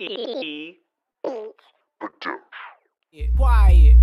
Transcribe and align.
E. 0.42 0.78
Quiet, 3.12 3.36
quiet. 3.36 3.99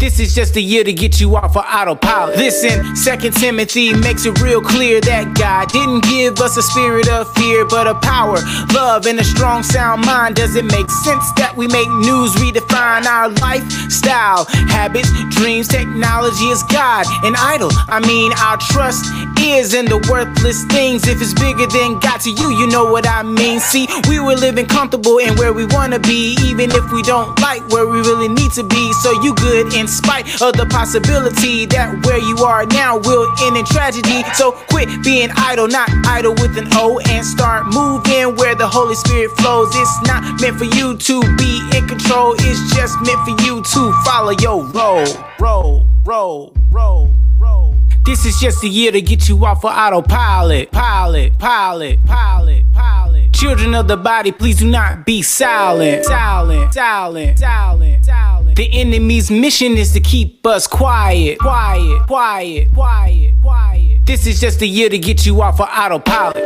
This 0.00 0.18
is 0.18 0.34
just 0.34 0.56
a 0.56 0.62
year 0.62 0.82
to 0.82 0.94
get 0.94 1.20
you 1.20 1.36
off 1.36 1.56
of 1.58 1.64
autopilot. 1.68 2.38
Listen, 2.38 2.96
Second 2.96 3.34
Timothy 3.34 3.92
makes 3.92 4.24
it 4.24 4.40
real 4.40 4.62
clear 4.62 4.98
that 5.02 5.36
God 5.36 5.68
didn't 5.68 6.04
give 6.04 6.40
us 6.40 6.56
a 6.56 6.62
spirit 6.62 7.06
of 7.10 7.30
fear, 7.34 7.66
but 7.66 7.86
a 7.86 7.94
power, 7.94 8.38
love, 8.72 9.04
and 9.04 9.20
a 9.20 9.24
strong, 9.24 9.62
sound 9.62 10.06
mind. 10.06 10.36
Does 10.36 10.56
it 10.56 10.64
make 10.64 10.88
sense 11.04 11.30
that 11.36 11.52
we 11.54 11.68
make 11.68 11.88
news 12.00 12.32
redefine 12.40 13.04
our 13.04 13.28
lifestyle, 13.44 14.46
habits, 14.72 15.12
dreams? 15.36 15.68
Technology 15.68 16.48
is 16.48 16.62
God, 16.72 17.04
an 17.22 17.34
idol. 17.36 17.70
I 17.92 18.00
mean, 18.00 18.32
our 18.40 18.56
trust 18.56 19.04
is 19.38 19.74
in 19.74 19.84
the 19.84 20.00
worthless 20.08 20.64
things. 20.72 21.06
If 21.06 21.20
it's 21.20 21.34
bigger 21.36 21.66
than 21.66 22.00
God 22.00 22.24
to 22.24 22.30
you, 22.30 22.56
you 22.56 22.66
know 22.68 22.90
what 22.90 23.06
I 23.06 23.22
mean. 23.22 23.60
See, 23.60 23.86
we 24.08 24.18
were 24.18 24.34
living 24.34 24.64
comfortable 24.64 25.20
and 25.20 25.38
where 25.38 25.52
we 25.52 25.66
wanna 25.66 25.98
be, 25.98 26.36
even 26.40 26.70
if 26.72 26.90
we 26.90 27.02
don't 27.02 27.38
like 27.40 27.60
where 27.68 27.86
we 27.86 28.00
really 28.00 28.28
need 28.28 28.52
to 28.52 28.64
be. 28.64 28.92
So 29.04 29.12
you 29.22 29.29
good 29.34 29.72
in 29.74 29.88
spite 29.88 30.26
of 30.42 30.56
the 30.56 30.66
possibility 30.66 31.66
that 31.66 32.04
where 32.06 32.18
you 32.18 32.36
are 32.44 32.66
now 32.66 32.98
will 32.98 33.26
end 33.42 33.56
in 33.56 33.64
tragedy. 33.64 34.22
So 34.34 34.52
quit 34.70 34.88
being 35.02 35.30
idle, 35.36 35.68
not 35.68 35.88
idle 36.06 36.32
with 36.34 36.56
an 36.56 36.68
O, 36.72 37.00
and 37.08 37.24
start 37.24 37.66
moving 37.66 38.36
where 38.36 38.54
the 38.54 38.68
Holy 38.68 38.94
Spirit 38.94 39.30
flows. 39.38 39.70
It's 39.74 40.02
not 40.06 40.40
meant 40.40 40.58
for 40.58 40.64
you 40.64 40.96
to 40.96 41.20
be 41.36 41.60
in 41.76 41.88
control, 41.88 42.34
it's 42.38 42.74
just 42.74 43.00
meant 43.02 43.20
for 43.24 43.44
you 43.44 43.62
to 43.62 43.92
follow 44.04 44.32
your 44.40 44.64
roll, 44.72 45.06
roll, 45.38 45.86
roll, 46.04 46.52
roll, 46.70 47.12
roll. 47.38 47.74
This 48.02 48.24
is 48.24 48.40
just 48.40 48.64
a 48.64 48.68
year 48.68 48.92
to 48.92 49.00
get 49.00 49.28
you 49.28 49.44
off 49.44 49.64
of 49.64 49.72
autopilot, 49.72 50.70
pilot, 50.70 51.38
pilot, 51.38 52.04
pilot, 52.06 52.64
pilot. 52.72 53.32
Children 53.32 53.74
of 53.74 53.88
the 53.88 53.96
body, 53.96 54.32
please 54.32 54.58
do 54.58 54.68
not 54.68 55.04
be 55.06 55.22
silent, 55.22 56.04
silent, 56.04 56.74
silent, 56.74 57.38
silent, 57.38 58.04
silent. 58.04 58.29
The 58.56 58.68
enemy's 58.72 59.30
mission 59.30 59.76
is 59.76 59.92
to 59.92 60.00
keep 60.00 60.44
us 60.46 60.66
quiet, 60.66 61.38
quiet, 61.38 62.06
quiet, 62.06 62.74
quiet, 62.74 63.34
quiet. 63.40 64.06
This 64.06 64.26
is 64.26 64.40
just 64.40 64.60
a 64.60 64.66
year 64.66 64.88
to 64.88 64.98
get 64.98 65.24
you 65.24 65.40
off 65.40 65.60
of 65.60 65.68
autopilot. 65.68 66.36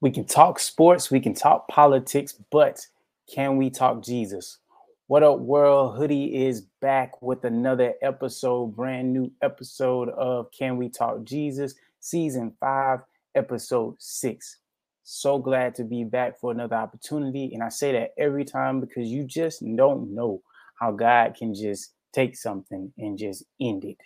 We 0.00 0.10
can 0.10 0.24
talk 0.24 0.58
sports, 0.58 1.10
we 1.10 1.20
can 1.20 1.34
talk 1.34 1.68
politics, 1.68 2.34
but 2.50 2.86
can 3.32 3.56
we 3.56 3.68
talk 3.68 4.02
Jesus? 4.02 4.58
What 5.08 5.24
up, 5.24 5.40
world? 5.40 5.96
Hoodie 5.96 6.46
is 6.46 6.60
back 6.80 7.20
with 7.20 7.44
another 7.44 7.94
episode, 8.00 8.76
brand 8.76 9.12
new 9.12 9.32
episode 9.42 10.08
of 10.10 10.52
Can 10.52 10.76
We 10.76 10.88
Talk 10.88 11.24
Jesus, 11.24 11.74
season 11.98 12.52
five, 12.60 13.00
episode 13.34 13.96
six. 13.98 14.58
So 15.02 15.38
glad 15.38 15.74
to 15.76 15.84
be 15.84 16.04
back 16.04 16.38
for 16.38 16.52
another 16.52 16.76
opportunity. 16.76 17.50
And 17.52 17.62
I 17.62 17.68
say 17.68 17.92
that 17.92 18.10
every 18.18 18.44
time 18.44 18.80
because 18.80 19.08
you 19.08 19.24
just 19.24 19.62
don't 19.76 20.14
know 20.14 20.42
how 20.78 20.92
God 20.92 21.34
can 21.36 21.54
just 21.54 21.94
take 22.12 22.36
something 22.36 22.92
and 22.98 23.18
just 23.18 23.44
end 23.60 23.84
it. 23.84 23.98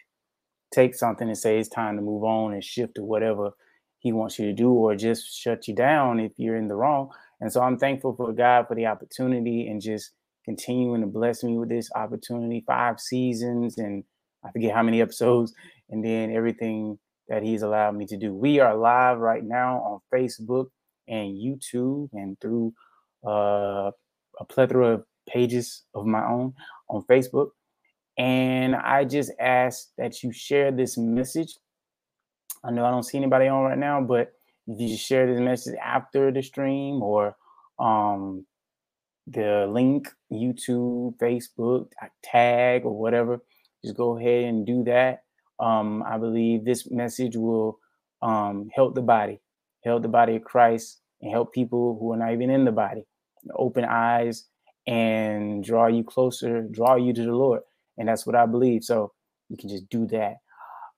Take 0.73 0.95
something 0.95 1.29
and 1.29 1.39
say 1.39 1.59
it's 1.59 1.69
time 1.69 1.97
to 1.97 2.03
move 2.03 2.25
on 2.25 2.53
and 2.53 2.65
shift 2.65 2.97
to 2.97 3.05
whatever 3.05 3.51
he 3.99 4.13
wants 4.13 4.39
you 4.39 4.47
to 4.47 4.53
do 4.53 4.71
or 4.71 4.95
just 4.95 5.39
shut 5.39 5.69
you 5.69 5.75
down 5.75 6.21
if 6.21 6.33
you're 6.37 6.57
in 6.57 6.69
the 6.69 6.75
wrong. 6.75 7.11
And 7.41 7.53
so 7.53 7.63
I'm 7.63 7.79
thankful 7.79 8.15
for 8.15 8.33
God 8.33 8.69
for 8.69 8.75
the 8.75 8.87
opportunity 8.87 9.69
and 9.69 9.81
just 9.81 10.11
continuing 10.45 11.01
to 11.01 11.07
bless 11.07 11.43
me 11.43 11.59
with 11.59 11.69
this 11.69 11.91
opportunity. 11.95 12.65
Five 12.67 13.01
seasons 13.01 13.79
and 13.79 14.05
I 14.45 14.51
forget 14.53 14.75
how 14.75 14.83
many 14.83 15.01
episodes, 15.01 15.55
and 15.89 16.05
then 16.05 16.31
everything 16.31 16.99
that 17.29 17.43
He's 17.43 17.63
allowed 17.63 17.97
me 17.97 18.07
to 18.07 18.17
do. 18.17 18.35
We 18.35 18.61
are 18.61 18.77
live 18.77 19.19
right 19.19 19.45
now 19.45 19.79
on 19.79 20.01
Facebook 20.13 20.67
and 21.09 21.37
YouTube 21.37 22.09
and 22.13 22.39
through 22.41 22.73
uh, 23.27 23.91
a 24.39 24.45
plethora 24.49 24.95
of 24.95 25.05
pages 25.29 25.85
of 25.95 26.07
my 26.07 26.25
own 26.25 26.55
on 26.89 27.03
Facebook. 27.03 27.51
And 28.17 28.77
I 28.77 29.05
just 29.05 29.33
ask 29.41 29.89
that 29.99 30.23
you 30.23 30.33
share 30.33 30.71
this 30.71 30.97
message. 30.97 31.57
I 32.63 32.71
know 32.71 32.85
I 32.85 32.91
don't 32.91 33.03
see 33.03 33.19
anybody 33.19 33.49
on 33.49 33.65
right 33.65 33.79
now, 33.79 34.01
but 34.01 34.33
if 34.67 34.81
you 34.81 34.89
just 34.89 35.07
share 35.07 35.27
this 35.27 35.41
message 35.41 35.75
after 35.83 36.31
the 36.31 36.43
stream 36.43 37.03
or 37.03 37.37
um, 37.79 38.47
the 39.27 39.67
link, 39.69 40.09
YouTube, 40.33 41.17
Facebook, 41.19 41.89
tag, 42.23 42.85
or 42.85 42.97
whatever, 42.97 43.41
just 43.85 43.97
go 43.97 44.19
ahead 44.19 44.45
and 44.45 44.67
do 44.67 44.85
that. 44.85 45.24
Um, 45.61 46.03
I 46.07 46.19
believe 46.19 46.65
this 46.65 46.91
message 46.91 47.37
will 47.37 47.79
um, 48.23 48.69
help 48.75 48.95
the 48.95 49.03
body, 49.03 49.41
help 49.85 50.03
the 50.03 50.09
body 50.09 50.37
of 50.37 50.45
Christ, 50.45 51.01
and 51.21 51.31
help 51.31 51.53
people 51.53 51.97
who 52.01 52.13
are 52.13 52.17
not 52.17 52.33
even 52.33 52.51
in 52.51 52.65
the 52.65 52.73
body 52.73 53.07
open 53.55 53.85
eyes 53.85 54.45
and 54.87 55.65
draw 55.65 55.87
you 55.87 56.05
closer, 56.05 56.63
draw 56.63 56.97
you 56.97 57.13
to 57.13 57.23
the 57.23 57.33
Lord. 57.33 57.61
And 57.99 58.09
that's 58.09 58.27
what 58.27 58.37
I 58.37 58.47
believe. 58.47 58.85
So 58.85 59.13
you 59.49 59.57
can 59.57 59.69
just 59.69 59.89
do 59.89 60.07
that. 60.09 60.37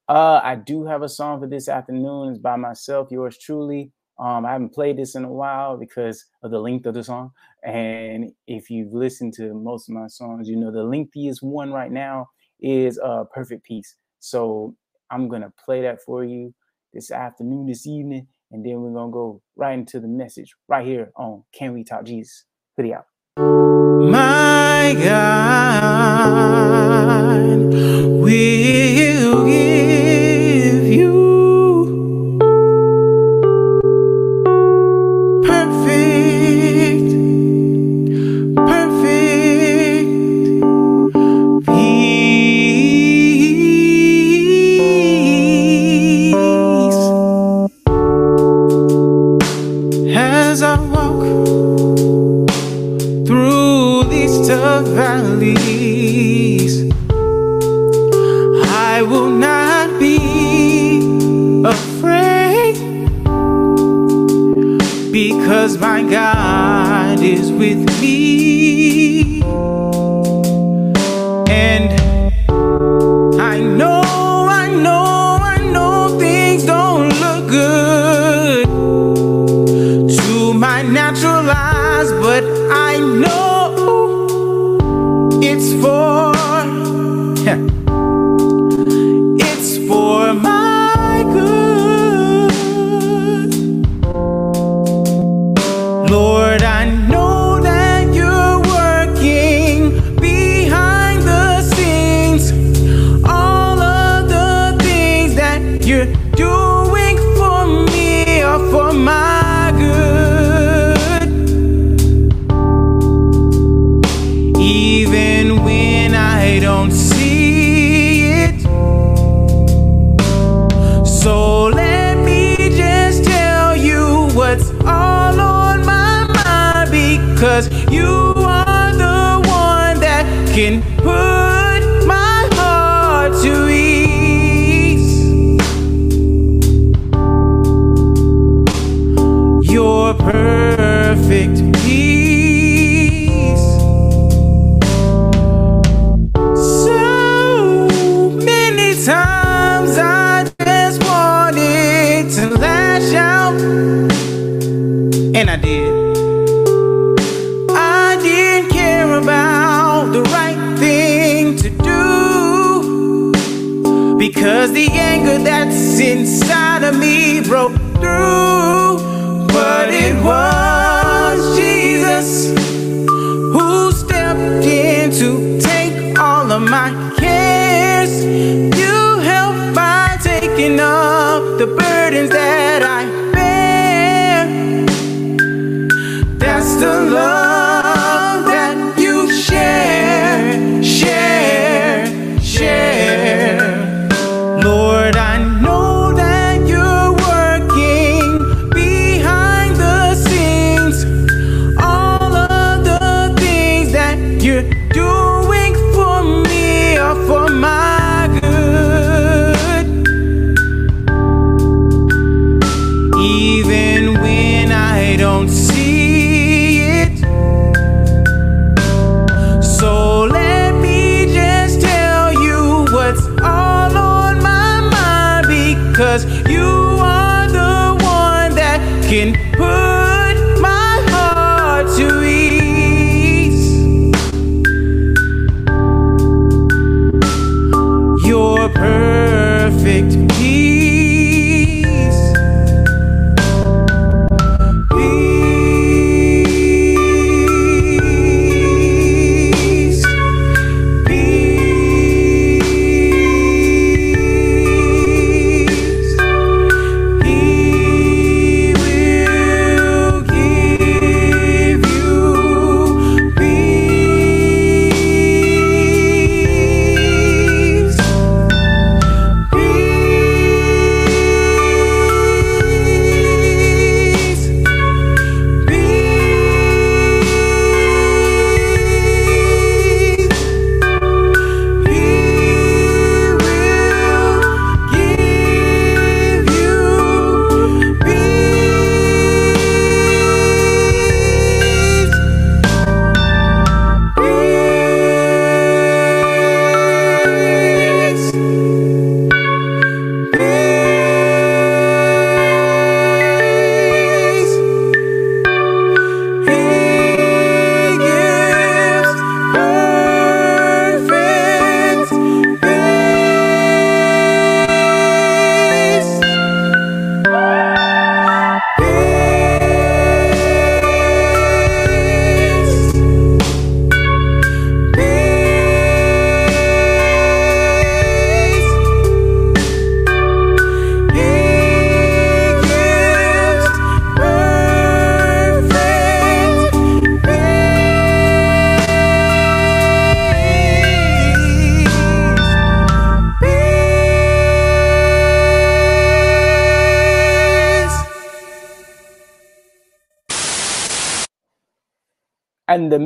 Uh, 0.09 0.41
I 0.43 0.55
do 0.55 0.85
have 0.87 1.03
a 1.03 1.09
song 1.09 1.41
for 1.41 1.47
this 1.47 1.69
afternoon. 1.69 2.31
It's 2.31 2.39
by 2.39 2.57
myself, 2.57 3.09
yours 3.11 3.39
truly. 3.39 3.93
Um, 4.19 4.47
I 4.47 4.53
haven't 4.53 4.73
played 4.73 4.97
this 4.97 5.15
in 5.15 5.25
a 5.25 5.33
while 5.33 5.77
because 5.77 6.25
of 6.43 6.51
the 6.51 6.59
length 6.59 6.87
of 6.87 6.95
the 6.95 7.05
song. 7.05 7.33
And 7.65 8.33
if 8.47 8.71
you've 8.71 8.93
listened 8.93 9.35
to 9.35 9.53
most 9.53 9.89
of 9.89 9.95
my 9.95 10.07
songs, 10.07 10.49
you 10.49 10.57
know 10.57 10.71
the 10.71 10.85
lengthiest 10.85 11.43
one 11.43 11.73
right 11.73 11.91
now 11.91 12.31
is 12.61 12.99
uh, 12.99 13.25
Perfect 13.25 13.65
Peace. 13.65 13.97
So 14.27 14.75
I'm 15.09 15.29
to 15.43 15.53
play 15.65 15.83
that 15.83 16.03
for 16.03 16.25
you 16.25 16.53
this 16.93 17.13
afternoon, 17.13 17.67
this 17.67 17.87
evening, 17.87 18.27
and 18.51 18.67
then 18.67 18.81
we're 18.81 18.93
to 19.11 19.13
go 19.13 19.41
right 19.55 19.79
into 19.79 20.01
the 20.01 20.09
message 20.09 20.53
right 20.67 20.85
here 20.85 21.13
on 21.15 21.45
Can 21.53 21.75
We 21.75 21.85
Talk 21.85 22.05
Jesus? 22.07 22.45
Hoodie 22.77 22.95
out. 22.95 23.07
My 23.39 24.97
God 24.99 26.66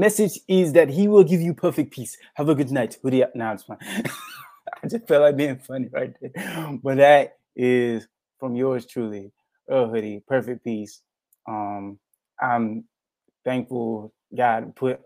message 0.00 0.40
is 0.48 0.72
that 0.72 0.88
he 0.88 1.06
will 1.06 1.24
give 1.24 1.40
you 1.40 1.54
perfect 1.54 1.92
peace. 1.92 2.16
Have 2.34 2.48
a 2.48 2.54
good 2.54 2.70
night. 2.70 2.98
Hoodie 3.02 3.22
up. 3.22 3.36
Now 3.36 3.52
it's 3.52 3.62
fine. 3.62 3.78
I 4.82 4.88
just 4.88 5.06
felt 5.06 5.22
like 5.22 5.36
being 5.36 5.58
funny 5.58 5.88
right 5.92 6.14
there. 6.20 6.78
But 6.82 6.96
that 6.96 7.38
is 7.54 8.08
from 8.38 8.56
yours 8.56 8.86
truly, 8.86 9.32
Earl 9.68 9.90
Hoodie, 9.90 10.22
perfect 10.26 10.64
peace. 10.64 11.02
Um, 11.46 11.98
I'm 12.40 12.84
thankful 13.44 14.12
God 14.34 14.74
put 14.74 15.00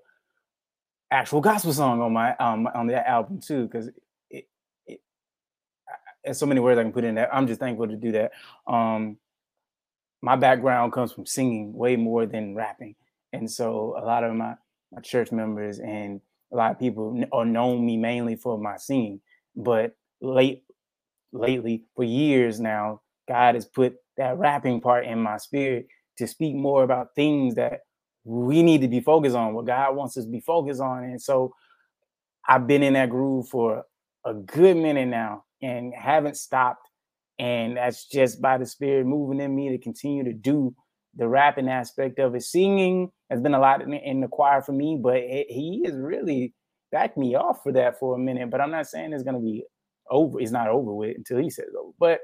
actual 1.10 1.40
gospel 1.40 1.72
song 1.72 2.00
on 2.00 2.12
my 2.12 2.36
um 2.36 2.66
on 2.74 2.86
that 2.88 3.08
album 3.08 3.40
too, 3.40 3.64
because 3.64 3.88
it, 4.30 4.48
it 4.86 5.00
there's 6.24 6.38
so 6.38 6.46
many 6.46 6.60
words 6.60 6.78
I 6.78 6.82
can 6.82 6.92
put 6.92 7.04
in 7.04 7.14
there. 7.14 7.34
I'm 7.34 7.46
just 7.46 7.60
thankful 7.60 7.88
to 7.88 7.96
do 7.96 8.12
that. 8.12 8.32
Um, 8.66 9.18
my 10.22 10.36
background 10.36 10.92
comes 10.92 11.12
from 11.12 11.26
singing 11.26 11.74
way 11.74 11.96
more 11.96 12.26
than 12.26 12.54
rapping, 12.54 12.94
and 13.32 13.50
so 13.50 13.96
a 13.98 14.04
lot 14.04 14.24
of 14.24 14.34
my 14.34 14.54
my 14.94 15.00
church 15.00 15.32
members 15.32 15.78
and 15.78 16.20
a 16.52 16.56
lot 16.56 16.70
of 16.70 16.78
people 16.78 17.24
are 17.32 17.44
known 17.44 17.84
me 17.84 17.96
mainly 17.96 18.36
for 18.36 18.58
my 18.58 18.76
singing. 18.76 19.20
But 19.56 19.96
late 20.20 20.62
lately, 21.32 21.84
for 21.96 22.04
years 22.04 22.60
now, 22.60 23.00
God 23.28 23.56
has 23.56 23.64
put 23.66 23.96
that 24.16 24.38
rapping 24.38 24.80
part 24.80 25.04
in 25.04 25.20
my 25.20 25.36
spirit 25.36 25.88
to 26.18 26.26
speak 26.26 26.54
more 26.54 26.84
about 26.84 27.14
things 27.16 27.56
that 27.56 27.80
we 28.24 28.62
need 28.62 28.80
to 28.80 28.88
be 28.88 29.00
focused 29.00 29.36
on, 29.36 29.52
what 29.52 29.66
God 29.66 29.96
wants 29.96 30.16
us 30.16 30.24
to 30.24 30.30
be 30.30 30.40
focused 30.40 30.80
on. 30.80 31.04
And 31.04 31.20
so 31.20 31.52
I've 32.48 32.66
been 32.66 32.82
in 32.82 32.94
that 32.94 33.10
groove 33.10 33.48
for 33.48 33.84
a 34.24 34.32
good 34.32 34.76
minute 34.76 35.08
now 35.08 35.44
and 35.60 35.92
haven't 35.92 36.36
stopped. 36.36 36.88
And 37.38 37.76
that's 37.76 38.06
just 38.06 38.40
by 38.40 38.58
the 38.58 38.66
spirit 38.66 39.06
moving 39.06 39.40
in 39.40 39.54
me 39.54 39.70
to 39.70 39.78
continue 39.78 40.24
to 40.24 40.32
do 40.32 40.74
the 41.16 41.28
rapping 41.28 41.68
aspect 41.68 42.18
of 42.18 42.34
it. 42.34 42.42
Singing 42.42 43.10
has 43.30 43.40
been 43.40 43.54
a 43.54 43.60
lot 43.60 43.82
in, 43.82 43.92
in 43.92 44.20
the 44.20 44.28
choir 44.28 44.62
for 44.62 44.72
me, 44.72 44.98
but 45.00 45.16
it, 45.16 45.46
he 45.48 45.82
has 45.86 45.94
really 45.96 46.54
backed 46.92 47.16
me 47.16 47.34
off 47.34 47.62
for 47.62 47.72
that 47.72 47.98
for 47.98 48.14
a 48.14 48.18
minute. 48.18 48.50
But 48.50 48.60
I'm 48.60 48.70
not 48.70 48.86
saying 48.86 49.12
it's 49.12 49.22
going 49.22 49.36
to 49.36 49.42
be 49.42 49.64
over. 50.10 50.40
It's 50.40 50.50
not 50.50 50.68
over 50.68 50.92
with 50.92 51.16
until 51.16 51.38
he 51.38 51.50
says 51.50 51.68
over. 51.78 51.92
But 51.98 52.20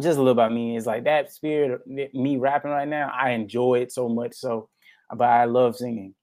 just 0.00 0.18
a 0.18 0.20
little 0.20 0.32
about 0.32 0.52
me 0.52 0.76
is 0.76 0.86
like 0.86 1.04
that 1.04 1.32
spirit 1.32 1.70
of 1.72 1.80
me- 1.86 2.36
rapping 2.36 2.70
right 2.70 2.88
now. 2.88 3.12
I 3.14 3.30
enjoy 3.30 3.80
it 3.80 3.92
so 3.92 4.08
much. 4.08 4.34
So, 4.34 4.68
but 5.14 5.28
I 5.28 5.44
love 5.44 5.76
singing. 5.76 6.14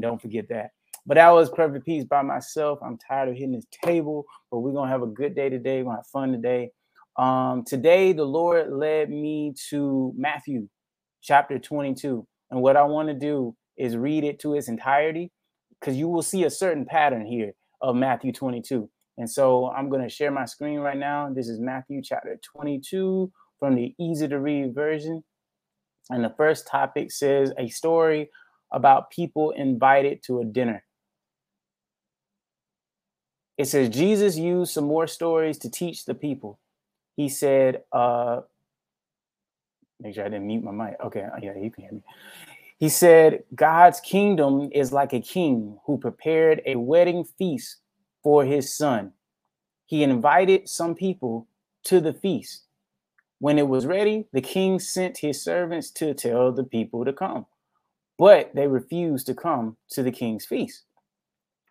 Don't 0.00 0.20
forget 0.20 0.48
that. 0.50 0.70
But 1.06 1.14
that 1.14 1.30
was 1.30 1.48
Perfect 1.50 1.86
Peace 1.86 2.04
by 2.04 2.22
myself. 2.22 2.80
I'm 2.82 2.98
tired 3.08 3.28
of 3.28 3.36
hitting 3.36 3.52
this 3.52 3.66
table, 3.82 4.24
but 4.50 4.58
we're 4.58 4.72
gonna 4.72 4.90
have 4.90 5.02
a 5.02 5.06
good 5.06 5.34
day 5.36 5.48
today. 5.48 5.78
We're 5.78 5.90
gonna 5.90 5.98
have 5.98 6.06
fun 6.08 6.32
today. 6.32 6.72
Um, 7.16 7.64
today 7.64 8.12
the 8.12 8.24
Lord 8.24 8.70
led 8.72 9.08
me 9.08 9.54
to 9.70 10.12
Matthew 10.16 10.68
chapter 11.26 11.58
22. 11.58 12.26
And 12.50 12.62
what 12.62 12.76
I 12.76 12.84
want 12.84 13.08
to 13.08 13.14
do 13.14 13.54
is 13.76 13.96
read 13.96 14.24
it 14.24 14.38
to 14.40 14.54
its 14.54 14.68
entirety 14.68 15.32
because 15.78 15.96
you 15.96 16.08
will 16.08 16.22
see 16.22 16.44
a 16.44 16.50
certain 16.50 16.86
pattern 16.86 17.26
here 17.26 17.52
of 17.82 17.96
Matthew 17.96 18.32
22. 18.32 18.88
And 19.18 19.28
so 19.28 19.68
I'm 19.70 19.88
going 19.88 20.02
to 20.02 20.08
share 20.08 20.30
my 20.30 20.44
screen 20.44 20.78
right 20.78 20.96
now. 20.96 21.28
This 21.34 21.48
is 21.48 21.58
Matthew 21.58 22.00
chapter 22.02 22.38
22 22.56 23.30
from 23.58 23.74
the 23.74 23.94
easy 23.98 24.28
to 24.28 24.38
read 24.38 24.74
version. 24.74 25.24
And 26.10 26.24
the 26.24 26.34
first 26.36 26.68
topic 26.68 27.10
says 27.10 27.52
a 27.58 27.68
story 27.68 28.30
about 28.72 29.10
people 29.10 29.50
invited 29.50 30.22
to 30.24 30.40
a 30.40 30.44
dinner. 30.44 30.84
It 33.58 33.66
says 33.66 33.88
Jesus 33.88 34.36
used 34.36 34.72
some 34.72 34.84
more 34.84 35.06
stories 35.06 35.58
to 35.58 35.70
teach 35.70 36.04
the 36.04 36.14
people. 36.14 36.60
He 37.16 37.28
said, 37.28 37.82
uh, 37.90 38.42
make 40.00 40.14
sure 40.14 40.24
I 40.24 40.28
didn't 40.28 40.46
mute 40.46 40.64
my 40.64 40.72
mic. 40.72 40.96
Okay, 41.04 41.26
yeah, 41.42 41.54
you 41.56 41.70
can 41.70 41.84
hear 41.84 41.92
me. 41.92 42.02
He 42.78 42.88
said, 42.88 43.44
God's 43.54 44.00
kingdom 44.00 44.68
is 44.72 44.92
like 44.92 45.12
a 45.12 45.20
king 45.20 45.78
who 45.86 45.98
prepared 45.98 46.60
a 46.66 46.76
wedding 46.76 47.24
feast 47.24 47.78
for 48.22 48.44
his 48.44 48.74
son. 48.76 49.12
He 49.86 50.02
invited 50.02 50.68
some 50.68 50.94
people 50.94 51.46
to 51.84 52.00
the 52.00 52.12
feast. 52.12 52.64
When 53.38 53.58
it 53.58 53.68
was 53.68 53.86
ready, 53.86 54.26
the 54.32 54.40
king 54.40 54.78
sent 54.78 55.18
his 55.18 55.42
servants 55.42 55.90
to 55.92 56.14
tell 56.14 56.52
the 56.52 56.64
people 56.64 57.04
to 57.04 57.12
come, 57.12 57.46
but 58.18 58.54
they 58.54 58.66
refused 58.66 59.26
to 59.26 59.34
come 59.34 59.76
to 59.90 60.02
the 60.02 60.10
king's 60.10 60.46
feast. 60.46 60.84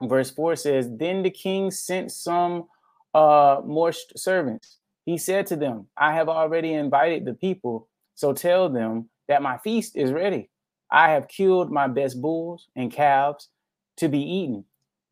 Verse 0.02 0.32
4 0.32 0.56
says, 0.56 0.90
Then 0.92 1.24
the 1.24 1.32
king 1.32 1.72
sent 1.72 2.12
some 2.12 2.66
uh, 3.14 3.62
more 3.66 3.92
servants. 4.16 4.78
He 5.06 5.18
said 5.18 5.48
to 5.48 5.56
them, 5.56 5.88
I 5.98 6.14
have 6.14 6.30
already 6.30 6.74
invited 6.74 7.26
the 7.26 7.34
people, 7.34 7.88
so 8.16 8.34
tell 8.34 8.70
them 8.70 9.10
that 9.28 9.42
my 9.42 9.58
feast 9.60 9.96
is 9.96 10.12
ready 10.12 10.50
I 10.92 11.10
have 11.12 11.28
killed 11.28 11.72
my 11.72 11.88
best 11.88 12.22
bulls 12.22 12.68
and 12.76 12.92
calves 12.92 13.50
to 13.98 14.08
be 14.08 14.20
eaten. 14.20 14.66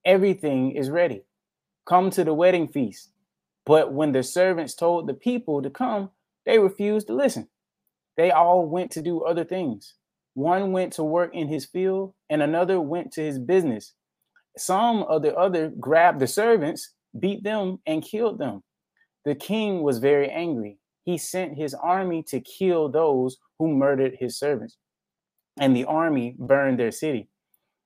Everything 0.06 0.72
is 0.72 0.90
ready. 0.90 1.24
Come 1.86 2.10
to 2.12 2.24
the 2.24 2.34
wedding 2.34 2.68
feast. 2.68 3.12
But 3.66 3.94
when 3.94 4.12
the 4.12 4.24
servants 4.24 4.76
told 4.76 5.08
the 5.08 5.14
people 5.14 5.62
to 5.62 5.70
come, 5.70 6.10
they 6.46 6.60
refused 6.60 7.08
to 7.08 7.16
listen. 7.16 7.48
They 8.18 8.32
all 8.32 8.66
went 8.66 8.92
to 8.92 9.02
do 9.02 9.24
other 9.24 9.44
things. 9.44 9.96
One 10.36 10.72
went 10.72 10.94
to 10.94 11.04
work 11.04 11.34
in 11.34 11.48
his 11.48 11.66
field, 11.66 12.14
and 12.30 12.42
another 12.42 12.82
went 12.82 13.12
to 13.14 13.22
his 13.22 13.40
business. 13.40 13.94
Some 14.58 15.04
of 15.04 15.22
the 15.22 15.36
other 15.36 15.70
grabbed 15.80 16.20
the 16.20 16.28
servants, 16.28 16.92
beat 17.20 17.44
them, 17.44 17.80
and 17.86 18.04
killed 18.04 18.40
them. 18.40 18.64
The 19.26 19.36
king 19.36 19.82
was 19.82 20.00
very 20.00 20.30
angry. 20.30 20.78
He 21.04 21.18
sent 21.18 21.58
his 21.58 21.74
army 21.74 22.24
to 22.24 22.40
kill 22.40 22.90
those 22.90 23.38
who 23.60 23.76
murdered 23.76 24.18
his 24.20 24.38
servants 24.38 24.78
and 25.60 25.76
the 25.76 25.86
army 25.86 26.36
burned 26.38 26.80
their 26.80 26.92
city. 26.92 27.30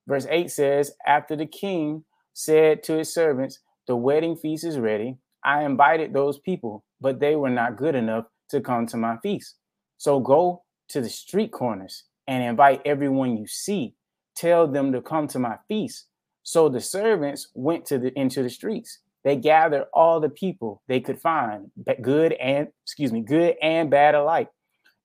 Verse 0.07 0.25
8 0.29 0.49
says, 0.49 0.93
After 1.05 1.35
the 1.35 1.45
king 1.45 2.05
said 2.33 2.83
to 2.83 2.97
his 2.97 3.13
servants, 3.13 3.59
The 3.87 3.95
wedding 3.95 4.35
feast 4.35 4.63
is 4.63 4.79
ready, 4.79 5.17
I 5.43 5.63
invited 5.63 6.13
those 6.13 6.39
people, 6.39 6.85
but 7.01 7.19
they 7.19 7.35
were 7.35 7.49
not 7.49 7.77
good 7.77 7.95
enough 7.95 8.25
to 8.49 8.61
come 8.61 8.85
to 8.87 8.97
my 8.97 9.17
feast. 9.17 9.55
So 9.97 10.19
go 10.19 10.63
to 10.89 11.01
the 11.01 11.09
street 11.09 11.51
corners 11.51 12.03
and 12.27 12.43
invite 12.43 12.81
everyone 12.85 13.37
you 13.37 13.47
see. 13.47 13.95
Tell 14.35 14.67
them 14.67 14.91
to 14.93 15.01
come 15.01 15.27
to 15.29 15.39
my 15.39 15.57
feast. 15.67 16.05
So 16.43 16.69
the 16.69 16.79
servants 16.79 17.49
went 17.53 17.85
to 17.87 17.97
the 17.97 18.17
into 18.17 18.43
the 18.43 18.49
streets. 18.49 18.99
They 19.23 19.35
gathered 19.35 19.85
all 19.93 20.19
the 20.19 20.29
people 20.29 20.81
they 20.87 20.99
could 20.99 21.19
find, 21.19 21.71
good 22.01 22.33
and 22.33 22.69
excuse 22.83 23.11
me, 23.11 23.21
good 23.21 23.55
and 23.61 23.89
bad 23.89 24.15
alike 24.15 24.49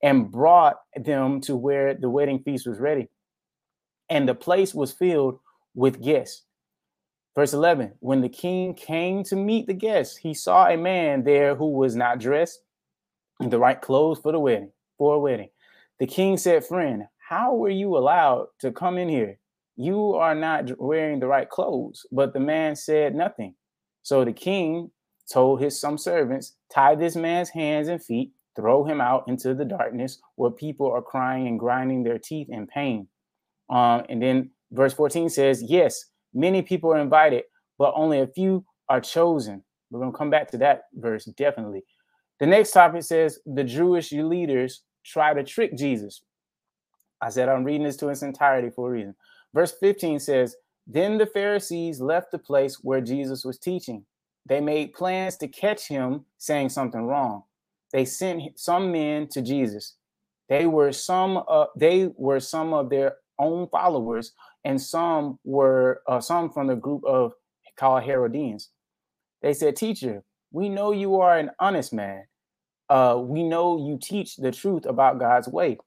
and 0.03 0.31
brought 0.31 0.77
them 0.97 1.41
to 1.43 1.57
where 1.57 1.95
the 1.95 2.11
wedding 2.11 2.41
feast 2.41 2.67
was 2.67 2.81
ready. 2.81 3.09
And 4.11 4.29
the 4.29 4.35
place 4.35 4.75
was 4.75 4.93
filled 4.93 5.39
with 5.75 6.03
guests. 6.03 6.43
Verse 7.35 7.55
11 7.55 7.93
When 8.01 8.21
the 8.21 8.29
king 8.29 8.75
came 8.75 9.25
to 9.25 9.37
meet 9.37 9.67
the 9.67 9.75
guests, 9.75 10.17
he 10.17 10.35
saw 10.35 10.69
a 10.69 10.77
man 10.77 11.25
there 11.25 11.55
who 11.55 11.71
was 11.71 11.97
not 11.97 12.19
dressed 12.19 12.61
in 13.41 13.49
the 13.49 13.59
right 13.59 13.81
clothes 13.81 14.19
for 14.19 14.33
the 14.33 14.41
wedding, 14.41 14.73
for 14.99 15.15
a 15.15 15.21
wedding. 15.21 15.49
The 15.99 16.07
king 16.07 16.37
said, 16.37 16.67
Friend, 16.67 17.05
how 17.19 17.55
were 17.55 17.71
you 17.71 17.97
allowed 17.97 18.49
to 18.59 18.73
come 18.73 18.99
in 18.99 19.09
here? 19.09 19.39
You 19.77 20.15
are 20.15 20.35
not 20.35 20.79
wearing 20.79 21.21
the 21.21 21.27
right 21.27 21.49
clothes. 21.49 22.05
But 22.13 22.35
the 22.35 22.41
man 22.41 22.77
said 22.77 23.15
nothing. 23.15 23.55
So 24.03 24.25
the 24.25 24.33
king 24.33 24.91
told 25.33 25.61
his 25.61 25.81
some 25.81 25.99
servants, 25.99 26.57
Tie 26.73 26.95
this 26.95 27.17
man's 27.17 27.51
hands 27.51 27.89
and 27.89 28.03
feet 28.03 28.33
throw 28.55 28.85
him 28.85 29.01
out 29.01 29.25
into 29.29 29.55
the 29.55 29.65
darkness 29.65 30.21
where 30.37 30.51
people 30.51 30.91
are 30.91 31.03
crying 31.03 31.47
and 31.47 31.59
grinding 31.59 32.03
their 32.03 32.19
teeth 32.19 32.49
in 32.51 32.67
pain. 32.67 33.09
Um, 33.71 34.03
and 34.09 34.23
then 34.23 34.51
verse 34.71 34.93
14 34.93 35.29
says, 35.29 35.63
Yes, 35.63 36.07
many 36.35 36.63
people 36.63 36.93
are 36.93 36.99
invited, 36.99 37.45
but 37.79 37.93
only 37.97 38.21
a 38.21 38.27
few 38.27 38.65
are 38.89 39.01
chosen. 39.01 39.63
We're 39.91 40.01
going 40.01 40.13
to 40.13 40.19
come 40.19 40.31
back 40.31 40.51
to 40.51 40.59
that 40.59 40.85
verse 40.95 41.25
definitely. 41.25 41.85
The 42.41 42.47
next 42.47 42.73
topic 42.73 43.03
says, 43.03 43.39
The 43.47 43.65
Jewish 43.65 44.13
leaders 44.13 44.83
try 45.05 45.35
to 45.35 45.45
trick 45.45 45.77
Jesus. 45.77 46.23
I 47.21 47.31
said 47.31 47.49
I'm 47.49 47.65
reading 47.65 47.85
this 47.85 47.97
to 47.99 48.09
its 48.09 48.23
entirety 48.23 48.71
for 48.71 48.89
a 48.89 48.93
reason. 48.93 49.15
Verse 49.55 49.73
15 49.79 50.19
says, 50.19 50.57
Then 50.87 51.19
the 51.19 51.27
Pharisees 51.27 52.01
left 52.01 52.33
the 52.33 52.39
place 52.39 52.77
where 52.83 53.01
Jesus 53.01 53.45
was 53.45 53.59
teaching. 53.59 54.05
They 54.47 54.61
made 54.61 54.95
plans 54.95 55.37
to 55.39 55.49
catch 55.49 55.87
him 55.89 56.25
saying 56.39 56.71
something 56.71 57.03
wrong 57.03 57.45
they 57.93 58.05
sent 58.05 58.59
some 58.59 58.91
men 58.91 59.29
to 59.29 59.43
Jesus. 59.43 59.97
They 60.49 60.67
were 60.67 60.93
some 60.93 61.43
uh, 61.49 61.67
they 61.77 62.11
were 62.17 62.41
some 62.41 62.73
of 62.73 62.91
their 62.91 63.17
own 63.39 63.69
followers, 63.69 64.33
and 64.65 64.81
some 64.81 65.39
were 65.45 66.03
uh, 66.09 66.21
some 66.21 66.51
from 66.51 66.67
the 66.67 66.77
group 66.77 67.05
of 67.05 67.33
called 67.77 68.03
Herodians. 68.03 68.71
They 69.43 69.55
said, 69.55 69.77
"Teacher, 69.77 70.25
we 70.51 70.69
know 70.69 70.93
you 70.93 71.21
are 71.21 71.39
an 71.39 71.51
honest 71.61 71.93
man. 71.93 72.25
Uh, 72.89 73.19
we 73.23 73.43
know 73.43 73.87
you 73.87 73.99
teach 74.01 74.37
the 74.37 74.51
truth 74.51 74.85
about 74.87 75.19
God's 75.19 75.49
way. 75.49 75.79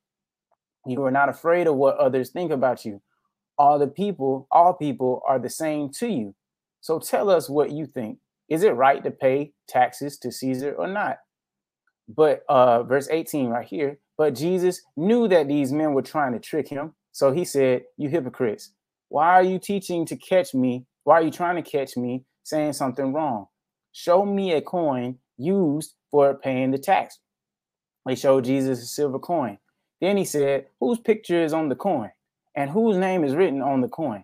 You 0.88 1.04
are 1.04 1.12
not 1.12 1.30
afraid 1.30 1.68
of 1.68 1.76
what 1.76 1.98
others 1.98 2.30
think 2.30 2.52
about 2.52 2.86
you. 2.86 3.02
All 3.58 3.80
the 3.80 3.88
people, 3.88 4.48
all 4.52 4.74
people 4.74 5.22
are 5.28 5.40
the 5.40 5.50
same 5.50 5.90
to 6.00 6.08
you. 6.08 6.36
So 6.82 7.00
tell 7.00 7.30
us 7.30 7.50
what 7.50 7.72
you 7.72 7.86
think. 7.86 8.20
Is 8.50 8.64
it 8.64 8.72
right 8.72 9.04
to 9.04 9.12
pay 9.12 9.54
taxes 9.68 10.18
to 10.20 10.32
Caesar 10.32 10.74
or 10.74 10.88
not?" 10.88 11.18
But 12.08 12.44
uh, 12.50 12.84
verse 12.84 13.08
18 13.10 13.50
right 13.50 13.66
here, 13.66 14.00
but 14.18 14.36
Jesus 14.36 14.82
knew 14.96 15.28
that 15.28 15.48
these 15.48 15.72
men 15.72 15.94
were 15.94 16.02
trying 16.02 16.34
to 16.34 16.40
trick 16.40 16.68
him. 16.68 16.94
So 17.12 17.32
he 17.32 17.46
said, 17.46 17.84
You 17.98 18.10
hypocrites, 18.10 18.72
why 19.10 19.34
are 19.34 19.44
you 19.44 19.60
teaching 19.60 20.06
to 20.08 20.16
catch 20.16 20.54
me? 20.54 20.86
Why 21.04 21.16
are 21.16 21.24
you 21.24 21.32
trying 21.32 21.62
to 21.62 21.70
catch 21.70 21.98
me 21.98 22.26
saying 22.44 22.74
something 22.74 23.14
wrong? 23.14 23.48
Show 23.92 24.26
me 24.26 24.54
a 24.54 24.62
coin 24.62 25.18
used 25.38 25.96
for 26.12 26.36
paying 26.36 26.72
the 26.72 26.78
tax. 26.78 27.20
They 28.06 28.16
showed 28.16 28.46
Jesus 28.46 28.84
a 28.84 28.86
silver 28.86 29.20
coin. 29.20 29.58
Then 30.02 30.18
he 30.18 30.26
said, 30.26 30.68
Whose 30.80 31.00
picture 31.00 31.44
is 31.44 31.54
on 31.54 31.70
the 31.70 31.76
coin? 31.76 32.12
And 32.56 32.70
whose 32.70 32.98
name 32.98 33.24
is 33.24 33.36
written 33.36 33.62
on 33.62 33.82
the 33.82 33.88
coin? 33.88 34.24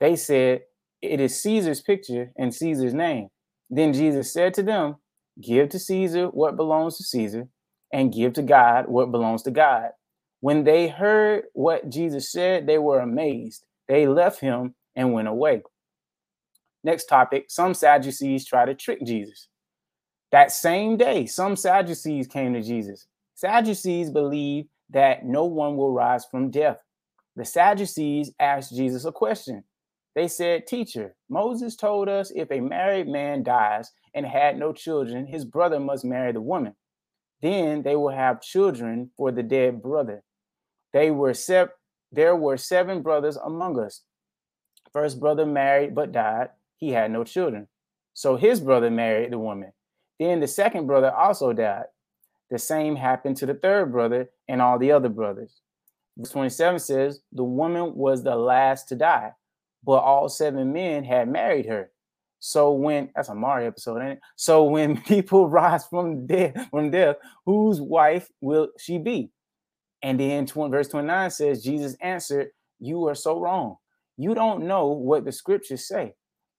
They 0.00 0.16
said, 0.16 0.62
It 1.02 1.20
is 1.20 1.40
Caesar's 1.42 1.80
picture 1.80 2.32
and 2.36 2.54
Caesar's 2.54 2.94
name. 2.94 3.28
Then 3.70 3.92
Jesus 3.92 4.32
said 4.32 4.54
to 4.54 4.62
them, 4.62 4.96
give 5.40 5.68
to 5.70 5.78
Caesar 5.78 6.26
what 6.26 6.56
belongs 6.56 6.96
to 6.98 7.04
Caesar, 7.04 7.48
and 7.92 8.12
give 8.12 8.34
to 8.34 8.42
God 8.42 8.86
what 8.88 9.10
belongs 9.10 9.42
to 9.44 9.50
God. 9.50 9.90
When 10.40 10.64
they 10.64 10.88
heard 10.88 11.44
what 11.54 11.88
Jesus 11.88 12.30
said, 12.32 12.66
they 12.66 12.78
were 12.78 13.00
amazed. 13.00 13.64
They 13.88 14.06
left 14.06 14.40
him 14.40 14.74
and 14.96 15.12
went 15.12 15.28
away. 15.28 15.62
Next 16.82 17.06
topic 17.06 17.46
some 17.48 17.74
Sadducees 17.74 18.46
try 18.46 18.64
to 18.64 18.74
trick 18.74 19.04
Jesus. 19.04 19.48
That 20.32 20.52
same 20.52 20.96
day, 20.96 21.26
some 21.26 21.56
Sadducees 21.56 22.26
came 22.26 22.54
to 22.54 22.62
Jesus. 22.62 23.06
Sadducees 23.34 24.10
believe 24.10 24.66
that 24.90 25.24
no 25.24 25.44
one 25.44 25.76
will 25.76 25.92
rise 25.92 26.24
from 26.24 26.50
death. 26.50 26.78
The 27.40 27.46
Sadducees 27.46 28.32
asked 28.38 28.76
Jesus 28.76 29.06
a 29.06 29.12
question. 29.12 29.64
They 30.14 30.28
said, 30.28 30.66
Teacher, 30.66 31.16
Moses 31.30 31.74
told 31.74 32.06
us 32.06 32.30
if 32.36 32.50
a 32.50 32.60
married 32.60 33.08
man 33.08 33.42
dies 33.42 33.92
and 34.12 34.26
had 34.26 34.58
no 34.58 34.74
children, 34.74 35.26
his 35.26 35.46
brother 35.46 35.80
must 35.80 36.04
marry 36.04 36.32
the 36.32 36.42
woman. 36.42 36.74
Then 37.40 37.80
they 37.80 37.96
will 37.96 38.10
have 38.10 38.42
children 38.42 39.12
for 39.16 39.32
the 39.32 39.42
dead 39.42 39.80
brother. 39.80 40.22
They 40.92 41.10
were 41.10 41.32
there 42.12 42.36
were 42.36 42.58
seven 42.58 43.00
brothers 43.00 43.38
among 43.38 43.80
us. 43.80 44.02
First 44.92 45.18
brother 45.18 45.46
married 45.46 45.94
but 45.94 46.12
died. 46.12 46.50
He 46.76 46.90
had 46.90 47.10
no 47.10 47.24
children. 47.24 47.68
So 48.12 48.36
his 48.36 48.60
brother 48.60 48.90
married 48.90 49.32
the 49.32 49.38
woman. 49.38 49.72
Then 50.18 50.40
the 50.40 50.46
second 50.46 50.86
brother 50.86 51.10
also 51.10 51.54
died. 51.54 51.86
The 52.50 52.58
same 52.58 52.96
happened 52.96 53.38
to 53.38 53.46
the 53.46 53.54
third 53.54 53.92
brother 53.92 54.28
and 54.46 54.60
all 54.60 54.78
the 54.78 54.92
other 54.92 55.08
brothers. 55.08 55.62
Verse 56.20 56.32
27 56.32 56.78
says, 56.80 57.20
The 57.32 57.44
woman 57.44 57.94
was 57.94 58.22
the 58.22 58.36
last 58.36 58.88
to 58.88 58.94
die, 58.94 59.32
but 59.82 60.02
all 60.02 60.28
seven 60.28 60.70
men 60.70 61.02
had 61.02 61.28
married 61.28 61.64
her. 61.66 61.90
So 62.40 62.72
when 62.72 63.10
that's 63.14 63.30
a 63.30 63.34
Mario 63.34 63.68
episode, 63.68 64.02
ain't 64.02 64.12
it? 64.12 64.20
So 64.36 64.64
when 64.64 65.00
people 65.02 65.48
rise 65.48 65.86
from 65.86 66.26
death, 66.26 66.68
from 66.70 66.90
death, 66.90 67.16
whose 67.46 67.80
wife 67.80 68.28
will 68.42 68.68
she 68.78 68.98
be? 68.98 69.30
And 70.02 70.20
then 70.20 70.44
20, 70.44 70.70
verse 70.70 70.88
29 70.88 71.30
says, 71.30 71.64
Jesus 71.64 71.96
answered, 72.02 72.48
You 72.78 73.06
are 73.08 73.14
so 73.14 73.40
wrong. 73.40 73.76
You 74.18 74.34
don't 74.34 74.66
know 74.66 74.88
what 74.88 75.24
the 75.24 75.32
scriptures 75.32 75.88
say. 75.88 76.14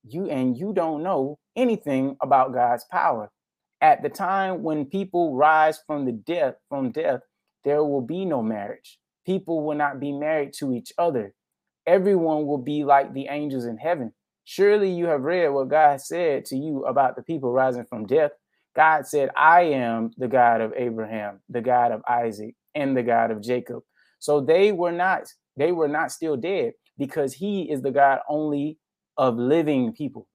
You 0.08 0.27
and 0.27 0.58
you 0.58 0.74
don't 0.74 1.03
know 1.03 1.38
anything 1.56 2.18
about 2.24 2.53
God's 2.53 2.86
power. 2.91 3.32
At 3.80 4.01
the 4.01 4.10
time 4.10 4.63
when 4.63 4.86
people 4.86 5.36
rise 5.36 5.80
from 5.86 6.06
the 6.06 6.12
death, 6.12 6.56
from 6.68 6.91
death, 6.91 7.22
there 7.63 7.84
will 7.84 8.01
be 8.01 8.25
no 8.25 8.41
marriage. 8.41 8.98
People 9.31 9.63
will 9.63 9.77
not 9.77 10.00
be 10.00 10.11
married 10.11 10.53
to 10.59 10.73
each 10.73 10.91
other. 10.97 11.33
Everyone 11.88 12.45
will 12.45 12.57
be 12.57 12.83
like 12.83 13.13
the 13.13 13.27
angels 13.29 13.65
in 13.65 13.77
heaven. 13.77 14.13
Surely 14.43 14.91
you 14.91 15.05
have 15.05 15.21
read 15.21 15.50
what 15.50 15.69
God 15.69 16.01
said 16.01 16.45
to 16.45 16.57
you 16.57 16.83
about 16.85 17.15
the 17.15 17.23
people 17.23 17.51
rising 17.53 17.85
from 17.85 18.05
death. 18.05 18.31
God 18.75 19.07
said, 19.07 19.29
I 19.38 19.61
am 19.61 20.11
the 20.17 20.27
God 20.27 20.61
of 20.61 20.73
Abraham, 20.75 21.39
the 21.50 21.61
God 21.61 21.93
of 21.93 22.01
Isaac, 22.09 22.55
and 22.75 22.95
the 22.95 23.03
God 23.03 23.31
of 23.31 23.41
Jacob. 23.41 23.83
So 24.19 24.41
they 24.41 24.73
were 24.73 24.91
not, 24.91 25.23
they 25.55 25.71
were 25.71 25.88
not 25.88 26.11
still 26.11 26.35
dead 26.35 26.73
because 26.97 27.33
he 27.33 27.71
is 27.71 27.81
the 27.81 27.91
God 27.91 28.19
only 28.29 28.79
of 29.17 29.38
living 29.38 29.93
people. 29.93 30.27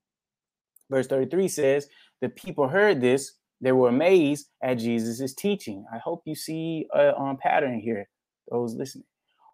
Verse 0.91 1.07
33 1.07 1.49
says, 1.49 1.89
The 2.23 2.31
people 2.31 2.69
heard 2.69 3.01
this, 3.03 3.35
they 3.61 3.73
were 3.73 3.89
amazed 3.89 4.49
at 4.63 4.79
Jesus' 4.79 5.35
teaching. 5.35 5.85
I 5.93 5.99
hope 5.99 6.23
you 6.27 6.35
see 6.35 6.87
a 6.95 7.15
um, 7.17 7.37
pattern 7.37 7.81
here, 7.81 8.09
those 8.51 8.75
listening. 8.75 9.05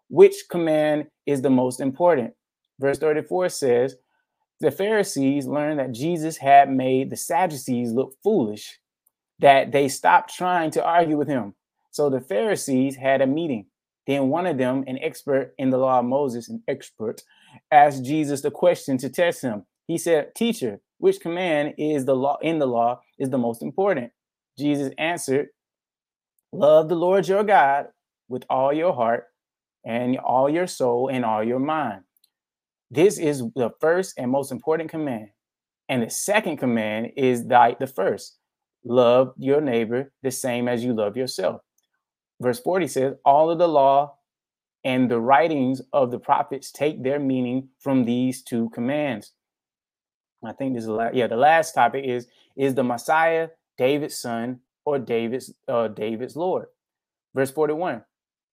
Which 0.09 0.35
command 0.49 1.07
is 1.25 1.41
the 1.41 1.49
most 1.49 1.79
important? 1.79 2.33
Verse 2.79 2.99
34 2.99 3.49
says, 3.49 3.95
The 4.59 4.71
Pharisees 4.71 5.47
learned 5.47 5.79
that 5.79 5.91
Jesus 5.91 6.37
had 6.37 6.71
made 6.71 7.09
the 7.09 7.17
Sadducees 7.17 7.91
look 7.91 8.15
foolish, 8.23 8.79
that 9.39 9.71
they 9.71 9.87
stopped 9.87 10.35
trying 10.35 10.71
to 10.71 10.83
argue 10.83 11.17
with 11.17 11.27
him. 11.27 11.55
So 11.91 12.09
the 12.09 12.21
Pharisees 12.21 12.95
had 12.95 13.21
a 13.21 13.27
meeting. 13.27 13.67
Then 14.05 14.29
one 14.29 14.45
of 14.45 14.57
them, 14.57 14.83
an 14.87 14.99
expert 15.01 15.53
in 15.57 15.69
the 15.69 15.77
law 15.77 15.99
of 15.99 16.05
Moses, 16.05 16.49
an 16.49 16.61
expert, 16.67 17.21
asked 17.71 18.03
Jesus 18.03 18.41
the 18.41 18.51
question 18.51 18.97
to 18.97 19.09
test 19.09 19.41
him. 19.41 19.65
He 19.87 19.97
said, 19.97 20.35
Teacher, 20.35 20.79
which 20.97 21.21
command 21.21 21.75
is 21.77 22.05
the 22.05 22.15
law 22.15 22.37
in 22.41 22.59
the 22.59 22.65
law 22.65 23.01
is 23.17 23.29
the 23.29 23.37
most 23.37 23.61
important? 23.61 24.11
Jesus 24.57 24.93
answered, 24.97 25.47
Love 26.51 26.89
the 26.89 26.95
Lord 26.95 27.27
your 27.27 27.43
God 27.43 27.87
with 28.33 28.43
all 28.49 28.73
your 28.73 28.93
heart 28.93 29.25
and 29.85 30.17
all 30.17 30.49
your 30.49 30.67
soul 30.67 31.09
and 31.09 31.23
all 31.23 31.43
your 31.43 31.59
mind. 31.59 32.01
This 32.91 33.17
is 33.17 33.43
the 33.55 33.71
first 33.79 34.15
and 34.17 34.31
most 34.31 34.51
important 34.51 34.89
command. 34.89 35.29
And 35.87 36.03
the 36.03 36.09
second 36.09 36.57
command 36.57 37.13
is 37.15 37.43
like 37.43 37.79
the 37.79 37.87
first 37.87 38.37
love 38.85 39.33
your 39.37 39.61
neighbor 39.61 40.11
the 40.23 40.31
same 40.31 40.67
as 40.67 40.83
you 40.83 40.93
love 40.93 41.15
yourself 41.15 41.61
verse 42.43 42.59
40 42.59 42.87
says, 42.87 43.15
All 43.25 43.49
of 43.49 43.57
the 43.57 43.67
law 43.67 44.15
and 44.83 45.09
the 45.09 45.19
writings 45.19 45.81
of 45.93 46.11
the 46.11 46.19
prophets 46.19 46.71
take 46.71 47.01
their 47.01 47.19
meaning 47.19 47.69
from 47.79 48.05
these 48.05 48.43
two 48.43 48.69
commands. 48.71 49.31
I 50.45 50.51
think 50.51 50.75
this 50.75 50.83
is 50.83 50.89
la- 50.89 51.11
yeah. 51.13 51.27
The 51.27 51.37
last 51.37 51.73
topic 51.73 52.03
is 52.05 52.27
is 52.57 52.75
the 52.75 52.83
Messiah 52.83 53.47
David's 53.77 54.17
son 54.17 54.59
or 54.85 54.99
David's 54.99 55.53
uh, 55.69 55.87
David's 55.87 56.35
Lord. 56.35 56.67
Verse 57.33 57.49
41. 57.49 58.03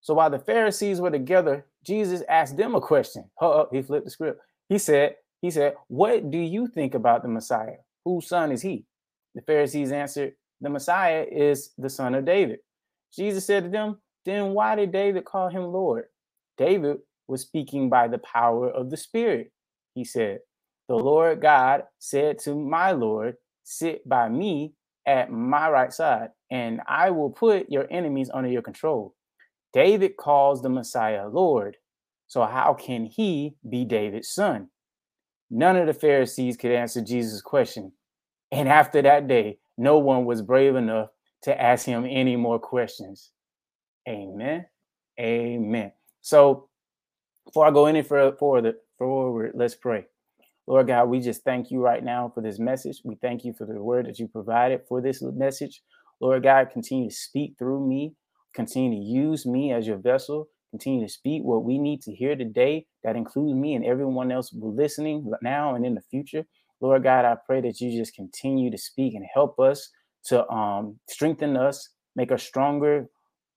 So 0.00 0.14
while 0.14 0.30
the 0.30 0.38
Pharisees 0.38 1.00
were 1.00 1.10
together, 1.10 1.66
Jesus 1.84 2.22
asked 2.28 2.56
them 2.56 2.74
a 2.74 2.80
question. 2.80 3.24
He 3.72 3.82
flipped 3.82 4.04
the 4.04 4.10
script. 4.10 4.40
He 4.68 4.78
said, 4.78 5.16
He 5.42 5.50
said, 5.50 5.74
What 5.88 6.30
do 6.30 6.38
you 6.38 6.66
think 6.68 6.94
about 6.94 7.22
the 7.22 7.28
Messiah? 7.28 7.76
Whose 8.04 8.28
son 8.28 8.52
is 8.52 8.62
he? 8.62 8.86
The 9.34 9.42
Pharisees 9.42 9.92
answered, 9.92 10.34
The 10.60 10.70
Messiah 10.70 11.26
is 11.30 11.70
the 11.78 11.90
son 11.90 12.14
of 12.14 12.24
David. 12.24 12.60
Jesus 13.14 13.46
said 13.46 13.64
to 13.64 13.70
them, 13.70 13.98
Then 14.24 14.54
why 14.54 14.76
did 14.76 14.92
David 14.92 15.24
call 15.24 15.48
him 15.48 15.64
Lord? 15.64 16.04
David 16.56 16.98
was 17.28 17.42
speaking 17.42 17.88
by 17.88 18.08
the 18.08 18.18
power 18.18 18.70
of 18.70 18.90
the 18.90 18.96
Spirit. 18.96 19.52
He 19.94 20.04
said, 20.04 20.40
The 20.88 20.96
Lord 20.96 21.40
God 21.40 21.84
said 21.98 22.38
to 22.40 22.54
my 22.54 22.92
Lord, 22.92 23.36
Sit 23.64 24.08
by 24.08 24.28
me 24.28 24.74
at 25.06 25.30
my 25.30 25.70
right 25.70 25.92
side, 25.92 26.30
and 26.50 26.80
I 26.86 27.10
will 27.10 27.30
put 27.30 27.70
your 27.70 27.86
enemies 27.90 28.30
under 28.32 28.50
your 28.50 28.62
control. 28.62 29.14
David 29.72 30.16
calls 30.16 30.62
the 30.62 30.68
Messiah 30.68 31.28
Lord. 31.28 31.76
So, 32.26 32.42
how 32.44 32.74
can 32.74 33.06
he 33.06 33.56
be 33.68 33.84
David's 33.84 34.30
son? 34.30 34.68
None 35.50 35.76
of 35.76 35.86
the 35.86 35.94
Pharisees 35.94 36.56
could 36.56 36.70
answer 36.70 37.00
Jesus' 37.02 37.42
question. 37.42 37.92
And 38.52 38.68
after 38.68 39.02
that 39.02 39.26
day, 39.26 39.58
no 39.76 39.98
one 39.98 40.24
was 40.24 40.42
brave 40.42 40.76
enough 40.76 41.08
to 41.42 41.60
ask 41.60 41.86
him 41.86 42.06
any 42.08 42.36
more 42.36 42.58
questions. 42.58 43.30
Amen. 44.08 44.66
Amen. 45.18 45.92
So 46.20 46.68
before 47.46 47.66
I 47.66 47.70
go 47.70 47.86
any 47.86 48.02
further 48.02 48.36
forward, 48.36 49.52
let's 49.54 49.74
pray. 49.74 50.06
Lord 50.66 50.86
God, 50.86 51.08
we 51.08 51.20
just 51.20 51.42
thank 51.42 51.70
you 51.70 51.80
right 51.80 52.04
now 52.04 52.30
for 52.32 52.42
this 52.42 52.58
message. 52.58 53.00
We 53.04 53.16
thank 53.16 53.44
you 53.44 53.52
for 53.52 53.66
the 53.66 53.82
word 53.82 54.06
that 54.06 54.18
you 54.18 54.28
provided 54.28 54.82
for 54.88 55.00
this 55.00 55.20
message. 55.22 55.82
Lord 56.20 56.42
God, 56.42 56.70
continue 56.70 57.08
to 57.08 57.14
speak 57.14 57.54
through 57.58 57.86
me, 57.88 58.14
continue 58.54 58.98
to 58.98 59.04
use 59.04 59.46
me 59.46 59.72
as 59.72 59.86
your 59.86 59.98
vessel, 59.98 60.48
continue 60.70 61.04
to 61.04 61.12
speak 61.12 61.42
what 61.42 61.64
we 61.64 61.78
need 61.78 62.02
to 62.02 62.12
hear 62.12 62.36
today. 62.36 62.86
That 63.04 63.16
includes 63.16 63.54
me 63.54 63.74
and 63.74 63.84
everyone 63.84 64.30
else 64.30 64.50
listening 64.54 65.30
now 65.42 65.74
and 65.74 65.84
in 65.84 65.94
the 65.94 66.02
future. 66.02 66.44
Lord 66.80 67.02
God, 67.02 67.24
I 67.24 67.36
pray 67.46 67.60
that 67.62 67.80
you 67.80 67.96
just 67.96 68.14
continue 68.14 68.70
to 68.70 68.78
speak 68.78 69.14
and 69.14 69.26
help 69.32 69.58
us 69.58 69.90
to 70.26 70.48
um, 70.48 70.98
strengthen 71.08 71.56
us, 71.56 71.90
make 72.16 72.32
us 72.32 72.42
stronger 72.42 73.06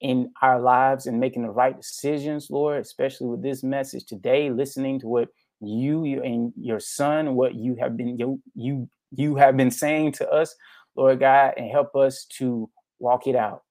in 0.01 0.31
our 0.41 0.59
lives 0.59 1.07
and 1.07 1.19
making 1.19 1.43
the 1.43 1.49
right 1.49 1.77
decisions, 1.77 2.47
Lord, 2.49 2.81
especially 2.81 3.27
with 3.27 3.41
this 3.41 3.63
message 3.63 4.05
today, 4.05 4.49
listening 4.49 4.99
to 4.99 5.07
what 5.07 5.29
you, 5.61 6.03
and 6.21 6.51
your 6.57 6.79
son, 6.81 7.35
what 7.35 7.55
you 7.55 7.77
have 7.79 7.95
been 7.95 8.17
you 8.53 8.89
you 9.15 9.35
have 9.35 9.55
been 9.55 9.71
saying 9.71 10.11
to 10.13 10.29
us, 10.29 10.53
Lord 10.95 11.19
God, 11.19 11.53
and 11.55 11.69
help 11.71 11.95
us 11.95 12.25
to 12.37 12.69
walk 12.99 13.27
it 13.27 13.35
out. 13.35 13.61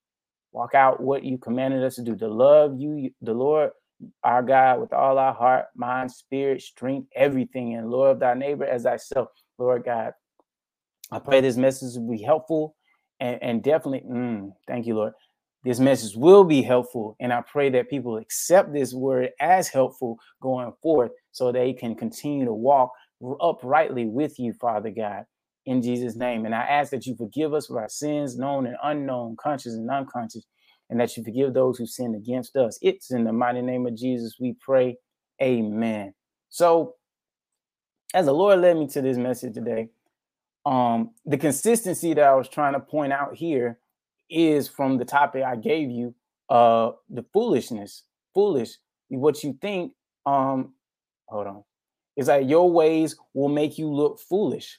Walk 0.52 0.74
out 0.74 1.00
what 1.00 1.24
you 1.24 1.38
commanded 1.38 1.82
us 1.82 1.96
to 1.96 2.02
do, 2.02 2.14
to 2.16 2.28
love 2.28 2.78
you, 2.78 3.10
the 3.22 3.32
Lord, 3.32 3.70
our 4.22 4.42
God, 4.42 4.80
with 4.80 4.92
all 4.92 5.18
our 5.18 5.32
heart, 5.32 5.66
mind, 5.74 6.12
spirit, 6.12 6.60
strength, 6.60 7.08
everything, 7.14 7.74
and 7.74 7.90
love 7.90 8.20
thy 8.20 8.34
neighbor 8.34 8.64
as 8.64 8.82
thyself, 8.82 9.28
Lord 9.58 9.84
God. 9.84 10.12
I 11.10 11.18
pray 11.18 11.40
this 11.40 11.56
message 11.56 11.98
will 11.98 12.10
be 12.10 12.22
helpful 12.22 12.74
and, 13.20 13.38
and 13.42 13.62
definitely, 13.62 14.02
mm, 14.08 14.52
thank 14.66 14.86
you, 14.86 14.96
Lord. 14.96 15.12
This 15.64 15.78
message 15.78 16.16
will 16.16 16.42
be 16.42 16.60
helpful. 16.60 17.16
And 17.20 17.32
I 17.32 17.42
pray 17.42 17.70
that 17.70 17.88
people 17.88 18.16
accept 18.16 18.72
this 18.72 18.92
word 18.92 19.30
as 19.38 19.68
helpful 19.68 20.18
going 20.40 20.72
forth 20.82 21.12
so 21.30 21.52
they 21.52 21.72
can 21.72 21.94
continue 21.94 22.44
to 22.44 22.52
walk 22.52 22.90
uprightly 23.40 24.06
with 24.06 24.38
you, 24.38 24.52
Father 24.54 24.90
God, 24.90 25.24
in 25.66 25.82
Jesus' 25.82 26.16
name. 26.16 26.44
And 26.44 26.54
I 26.54 26.62
ask 26.62 26.90
that 26.90 27.06
you 27.06 27.14
forgive 27.16 27.54
us 27.54 27.66
for 27.66 27.80
our 27.80 27.88
sins, 27.88 28.36
known 28.36 28.66
and 28.66 28.76
unknown, 28.82 29.36
conscious 29.36 29.74
and 29.74 29.90
unconscious, 29.90 30.44
and 30.90 30.98
that 31.00 31.16
you 31.16 31.24
forgive 31.24 31.54
those 31.54 31.78
who 31.78 31.86
sin 31.86 32.14
against 32.14 32.56
us. 32.56 32.78
It's 32.82 33.10
in 33.10 33.24
the 33.24 33.32
mighty 33.32 33.62
name 33.62 33.86
of 33.86 33.96
Jesus 33.96 34.36
we 34.40 34.54
pray. 34.60 34.96
Amen. 35.40 36.14
So, 36.50 36.96
as 38.14 38.26
the 38.26 38.34
Lord 38.34 38.60
led 38.60 38.76
me 38.76 38.86
to 38.88 39.00
this 39.00 39.16
message 39.16 39.54
today, 39.54 39.88
um, 40.66 41.10
the 41.24 41.38
consistency 41.38 42.14
that 42.14 42.24
I 42.24 42.34
was 42.34 42.48
trying 42.48 42.74
to 42.74 42.80
point 42.80 43.12
out 43.12 43.34
here 43.34 43.78
is 44.30 44.68
from 44.68 44.98
the 44.98 45.04
topic 45.04 45.44
I 45.44 45.56
gave 45.56 45.90
you, 45.90 46.14
uh, 46.48 46.92
the 47.08 47.24
foolishness, 47.32 48.04
foolish, 48.34 48.76
what 49.08 49.42
you 49.42 49.58
think. 49.60 49.92
Um, 50.26 50.74
hold 51.26 51.46
on, 51.46 51.64
it's 52.16 52.28
like 52.28 52.48
your 52.48 52.70
ways 52.70 53.16
will 53.34 53.48
make 53.48 53.78
you 53.78 53.92
look 53.92 54.20
foolish. 54.20 54.78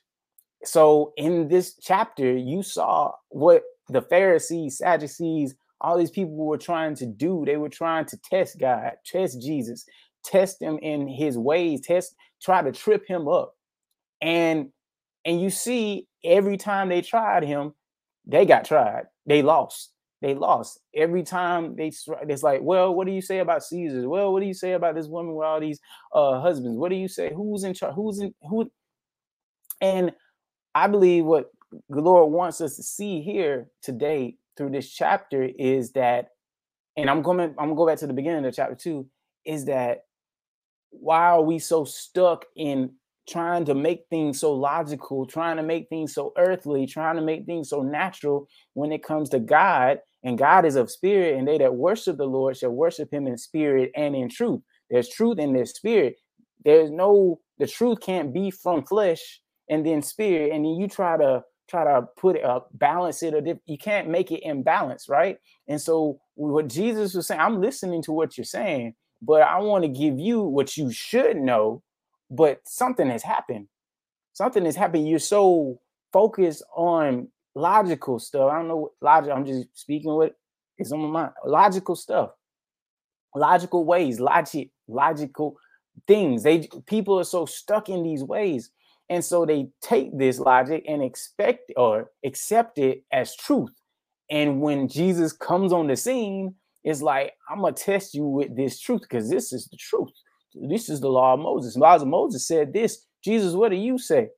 So 0.66 1.14
in 1.18 1.48
this 1.48 1.76
chapter, 1.82 2.36
you 2.38 2.64
saw 2.64 3.12
what 3.30 3.64
the 3.90 4.02
Pharisees, 4.02 4.78
Sadducees, 4.78 5.56
all 5.82 5.98
these 5.98 6.12
people 6.12 6.34
were 6.36 6.58
trying 6.58 6.96
to 6.96 7.06
do. 7.06 7.44
They 7.46 7.58
were 7.58 7.70
trying 7.70 8.06
to 8.06 8.18
test 8.18 8.60
God, 8.60 8.94
test 9.06 9.42
Jesus, 9.42 9.86
test 10.24 10.62
him 10.62 10.80
in 10.82 11.08
his 11.08 11.38
ways, 11.38 11.82
test, 11.82 12.16
try 12.42 12.62
to 12.62 12.72
trip 12.72 13.06
him 13.06 13.28
up. 13.28 13.56
And 14.22 14.70
and 15.26 15.42
you 15.42 15.50
see, 15.50 16.08
every 16.24 16.58
time 16.58 16.90
they 16.90 17.02
tried 17.02 17.44
him, 17.44 17.74
they 18.26 18.46
got 18.46 18.66
tried. 18.66 19.06
They 19.26 19.42
lost. 19.42 19.92
They 20.22 20.36
lost 20.36 20.80
every 20.96 21.24
time 21.24 21.76
they. 21.76 21.92
It's 22.30 22.44
like, 22.44 22.62
well, 22.62 22.96
what 22.96 23.08
do 23.08 23.14
you 23.14 23.22
say 23.22 23.40
about 23.40 23.64
Caesar? 23.64 24.08
Well, 24.08 24.32
what 24.32 24.40
do 24.40 24.46
you 24.46 24.54
say 24.54 24.74
about 24.74 24.96
this 24.96 25.08
woman 25.08 25.36
with 25.36 25.46
all 25.46 25.60
these 25.60 25.82
uh, 26.14 26.40
husbands? 26.40 26.78
What 26.78 26.90
do 26.90 26.96
you 26.96 27.10
say? 27.10 27.34
Who's 27.36 27.66
in 27.66 27.74
charge? 27.74 27.94
Who's 27.96 28.20
in 28.20 28.34
who? 28.42 28.72
And 29.82 30.14
I 30.76 30.88
believe 30.88 31.26
what 31.26 31.52
the 31.90 32.02
Lord 32.02 32.32
wants 32.34 32.62
us 32.62 32.76
to 32.78 32.84
see 32.84 33.22
here 33.22 33.70
today 33.82 34.38
through 34.58 34.72
this 34.72 34.90
chapter 34.92 35.44
is 35.44 35.92
that, 35.94 36.30
and 36.98 37.10
I'm 37.10 37.22
going. 37.22 37.40
I'm 37.42 37.56
gonna 37.56 37.76
go 37.76 37.88
back 37.88 38.00
to 38.00 38.08
the 38.08 38.14
beginning 38.14 38.46
of 38.46 38.56
chapter 38.56 38.76
two. 38.76 39.08
Is 39.46 39.66
that 39.66 40.06
why 40.92 41.30
are 41.30 41.42
we 41.44 41.60
so 41.60 41.86
stuck 41.86 42.46
in 42.56 42.92
trying 43.30 43.66
to 43.66 43.76
make 43.76 44.06
things 44.10 44.40
so 44.40 44.54
logical, 44.54 45.26
trying 45.26 45.58
to 45.58 45.64
make 45.64 45.90
things 45.90 46.14
so 46.14 46.34
earthly, 46.38 46.88
trying 46.88 47.16
to 47.16 47.22
make 47.22 47.46
things 47.46 47.70
so 47.70 47.82
natural 47.82 48.48
when 48.74 48.92
it 48.92 49.04
comes 49.04 49.30
to 49.30 49.40
God 49.40 50.00
And 50.24 50.38
God 50.38 50.66
is 50.66 50.76
of 50.76 50.92
spirit, 50.92 51.38
and 51.38 51.48
they 51.48 51.58
that 51.60 51.76
worship 51.76 52.18
the 52.18 52.26
Lord 52.26 52.58
shall 52.58 52.72
worship 52.72 53.14
him 53.14 53.28
in 53.28 53.38
spirit 53.38 53.92
and 53.96 54.16
in 54.16 54.30
truth. 54.30 54.62
There's 54.90 55.10
truth 55.10 55.40
in 55.40 55.54
their 55.54 55.66
spirit. 55.66 56.18
There's 56.66 56.92
no, 56.92 57.42
the 57.60 57.68
truth 57.68 58.00
can't 58.02 58.34
be 58.34 58.52
from 58.52 58.86
flesh 58.86 59.42
and 59.70 59.86
then 59.86 60.02
spirit. 60.02 60.52
And 60.52 60.66
then 60.66 60.74
you 60.74 60.88
try 60.88 61.18
to 61.18 61.44
try 61.70 61.84
to 61.84 62.08
put 62.18 62.36
it 62.36 62.44
up, 62.44 62.70
balance 62.74 63.24
it, 63.24 63.34
or 63.34 63.42
you 63.66 63.78
can't 63.78 64.10
make 64.10 64.32
it 64.32 64.44
imbalance, 64.44 65.08
right? 65.08 65.38
And 65.68 65.82
so 65.82 66.20
what 66.36 66.68
Jesus 66.68 67.14
was 67.14 67.28
saying, 67.28 67.40
I'm 67.40 67.62
listening 67.62 68.02
to 68.04 68.12
what 68.12 68.38
you're 68.38 68.46
saying, 68.46 68.96
but 69.22 69.42
I 69.42 69.60
want 69.60 69.84
to 69.84 69.88
give 69.88 70.20
you 70.20 70.42
what 70.42 70.76
you 70.76 70.92
should 70.92 71.38
know, 71.38 71.82
but 72.30 72.60
something 72.66 73.10
has 73.10 73.24
happened. 73.24 73.68
Something 74.34 74.66
has 74.66 74.76
happened. 74.76 75.08
You're 75.08 75.20
so 75.20 75.80
focused 76.12 76.64
on 76.76 77.30
logical 77.56 78.20
stuff. 78.20 78.52
I 78.52 78.58
don't 78.58 78.68
know 78.68 78.92
logic. 79.02 79.32
I'm 79.34 79.46
just 79.46 79.68
speaking 79.74 80.14
what 80.14 80.36
is 80.78 80.92
on 80.92 81.00
my 81.00 81.08
mind. 81.08 81.32
Logical 81.46 81.96
stuff, 81.96 82.32
logical 83.36 83.86
ways, 83.86 84.20
logic, 84.20 84.70
logical 84.88 85.58
things. 86.08 86.44
They 86.44 86.68
people 86.88 87.20
are 87.20 87.26
so 87.26 87.46
stuck 87.46 87.90
in 87.90 88.04
these 88.04 88.24
ways. 88.24 88.72
And 89.10 89.24
so 89.24 89.46
they 89.46 89.68
take 89.82 90.18
this 90.18 90.40
logic 90.40 90.86
and 90.88 91.04
expect 91.04 91.72
or 91.76 92.12
accept 92.26 92.78
it 92.78 93.04
as 93.12 93.36
truth. 93.36 93.72
And 94.30 94.62
when 94.62 94.88
Jesus 94.88 95.34
comes 95.34 95.74
on 95.74 95.88
the 95.88 95.96
scene, 95.96 96.56
it's 96.84 97.02
like, 97.02 97.34
I'm 97.50 97.62
gonna 97.62 97.74
test 97.74 98.14
you 98.14 98.26
with 98.26 98.56
this 98.56 98.80
truth 98.80 99.02
because 99.02 99.30
this 99.30 99.54
is 99.54 99.68
the 99.68 99.78
truth. 99.78 100.10
This 100.56 100.90
is 100.90 101.02
the 101.02 101.10
law 101.10 101.34
of 101.34 101.40
Moses. 101.40 101.74
The 101.74 101.80
law 101.80 101.96
of 101.96 102.08
Moses 102.08 102.48
said 102.48 102.74
this. 102.74 103.06
Jesus, 103.24 103.54
what 103.54 103.70
do 103.70 103.78
you 103.78 103.98
say? 103.98 104.30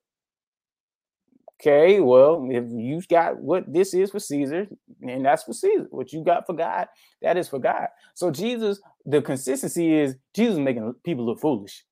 Okay, 1.62 2.01
well, 2.01 2.47
if 2.51 2.65
you 2.69 3.01
got 3.10 3.38
what 3.38 3.71
this 3.71 3.93
is 3.93 4.12
for 4.12 4.19
Caesar, 4.19 4.67
and 5.01 5.25
that's 5.25 5.43
for 5.43 5.54
Caesar. 5.54 5.88
What 5.89 6.12
you 6.12 6.23
got 6.23 6.45
for 6.45 6.54
God, 6.54 6.88
that 7.21 7.38
is 7.38 7.47
for 7.47 7.60
God. 7.60 7.88
So 8.13 8.30
Jesus, 8.30 8.80
the 9.06 9.21
consistency 9.21 9.93
is 9.93 10.15
Jesus 10.36 10.58
making 10.58 10.93
people 11.04 11.25
look 11.25 11.39
foolish. 11.39 11.84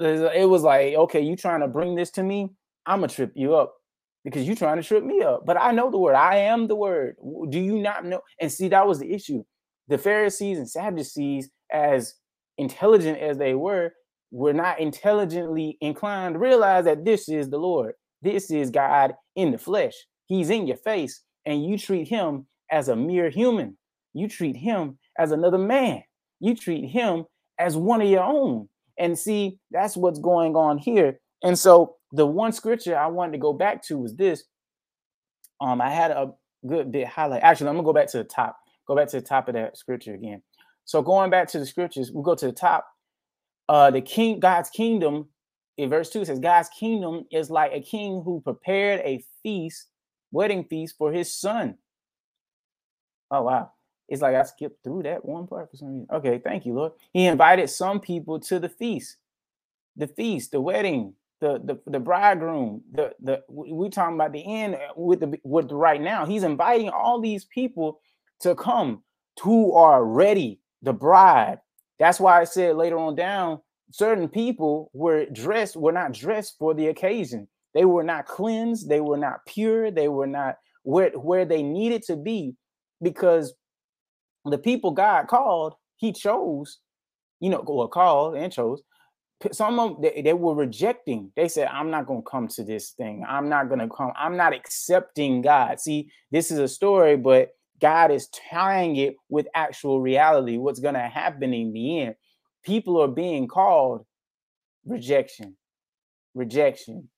Uh, 0.00 0.30
it 0.30 0.48
was 0.48 0.62
like, 0.62 0.94
okay, 0.94 1.20
you 1.20 1.36
trying 1.36 1.60
to 1.60 1.68
bring 1.68 1.94
this 1.94 2.10
to 2.12 2.22
me? 2.22 2.50
I'm 2.86 3.00
gonna 3.00 3.08
trip 3.08 3.32
you 3.34 3.54
up 3.54 3.74
because 4.24 4.46
you 4.46 4.54
trying 4.54 4.76
to 4.76 4.82
trip 4.82 5.04
me 5.04 5.22
up. 5.22 5.44
But 5.46 5.60
I 5.60 5.72
know 5.72 5.90
the 5.90 5.98
word. 5.98 6.14
I 6.14 6.36
am 6.36 6.68
the 6.68 6.76
word. 6.76 7.16
Do 7.50 7.58
you 7.58 7.78
not 7.78 8.04
know? 8.04 8.20
And 8.40 8.50
see, 8.50 8.68
that 8.68 8.86
was 8.86 8.98
the 8.98 9.12
issue. 9.12 9.44
The 9.88 9.98
Pharisees 9.98 10.58
and 10.58 10.70
Sadducees, 10.70 11.50
as 11.72 12.14
intelligent 12.58 13.18
as 13.18 13.38
they 13.38 13.54
were, 13.54 13.92
were 14.30 14.52
not 14.52 14.80
intelligently 14.80 15.76
inclined 15.80 16.34
to 16.34 16.38
realize 16.38 16.84
that 16.84 17.04
this 17.04 17.28
is 17.28 17.50
the 17.50 17.58
Lord. 17.58 17.94
This 18.22 18.50
is 18.50 18.70
God 18.70 19.14
in 19.34 19.50
the 19.50 19.58
flesh. 19.58 19.94
He's 20.26 20.50
in 20.50 20.66
your 20.66 20.76
face, 20.76 21.22
and 21.44 21.64
you 21.64 21.76
treat 21.76 22.08
him 22.08 22.46
as 22.70 22.88
a 22.88 22.96
mere 22.96 23.30
human. 23.30 23.76
You 24.12 24.28
treat 24.28 24.56
him 24.56 24.98
as 25.18 25.32
another 25.32 25.58
man. 25.58 26.02
You 26.38 26.54
treat 26.54 26.88
him 26.88 27.24
as 27.58 27.76
one 27.76 28.00
of 28.00 28.08
your 28.08 28.22
own. 28.22 28.68
And 28.98 29.18
see, 29.18 29.58
that's 29.70 29.96
what's 29.96 30.18
going 30.18 30.56
on 30.56 30.78
here. 30.78 31.20
And 31.42 31.58
so 31.58 31.96
the 32.12 32.26
one 32.26 32.52
scripture 32.52 32.96
I 32.96 33.06
wanted 33.06 33.32
to 33.32 33.38
go 33.38 33.52
back 33.52 33.82
to 33.84 33.98
was 33.98 34.14
this. 34.16 34.44
Um, 35.60 35.80
I 35.80 35.90
had 35.90 36.10
a 36.10 36.32
good 36.66 36.92
bit 36.92 37.06
highlight. 37.06 37.42
Actually, 37.42 37.68
I'm 37.68 37.76
gonna 37.76 37.86
go 37.86 37.92
back 37.92 38.08
to 38.08 38.18
the 38.18 38.24
top. 38.24 38.56
Go 38.86 38.96
back 38.96 39.08
to 39.08 39.20
the 39.20 39.26
top 39.26 39.48
of 39.48 39.54
that 39.54 39.76
scripture 39.76 40.14
again. 40.14 40.42
So 40.84 41.02
going 41.02 41.30
back 41.30 41.48
to 41.48 41.58
the 41.58 41.66
scriptures, 41.66 42.10
we'll 42.12 42.24
go 42.24 42.34
to 42.34 42.46
the 42.46 42.52
top. 42.52 42.86
Uh, 43.68 43.90
the 43.90 44.00
king, 44.00 44.40
God's 44.40 44.70
kingdom, 44.70 45.28
in 45.76 45.88
verse 45.88 46.10
2 46.10 46.24
says, 46.24 46.40
God's 46.40 46.68
kingdom 46.70 47.24
is 47.30 47.50
like 47.50 47.72
a 47.72 47.80
king 47.80 48.22
who 48.24 48.40
prepared 48.40 49.00
a 49.00 49.24
feast, 49.42 49.86
wedding 50.32 50.64
feast 50.64 50.96
for 50.98 51.12
his 51.12 51.32
son. 51.32 51.76
Oh 53.30 53.42
wow. 53.42 53.70
It's 54.10 54.22
like 54.22 54.34
I 54.34 54.42
skipped 54.42 54.82
through 54.82 55.04
that 55.04 55.24
one 55.24 55.46
part 55.46 55.70
for 55.70 55.76
some 55.76 55.88
reason. 55.92 56.08
Okay, 56.12 56.40
thank 56.42 56.66
you, 56.66 56.74
Lord. 56.74 56.92
He 57.12 57.26
invited 57.26 57.70
some 57.70 58.00
people 58.00 58.40
to 58.40 58.58
the 58.58 58.68
feast, 58.68 59.16
the 59.96 60.08
feast, 60.08 60.50
the 60.50 60.60
wedding, 60.60 61.14
the 61.40 61.60
the, 61.64 61.78
the 61.86 62.00
bridegroom. 62.00 62.82
The 62.92 63.14
the 63.20 63.44
we're 63.48 63.88
talking 63.88 64.16
about 64.16 64.32
the 64.32 64.44
end 64.44 64.74
uh, 64.74 64.78
with 64.96 65.20
the 65.20 65.38
with 65.44 65.68
the 65.68 65.76
right 65.76 66.00
now. 66.00 66.26
He's 66.26 66.42
inviting 66.42 66.90
all 66.90 67.20
these 67.20 67.44
people 67.44 68.00
to 68.40 68.56
come 68.56 69.04
who 69.40 69.74
are 69.74 70.04
ready, 70.04 70.60
the 70.82 70.92
bride. 70.92 71.60
That's 72.00 72.18
why 72.18 72.40
I 72.40 72.44
said 72.44 72.76
later 72.76 72.98
on 72.98 73.14
down, 73.14 73.60
certain 73.92 74.28
people 74.28 74.90
were 74.92 75.26
dressed 75.26 75.76
were 75.76 75.92
not 75.92 76.12
dressed 76.14 76.56
for 76.58 76.74
the 76.74 76.88
occasion. 76.88 77.46
They 77.74 77.84
were 77.84 78.02
not 78.02 78.26
cleansed. 78.26 78.88
They 78.88 79.00
were 79.00 79.16
not 79.16 79.46
pure. 79.46 79.92
They 79.92 80.08
were 80.08 80.26
not 80.26 80.56
where 80.82 81.10
where 81.10 81.44
they 81.44 81.62
needed 81.62 82.02
to 82.04 82.16
be 82.16 82.56
because 83.00 83.54
the 84.44 84.58
people 84.58 84.92
God 84.92 85.28
called, 85.28 85.74
He 85.96 86.12
chose, 86.12 86.78
you 87.40 87.50
know, 87.50 87.64
well, 87.66 87.88
called 87.88 88.36
and 88.36 88.52
chose. 88.52 88.82
Some 89.52 89.78
of 89.78 89.94
them 89.94 90.02
they, 90.02 90.22
they 90.22 90.32
were 90.34 90.54
rejecting. 90.54 91.32
They 91.34 91.48
said, 91.48 91.68
"I'm 91.68 91.90
not 91.90 92.06
going 92.06 92.22
to 92.22 92.30
come 92.30 92.48
to 92.48 92.64
this 92.64 92.90
thing. 92.90 93.24
I'm 93.26 93.48
not 93.48 93.68
going 93.68 93.80
to 93.80 93.88
come. 93.88 94.12
I'm 94.16 94.36
not 94.36 94.52
accepting 94.52 95.40
God." 95.40 95.80
See, 95.80 96.10
this 96.30 96.50
is 96.50 96.58
a 96.58 96.68
story, 96.68 97.16
but 97.16 97.50
God 97.80 98.10
is 98.10 98.28
tying 98.50 98.96
it 98.96 99.16
with 99.30 99.48
actual 99.54 100.00
reality. 100.00 100.58
What's 100.58 100.80
going 100.80 100.94
to 100.94 101.00
happen 101.00 101.54
in 101.54 101.72
the 101.72 102.00
end? 102.00 102.14
People 102.62 103.00
are 103.00 103.08
being 103.08 103.48
called 103.48 104.04
rejection, 104.84 105.56
rejection. 106.34 107.08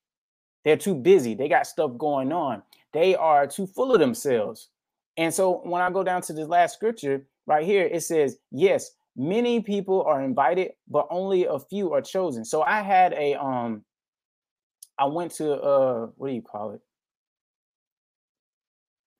They're 0.65 0.77
too 0.77 0.95
busy. 0.95 1.35
They 1.35 1.49
got 1.49 1.67
stuff 1.67 1.99
going 1.99 2.33
on. 2.33 2.63
They 2.93 3.17
are 3.17 3.47
too 3.49 3.67
full 3.67 3.93
of 3.93 4.01
themselves. 4.01 4.69
And 5.17 5.33
so 5.33 5.61
when 5.65 5.83
I 5.83 5.91
go 5.91 6.03
down 6.03 6.23
to 6.23 6.33
this 6.33 6.49
last 6.49 6.75
scripture 6.75 7.27
right 7.47 7.65
here, 7.65 7.87
it 7.87 8.03
says, 8.03 8.39
Yes, 8.51 8.93
many 9.17 9.61
people 9.61 10.03
are 10.05 10.23
invited, 10.23 10.73
but 10.89 11.07
only 11.11 11.45
a 11.45 11.59
few 11.59 11.93
are 11.93 12.01
chosen. 12.01 12.45
So 12.45 12.63
I 12.63 12.83
had 12.83 13.13
a 13.13 13.35
um 13.35 13.85
I 14.99 15.07
went 15.07 15.33
to 15.33 15.53
uh 15.55 16.07
what 16.17 16.29
do 16.29 16.35
you 16.35 16.43
call 16.43 16.73
it? 16.73 16.81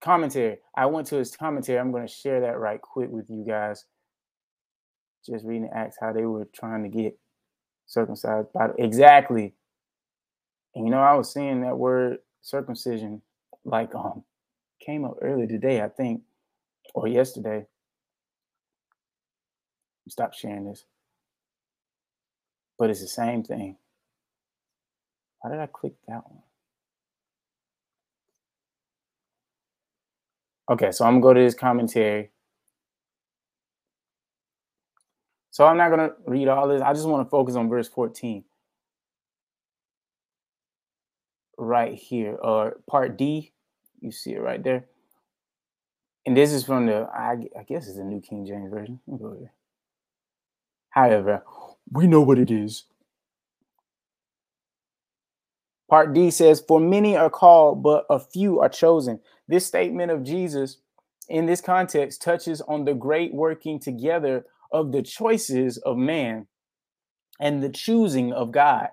Commentary. 0.01 0.59
I 0.77 0.87
went 0.87 1.07
to 1.09 1.17
his 1.17 1.37
commentary. 1.37 1.79
I'm 1.79 1.93
going 1.93 2.07
to 2.07 2.13
share 2.13 2.41
that 2.41 2.59
right 2.59 2.81
quick 2.81 3.09
with 3.11 3.27
you 3.29 3.45
guys. 3.47 3.85
Just 5.25 5.45
reading 5.45 5.71
Acts 5.73 5.97
how 6.01 6.13
they 6.13 6.27
were 6.27 6.49
trying 6.53 6.83
to 6.83 6.89
get 6.89 7.17
circumcised 7.87 8.53
by 8.53 8.71
exactly. 8.79 9.55
And 10.75 10.87
you 10.87 10.91
know, 10.91 11.01
I 11.01 11.15
was 11.15 11.33
seeing 11.33 11.61
that 11.61 11.79
word 11.79 12.19
circumcision 12.41 13.23
like 13.65 13.95
um 13.95 14.25
came 14.85 15.05
up 15.05 15.17
early 15.23 15.47
today, 15.47 15.81
I 15.83 15.89
think, 15.89 16.23
or 16.95 17.09
yesterday. 17.09 17.67
Stop 20.09 20.35
sharing 20.35 20.67
this. 20.69 20.85
But 22.79 22.91
it's 22.91 23.01
the 23.01 23.07
same 23.07 23.45
thing. 23.45 23.77
Why 25.41 25.51
did 25.51 25.61
I 25.61 25.67
click 25.67 25.95
that 26.09 26.23
one? 26.29 26.43
Okay, 30.71 30.91
so 30.91 31.05
I'm 31.05 31.21
gonna 31.21 31.23
go 31.23 31.35
to 31.35 31.41
this 31.41 31.55
commentary. 31.55 32.31
So 35.51 35.67
I'm 35.67 35.77
not 35.77 35.91
gonna 35.91 36.13
read 36.27 36.49
all 36.49 36.69
this. 36.69 36.83
I 36.83 36.93
just 36.93 37.07
want 37.07 37.27
to 37.27 37.31
focus 37.31 37.57
on 37.57 37.69
verse 37.69 37.89
14. 37.89 38.45
Right 41.59 41.95
here, 41.95 42.35
or 42.35 42.81
part 42.89 43.17
D, 43.19 43.53
you 44.03 44.11
see 44.13 44.33
it 44.33 44.41
right 44.41 44.63
there. 44.63 44.87
And 46.27 46.37
this 46.37 46.53
is 46.53 46.65
from 46.65 46.87
the, 46.87 47.09
I, 47.13 47.33
I 47.59 47.63
guess 47.67 47.87
it's 47.87 47.97
the 47.97 48.05
New 48.05 48.21
King 48.21 48.47
James 48.47 48.71
Version. 48.71 49.01
However, 50.91 51.43
we 51.91 52.07
know 52.07 52.21
what 52.21 52.39
it 52.39 52.51
is. 52.51 52.85
Part 55.89 56.15
D 56.15 56.31
says, 56.31 56.63
For 56.67 56.81
many 56.81 57.17
are 57.17 57.31
called, 57.31 57.83
but 57.83 58.07
a 58.09 58.19
few 58.19 58.61
are 58.61 58.69
chosen. 58.69 59.21
This 59.49 59.67
statement 59.67 60.11
of 60.11 60.23
Jesus 60.23 60.79
in 61.29 61.47
this 61.47 61.61
context 61.61 62.23
touches 62.23 62.61
on 62.63 62.85
the 62.85 62.95
great 62.95 63.35
working 63.35 63.79
together 63.79 64.47
of 64.71 64.93
the 64.93 65.03
choices 65.03 65.79
of 65.79 65.97
man 65.97 66.47
and 67.41 67.63
the 67.63 67.69
choosing 67.69 68.33
of 68.33 68.53
God. 68.53 68.89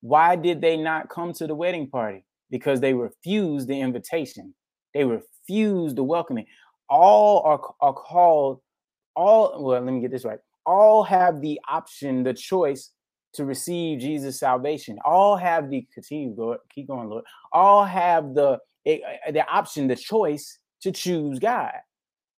Why 0.00 0.36
did 0.36 0.60
they 0.60 0.76
not 0.76 1.08
come 1.08 1.32
to 1.34 1.46
the 1.46 1.54
wedding 1.54 1.88
party? 1.88 2.24
Because 2.52 2.80
they 2.80 2.94
refused 2.94 3.66
the 3.66 3.80
invitation. 3.80 4.54
They 4.94 5.04
refused 5.04 5.96
the 5.96 6.04
welcoming. 6.04 6.46
All 6.88 7.40
are, 7.40 7.60
are 7.80 7.94
called, 7.94 8.60
all, 9.16 9.64
well, 9.64 9.80
let 9.80 9.92
me 9.92 10.00
get 10.00 10.12
this 10.12 10.26
right. 10.26 10.38
All 10.64 11.02
have 11.02 11.40
the 11.40 11.58
option, 11.68 12.22
the 12.22 12.34
choice 12.34 12.90
to 13.32 13.46
receive 13.46 13.98
Jesus' 13.98 14.38
salvation. 14.38 14.98
All 15.04 15.36
have 15.36 15.70
the, 15.70 15.84
continue, 15.92 16.34
Lord, 16.36 16.58
keep 16.72 16.86
going, 16.88 17.08
Lord. 17.08 17.24
All 17.52 17.84
have 17.86 18.34
the, 18.34 18.58
eh, 18.84 18.98
eh, 19.26 19.30
the 19.30 19.48
option, 19.48 19.88
the 19.88 19.96
choice 19.96 20.58
to 20.82 20.92
choose 20.92 21.38
God. 21.38 21.72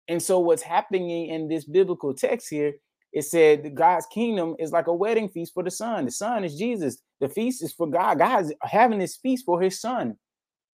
And 0.07 0.23
so 0.23 0.39
what's 0.39 0.63
happening 0.63 1.11
in 1.27 1.49
this 1.49 1.65
biblical 1.65 2.15
text 2.15 2.49
here 2.49 2.75
it 3.15 3.23
said 3.25 3.77
God's 3.77 4.07
kingdom 4.07 4.57
is 4.59 4.73
like 4.73 4.89
a 4.89 4.95
wedding 4.95 5.29
feast 5.29 5.55
for 5.55 5.63
the 5.63 5.71
son. 5.71 6.05
The 6.05 6.11
son 6.11 6.45
is 6.45 6.59
Jesus. 6.59 6.99
The 7.21 7.29
feast 7.29 7.63
is 7.63 7.73
for 7.73 7.87
God. 7.87 8.19
God's 8.19 8.53
having 8.63 8.99
this 8.99 9.17
feast 9.17 9.47
for 9.47 9.63
his 9.63 9.81
son 9.81 10.17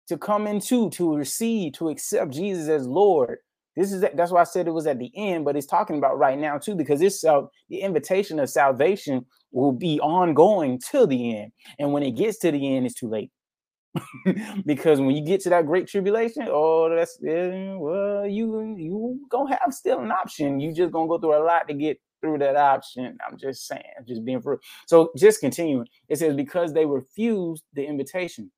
to 0.09 0.17
come 0.17 0.47
into, 0.47 0.89
to 0.91 1.15
receive, 1.15 1.75
to 1.75 1.91
accept 1.91 2.33
Jesus 2.33 2.69
as 2.69 2.87
Lord. 2.87 3.39
This 3.77 3.93
is 3.93 4.03
that's 4.15 4.33
why 4.33 4.41
I 4.41 4.45
said 4.45 4.67
it 4.67 4.73
was 4.73 4.87
at 4.87 4.99
the 4.99 5.13
end, 5.15 5.45
but 5.45 5.55
it's 5.55 5.67
talking 5.67 5.99
about 5.99 6.19
right 6.19 6.39
now 6.39 6.57
too, 6.59 6.75
because 6.75 7.03
it's 7.03 7.23
uh, 7.25 7.43
the 7.69 7.81
invitation 7.83 8.41
of 8.41 8.49
salvation 8.49 9.27
will 9.53 9.73
be 9.73 10.01
ongoing 10.01 10.81
till 10.81 11.07
the 11.07 11.37
end. 11.37 11.53
And 11.79 11.93
when 11.93 12.03
it 12.03 12.13
gets 12.13 12.39
to 12.39 12.51
the 12.51 12.77
end, 12.77 12.87
it's 12.87 12.95
too 12.95 13.09
late. 13.09 13.31
because 14.67 14.99
when 14.99 15.11
you 15.11 15.25
get 15.25 15.41
to 15.43 15.51
that 15.51 15.67
great 15.67 15.89
tribulation, 15.89 16.49
oh, 16.49 16.89
that's 16.95 17.19
well, 17.21 18.27
you 18.27 18.77
you 18.79 19.21
gonna 19.31 19.57
have 19.63 19.75
still 19.75 20.01
an 20.01 20.11
option. 20.11 20.59
You 20.59 20.73
just 20.73 20.93
gonna 20.93 21.09
go 21.09 21.19
through 21.19 21.37
a 21.37 21.45
lot 21.45 21.69
to 21.69 21.75
get 21.75 21.99
through 22.21 22.39
that 22.39 22.57
option. 22.57 23.19
I'm 23.27 23.39
just 23.39 23.67
saying, 23.67 23.83
just 24.07 24.25
being 24.25 24.41
for 24.41 24.61
so 24.87 25.11
just 25.17 25.41
continuing. 25.41 25.89
It 26.09 26.19
says 26.19 26.35
because 26.35 26.73
they 26.73 26.87
refused 26.87 27.65
the 27.75 27.85
invitation. 27.85 28.51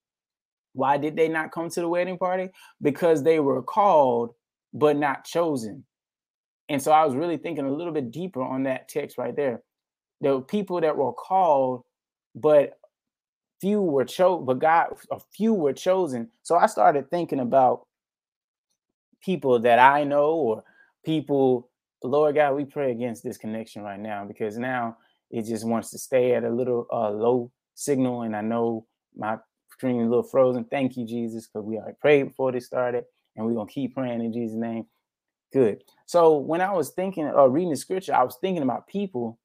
Why 0.75 0.97
did 0.97 1.17
they 1.17 1.29
not 1.29 1.53
come 1.53 1.69
to 1.71 1.81
the 1.81 1.89
wedding 1.89 2.19
party? 2.19 2.49
Because 2.81 3.23
they 3.23 3.41
were 3.41 3.63
called 3.63 4.35
but 4.73 4.97
not 4.97 5.25
chosen. 5.25 5.85
And 6.69 6.81
so 6.81 6.93
I 6.93 7.05
was 7.05 7.15
really 7.15 7.37
thinking 7.37 7.67
a 7.67 7.73
little 7.73 7.93
bit 7.93 8.11
deeper 8.11 8.43
on 8.43 8.63
that 8.63 8.89
text 8.89 9.19
right 9.19 9.37
there. 9.37 9.63
There 10.21 10.35
were 10.35 10.43
people 10.43 10.81
that 10.81 10.97
were 10.97 11.13
called, 11.13 11.83
but 12.35 12.79
few 13.61 13.83
were 13.83 14.05
chosen, 14.05 14.47
but 14.47 14.59
God, 14.59 14.89
a 15.11 15.19
few 15.33 15.53
were 15.53 15.73
chosen. 15.73 16.31
So 16.43 16.57
I 16.57 16.67
started 16.67 17.11
thinking 17.11 17.41
about 17.41 17.87
people 19.21 19.59
that 19.61 19.79
I 19.79 20.05
know 20.05 20.33
or 20.33 20.65
people, 21.05 21.69
Lord 22.05 22.35
God, 22.35 22.55
we 22.55 22.65
pray 22.65 22.91
against 22.93 23.23
this 23.23 23.37
connection 23.37 23.83
right 23.83 24.01
now 24.01 24.25
because 24.25 24.59
now 24.59 24.97
it 25.31 25.45
just 25.47 25.67
wants 25.67 25.91
to 25.91 25.99
stay 25.99 26.35
at 26.35 26.45
a 26.45 26.51
little 26.51 26.87
uh, 26.93 27.11
low 27.11 27.51
signal. 27.75 28.23
And 28.23 28.37
I 28.37 28.41
know 28.41 28.87
my 29.17 29.39
screen 29.71 30.01
is 30.01 30.07
a 30.07 30.09
little 30.09 30.23
frozen. 30.23 30.65
Thank 30.65 30.97
you, 30.97 31.07
Jesus, 31.07 31.47
because 31.47 31.67
we 31.67 31.77
already 31.77 31.97
prayed 32.01 32.25
before 32.25 32.53
this 32.53 32.67
started 32.67 33.05
and 33.37 33.47
we're 33.47 33.55
to 33.67 33.73
keep 33.73 33.95
praying 33.95 34.23
in 34.23 34.33
Jesus' 34.33 34.57
name. 34.57 34.85
Good. 35.53 35.83
So 36.07 36.39
when 36.39 36.61
I 36.61 36.73
was 36.73 36.91
thinking 36.91 37.25
or 37.25 37.41
uh, 37.41 37.47
reading 37.47 37.71
the 37.71 37.77
scripture, 37.77 38.15
I 38.15 38.23
was 38.23 38.37
thinking 38.41 38.63
about 38.63 38.87
people 38.87 39.39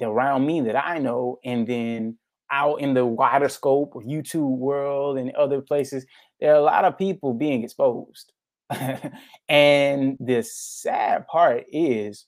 around 0.00 0.46
me 0.46 0.60
that 0.62 0.76
I 0.76 0.98
know, 0.98 1.38
and 1.44 1.66
then 1.66 2.18
out 2.50 2.80
in 2.80 2.92
the 2.92 3.06
wider 3.06 3.48
scope 3.48 3.94
of 3.94 4.02
YouTube 4.02 4.58
world 4.58 5.16
and 5.16 5.30
other 5.32 5.60
places, 5.60 6.04
there 6.40 6.52
are 6.52 6.58
a 6.58 6.62
lot 6.62 6.84
of 6.84 6.98
people 6.98 7.32
being 7.32 7.64
exposed. 7.64 8.32
and 9.48 10.16
the 10.20 10.42
sad 10.42 11.26
part 11.26 11.64
is 11.72 12.26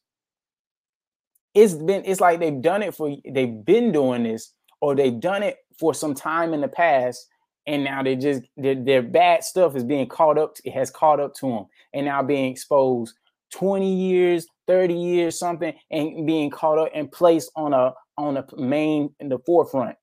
it's 1.55 1.75
been 1.75 2.03
it's 2.05 2.21
like 2.21 2.41
they've 2.41 2.63
done 2.63 2.83
it 2.83 2.95
for 2.95 3.15
they've 3.31 3.65
been 3.65 3.93
doing 3.93 4.25
this 4.25 4.53
or 4.81 4.95
they've 4.95 5.21
done 5.21 5.43
it 5.43 5.57
for 5.79 5.95
some 5.95 6.15
time 6.15 6.53
in 6.55 6.61
the 6.61 6.69
past 6.69 7.27
and 7.67 7.85
now 7.85 8.03
they 8.03 8.17
just 8.17 8.43
their, 8.57 8.75
their 8.75 9.03
bad 9.03 9.45
stuff 9.45 9.77
is 9.77 9.85
being 9.85 10.07
caught 10.09 10.39
up 10.39 10.57
it 10.65 10.73
has 10.73 10.91
caught 10.91 11.21
up 11.21 11.35
to 11.35 11.49
them 11.49 11.67
and 11.93 12.07
now 12.07 12.23
being 12.23 12.51
exposed 12.51 13.15
20 13.53 13.95
years 13.95 14.47
30 14.67 14.95
years 14.95 15.39
something 15.39 15.75
and 15.91 16.27
being 16.27 16.51
caught 16.51 16.79
up 16.79 16.91
and 16.95 17.11
placed 17.11 17.51
on 17.57 17.73
a 17.73 17.93
on 18.17 18.37
a 18.37 18.47
main 18.57 19.15
in 19.21 19.29
the 19.29 19.39
forefront. 19.41 19.97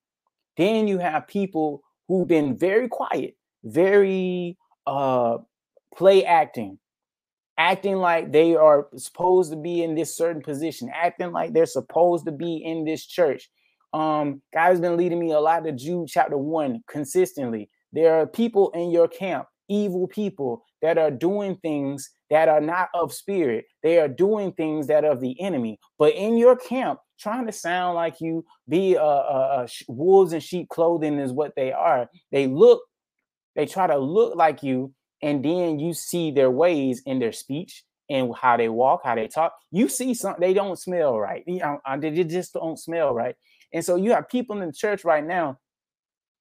Then 0.58 0.88
you 0.88 0.98
have 1.00 1.28
people 1.28 1.82
who've 2.08 2.28
been 2.28 2.58
very 2.58 2.88
quiet, 2.88 3.36
very 3.64 4.58
uh 4.86 5.38
play 5.96 6.26
acting, 6.26 6.80
acting 7.58 7.98
like 7.98 8.32
they 8.32 8.56
are 8.56 8.88
supposed 8.96 9.52
to 9.52 9.58
be 9.58 9.84
in 9.84 9.96
this 9.96 10.16
certain 10.16 10.42
position, 10.42 10.90
acting 10.94 11.32
like 11.32 11.54
they're 11.54 11.66
supposed 11.66 12.26
to 12.26 12.32
be 12.32 12.58
in 12.58 12.86
this 12.86 13.06
church. 13.06 13.50
Um, 13.94 14.42
God 14.54 14.70
has 14.70 14.80
been 14.80 14.98
leading 14.98 15.20
me 15.20 15.32
a 15.32 15.40
lot 15.40 15.64
to 15.66 15.72
Jude 15.72 16.08
chapter 16.08 16.38
one 16.38 16.82
consistently. 16.90 17.70
There 17.92 18.16
are 18.16 18.26
people 18.26 18.72
in 18.72 18.90
your 18.90 19.08
camp, 19.08 19.48
evil 19.68 20.08
people 20.08 20.64
that 20.82 20.98
are 20.98 21.12
doing 21.12 21.58
things 21.58 22.10
that 22.30 22.48
are 22.48 22.62
not 22.62 22.88
of 22.94 23.14
spirit. 23.14 23.66
They 23.84 24.00
are 24.00 24.08
doing 24.08 24.54
things 24.54 24.88
that 24.88 25.04
are 25.04 25.12
of 25.12 25.20
the 25.20 25.40
enemy. 25.42 25.78
But 26.00 26.16
in 26.16 26.38
your 26.38 26.56
camp, 26.56 27.00
trying 27.20 27.46
to 27.46 27.52
sound 27.52 27.96
like 27.96 28.22
you, 28.22 28.46
be 28.68 28.96
a, 28.96 29.04
a, 29.04 29.66
a 29.66 29.68
wolves 29.90 30.32
and 30.34 30.42
sheep 30.42 30.70
clothing 30.70 31.20
is 31.20 31.34
what 31.34 31.54
they 31.56 31.74
are. 31.74 32.10
They 32.32 32.48
look, 32.48 32.82
they 33.56 33.66
try 33.66 33.88
to 33.88 33.98
look 33.98 34.36
like 34.36 34.64
you, 34.64 34.94
and 35.22 35.44
then 35.44 35.80
you 35.80 35.94
see 35.94 36.32
their 36.32 36.52
ways 36.52 37.02
in 37.06 37.20
their 37.20 37.32
speech 37.32 37.84
and 38.10 38.34
how 38.36 38.58
they 38.58 38.70
walk, 38.70 39.02
how 39.04 39.16
they 39.16 39.28
talk. 39.28 39.54
You 39.72 39.88
see 39.88 40.14
something 40.14 40.42
they 40.42 40.54
don't 40.54 40.78
smell 40.78 41.20
right. 41.20 41.44
Uh, 41.64 41.98
they 41.98 42.24
just 42.24 42.54
don't 42.54 42.78
smell 42.78 43.14
right. 43.14 43.36
And 43.74 43.84
so 43.86 43.96
you 43.96 44.12
have 44.12 44.30
people 44.30 44.62
in 44.62 44.68
the 44.68 44.74
church 44.74 45.06
right 45.06 45.26
now, 45.26 45.60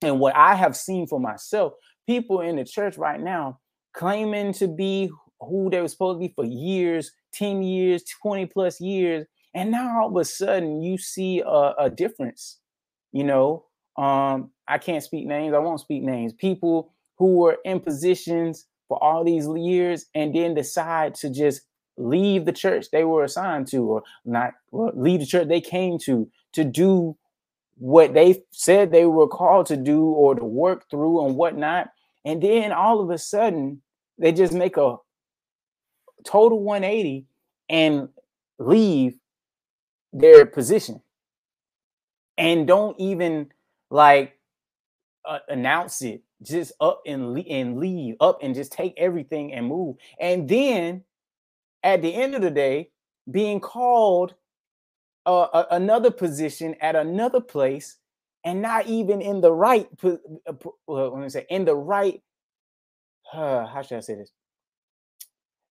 and 0.02 0.18
what 0.18 0.34
I 0.34 0.54
have 0.54 0.76
seen 0.76 1.06
for 1.06 1.20
myself, 1.20 1.74
people 2.06 2.40
in 2.40 2.56
the 2.56 2.64
church 2.64 2.98
right 2.98 3.20
now 3.20 3.60
claiming 3.92 4.52
to 4.54 4.68
be 4.68 5.10
who 5.40 5.70
they 5.70 5.80
were 5.80 5.88
supposed 5.88 6.16
to 6.20 6.28
be 6.28 6.32
for 6.34 6.44
years, 6.44 7.12
10 7.34 7.62
years, 7.62 8.02
20 8.22 8.46
plus 8.46 8.80
years, 8.80 9.26
and 9.54 9.70
now 9.70 10.02
all 10.02 10.08
of 10.08 10.16
a 10.16 10.24
sudden 10.24 10.82
you 10.82 10.96
see 10.98 11.40
a, 11.40 11.74
a 11.78 11.90
difference 11.90 12.58
you 13.12 13.24
know 13.24 13.64
um 13.96 14.50
i 14.68 14.78
can't 14.78 15.02
speak 15.02 15.26
names 15.26 15.54
i 15.54 15.58
won't 15.58 15.80
speak 15.80 16.02
names 16.02 16.32
people 16.34 16.94
who 17.18 17.36
were 17.36 17.58
in 17.64 17.80
positions 17.80 18.66
for 18.90 19.00
all 19.00 19.22
these 19.22 19.46
years 19.56 20.06
and 20.16 20.34
then 20.34 20.52
decide 20.52 21.14
to 21.14 21.30
just 21.30 21.60
leave 21.96 22.44
the 22.44 22.52
church 22.52 22.86
they 22.90 23.04
were 23.04 23.22
assigned 23.22 23.68
to 23.68 23.84
or 23.84 24.02
not 24.24 24.52
well, 24.72 24.90
leave 24.96 25.20
the 25.20 25.26
church 25.26 25.46
they 25.46 25.60
came 25.60 25.96
to 25.96 26.28
to 26.52 26.64
do 26.64 27.16
what 27.76 28.14
they 28.14 28.42
said 28.50 28.90
they 28.90 29.06
were 29.06 29.28
called 29.28 29.66
to 29.66 29.76
do 29.76 30.06
or 30.06 30.34
to 30.34 30.44
work 30.44 30.90
through 30.90 31.24
and 31.24 31.36
whatnot. 31.36 31.90
And 32.24 32.42
then 32.42 32.72
all 32.72 33.00
of 33.00 33.10
a 33.10 33.16
sudden 33.16 33.80
they 34.18 34.32
just 34.32 34.52
make 34.52 34.76
a 34.76 34.96
total 36.24 36.60
180 36.60 37.26
and 37.68 38.08
leave 38.58 39.14
their 40.12 40.46
position. 40.46 41.00
And 42.36 42.66
don't 42.66 42.98
even 42.98 43.52
like 43.88 44.36
uh, 45.24 45.38
announce 45.48 46.02
it 46.02 46.22
just 46.42 46.72
up 46.80 47.02
and, 47.06 47.38
and 47.48 47.78
leave 47.78 48.16
up 48.20 48.38
and 48.42 48.54
just 48.54 48.72
take 48.72 48.94
everything 48.96 49.52
and 49.52 49.66
move 49.66 49.96
and 50.18 50.48
then 50.48 51.02
at 51.82 52.02
the 52.02 52.14
end 52.14 52.34
of 52.34 52.42
the 52.42 52.50
day 52.50 52.90
being 53.30 53.60
called 53.60 54.34
uh, 55.26 55.46
a, 55.52 55.66
another 55.76 56.10
position 56.10 56.74
at 56.80 56.96
another 56.96 57.40
place 57.40 57.98
and 58.44 58.62
not 58.62 58.86
even 58.86 59.20
in 59.20 59.40
the 59.40 59.52
right 59.52 59.88
uh, 60.02 60.16
let 60.86 61.18
me 61.18 61.28
say 61.28 61.46
in 61.50 61.64
the 61.64 61.76
right 61.76 62.22
uh, 63.32 63.66
how 63.72 63.82
should 63.82 63.98
i 63.98 64.00
say 64.00 64.14
this 64.14 64.32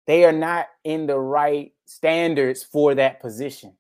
they 0.05 0.25
are 0.25 0.32
not 0.32 0.67
in 0.84 1.08
the 1.08 1.19
right 1.19 1.73
standards 1.86 2.63
for 2.63 2.95
that 2.95 3.19
position 3.19 3.73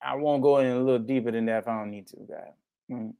I 0.00 0.14
won't 0.14 0.42
go 0.42 0.58
in 0.58 0.66
a 0.66 0.78
little 0.78 0.98
deeper 0.98 1.30
than 1.30 1.46
that 1.46 1.58
if 1.58 1.68
I 1.68 1.78
don't 1.78 1.90
need 1.90 2.06
to, 2.08 2.16
guys. 2.28 2.52
Mm. 2.90 3.14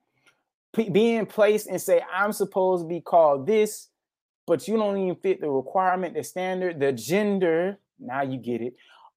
Being 0.74 1.26
placed 1.26 1.66
and 1.66 1.80
say, 1.80 2.02
I'm 2.12 2.32
supposed 2.32 2.84
to 2.84 2.88
be 2.88 3.00
called 3.00 3.46
this, 3.46 3.88
but 4.46 4.68
you 4.68 4.76
don't 4.76 4.98
even 4.98 5.16
fit 5.16 5.40
the 5.40 5.50
requirement, 5.50 6.14
the 6.14 6.22
standard, 6.22 6.78
the 6.78 6.92
gender, 6.92 7.78
now 7.98 8.22
you 8.22 8.38
get 8.38 8.60
it, 8.60 8.74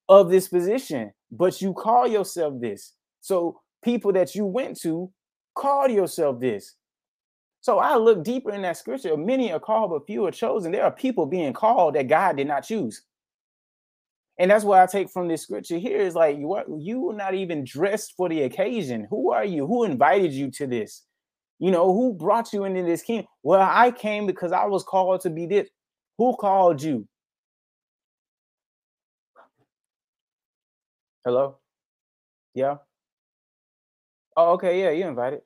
of 0.09 0.29
this 0.29 0.47
position, 0.47 1.11
but 1.31 1.61
you 1.61 1.73
call 1.73 2.07
yourself 2.07 2.59
this. 2.59 2.93
So 3.21 3.59
people 3.83 4.13
that 4.13 4.33
you 4.35 4.45
went 4.45 4.79
to 4.81 5.11
call 5.55 5.89
yourself 5.89 6.39
this. 6.39 6.75
So 7.61 7.77
I 7.77 7.95
look 7.95 8.23
deeper 8.23 8.51
in 8.51 8.63
that 8.63 8.77
scripture. 8.77 9.15
Many 9.15 9.51
are 9.51 9.59
called, 9.59 9.91
but 9.91 10.07
few 10.07 10.25
are 10.25 10.31
chosen. 10.31 10.71
There 10.71 10.83
are 10.83 10.91
people 10.91 11.27
being 11.27 11.53
called 11.53 11.95
that 11.95 12.07
God 12.07 12.37
did 12.37 12.47
not 12.47 12.63
choose. 12.63 13.03
And 14.39 14.49
that's 14.49 14.65
what 14.65 14.79
I 14.79 14.87
take 14.87 15.11
from 15.11 15.27
this 15.27 15.43
scripture 15.43 15.77
here 15.77 15.99
is 15.99 16.15
like 16.15 16.39
you 16.39 16.53
are 16.53 16.65
you 16.75 16.99
were 17.01 17.13
not 17.13 17.35
even 17.35 17.63
dressed 17.63 18.15
for 18.17 18.27
the 18.27 18.41
occasion. 18.41 19.05
Who 19.11 19.31
are 19.31 19.45
you? 19.45 19.67
Who 19.67 19.83
invited 19.83 20.31
you 20.31 20.49
to 20.51 20.65
this? 20.65 21.03
You 21.61 21.69
know, 21.69 21.93
who 21.93 22.11
brought 22.11 22.53
you 22.53 22.63
into 22.63 22.81
this 22.81 23.03
kingdom? 23.03 23.27
Well, 23.43 23.61
I 23.61 23.91
came 23.91 24.25
because 24.25 24.51
I 24.51 24.65
was 24.65 24.83
called 24.83 25.21
to 25.21 25.29
be 25.29 25.45
this. 25.45 25.69
Who 26.17 26.35
called 26.35 26.81
you? 26.81 27.07
Hello? 31.23 31.57
Yeah. 32.55 32.77
Oh, 34.35 34.53
okay, 34.53 34.81
yeah, 34.81 34.89
you 34.89 35.07
invited. 35.07 35.41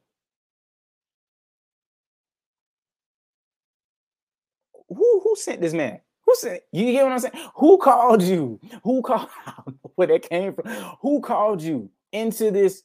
Who 4.88 5.22
who 5.22 5.36
sent 5.36 5.60
this 5.60 5.74
man? 5.74 6.00
Who 6.26 6.34
said 6.36 6.62
you 6.72 6.94
get 6.94 7.04
what 7.04 7.12
I'm 7.12 7.20
saying? 7.20 7.34
Who 7.56 7.78
called 7.78 8.22
you? 8.24 8.62
Who 8.84 9.02
called 9.02 9.28
where 9.96 10.08
that 10.08 10.30
came 10.30 10.54
from? 10.54 10.66
Who 11.02 11.20
called 11.20 11.62
you 11.62 11.90
into 12.14 12.52
this 12.52 12.84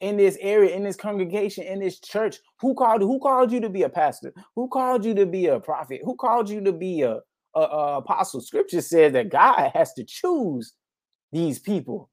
in 0.00 0.16
this 0.16 0.36
area, 0.40 0.74
in 0.74 0.84
this 0.84 0.96
congregation, 0.96 1.64
in 1.64 1.80
this 1.80 2.00
church? 2.00 2.38
Who 2.60 2.74
called 2.74 3.02
who 3.02 3.18
called 3.20 3.52
you 3.52 3.60
to 3.60 3.68
be 3.68 3.82
a 3.82 3.88
pastor? 3.88 4.32
Who 4.54 4.68
called 4.68 5.04
you 5.04 5.14
to 5.14 5.26
be 5.26 5.46
a 5.46 5.60
prophet? 5.60 6.00
Who 6.04 6.16
called 6.16 6.48
you 6.48 6.62
to 6.62 6.72
be 6.72 7.02
a, 7.02 7.18
a, 7.54 7.60
a 7.60 7.96
apostle? 7.98 8.40
Scripture 8.40 8.80
says 8.80 9.12
that 9.12 9.30
God 9.30 9.70
has 9.74 9.92
to 9.94 10.04
choose 10.04 10.74
these 11.32 11.58
people. 11.58 12.10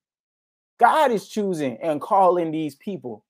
God 0.80 1.12
is 1.12 1.28
choosing 1.28 1.78
and 1.82 2.02
calling 2.02 2.52
these 2.52 2.76
people. 2.76 3.26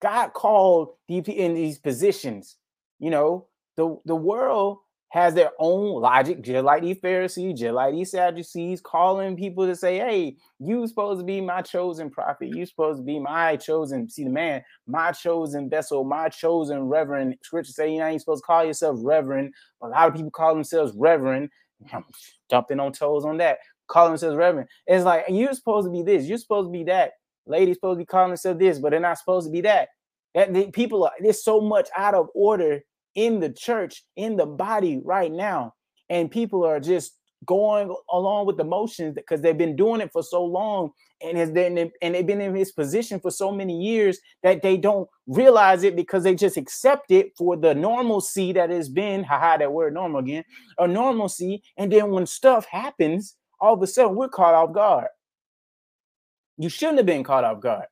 God 0.00 0.32
called 0.32 0.90
in 1.08 1.54
these 1.54 1.78
positions. 1.78 2.56
You 2.98 3.10
know, 3.10 3.46
the, 3.76 3.98
the 4.04 4.16
world 4.16 4.78
has 5.12 5.34
their 5.34 5.50
own 5.58 6.00
logic, 6.00 6.40
just 6.40 6.64
like 6.64 6.80
these 6.80 6.98
Pharisees, 6.98 7.60
just 7.60 7.74
like 7.74 7.92
these 7.92 8.12
Sadducees, 8.12 8.80
calling 8.80 9.36
people 9.36 9.66
to 9.66 9.76
say, 9.76 9.98
Hey, 9.98 10.38
you 10.58 10.86
supposed 10.86 11.20
to 11.20 11.24
be 11.24 11.38
my 11.38 11.60
chosen 11.60 12.08
prophet. 12.08 12.48
You 12.48 12.64
supposed 12.64 13.00
to 13.00 13.04
be 13.04 13.18
my 13.18 13.56
chosen, 13.56 14.08
see 14.08 14.24
the 14.24 14.30
man, 14.30 14.64
my 14.86 15.12
chosen 15.12 15.68
vessel, 15.68 16.02
my 16.02 16.30
chosen 16.30 16.84
reverend. 16.84 17.36
Scripture 17.42 17.72
say 17.72 17.92
you 17.94 18.02
ain't 18.02 18.22
supposed 18.22 18.42
to 18.42 18.46
call 18.46 18.64
yourself 18.64 19.00
reverend. 19.02 19.52
A 19.82 19.88
lot 19.88 20.08
of 20.08 20.14
people 20.14 20.30
call 20.30 20.54
themselves 20.54 20.94
reverend. 20.96 21.50
I'm 21.92 22.04
jumping 22.50 22.80
on 22.80 22.92
toes 22.92 23.26
on 23.26 23.36
that. 23.36 23.58
Calling 23.88 24.12
themselves 24.12 24.36
reverend. 24.36 24.70
It's 24.86 25.04
like 25.04 25.26
you're 25.28 25.52
supposed 25.52 25.88
to 25.88 25.92
be 25.92 26.02
this, 26.02 26.24
you're 26.24 26.38
supposed 26.38 26.68
to 26.68 26.72
be 26.72 26.84
that. 26.84 27.12
Ladies 27.44 27.76
supposed 27.76 27.98
to 27.98 28.02
be 28.02 28.06
calling 28.06 28.30
themselves 28.30 28.58
this, 28.58 28.78
but 28.78 28.92
they're 28.92 29.00
not 29.00 29.18
supposed 29.18 29.46
to 29.46 29.52
be 29.52 29.60
that. 29.60 29.90
That 30.34 30.54
the 30.54 30.70
people 30.70 31.04
are 31.04 31.12
there's 31.20 31.44
so 31.44 31.60
much 31.60 31.90
out 31.94 32.14
of 32.14 32.30
order 32.34 32.80
in 33.14 33.40
the 33.40 33.50
church, 33.50 34.04
in 34.16 34.36
the 34.36 34.46
body 34.46 35.00
right 35.04 35.32
now. 35.32 35.74
And 36.08 36.30
people 36.30 36.64
are 36.64 36.80
just 36.80 37.16
going 37.44 37.94
along 38.10 38.46
with 38.46 38.56
the 38.56 38.64
motions 38.64 39.14
because 39.14 39.40
they've 39.40 39.58
been 39.58 39.76
doing 39.76 40.00
it 40.00 40.10
for 40.12 40.22
so 40.22 40.44
long 40.44 40.90
and 41.22 41.36
has 41.36 41.50
been 41.50 41.90
and 42.00 42.14
they've 42.14 42.26
been 42.26 42.40
in 42.40 42.54
his 42.54 42.72
position 42.72 43.18
for 43.20 43.30
so 43.30 43.50
many 43.50 43.80
years 43.80 44.18
that 44.42 44.62
they 44.62 44.76
don't 44.76 45.08
realize 45.26 45.82
it 45.82 45.96
because 45.96 46.22
they 46.22 46.34
just 46.34 46.56
accept 46.56 47.10
it 47.10 47.32
for 47.36 47.56
the 47.56 47.74
normalcy 47.74 48.52
that 48.52 48.70
has 48.70 48.88
been 48.88 49.24
haha 49.24 49.56
that 49.56 49.72
word 49.72 49.94
normal 49.94 50.20
again 50.20 50.44
a 50.78 50.86
normalcy. 50.86 51.62
And 51.76 51.90
then 51.90 52.10
when 52.10 52.26
stuff 52.26 52.66
happens 52.66 53.36
all 53.60 53.74
of 53.74 53.82
a 53.82 53.86
sudden 53.86 54.16
we're 54.16 54.28
caught 54.28 54.54
off 54.54 54.72
guard. 54.72 55.08
You 56.58 56.68
shouldn't 56.68 56.98
have 56.98 57.06
been 57.06 57.24
caught 57.24 57.44
off 57.44 57.60
guard. 57.60 57.86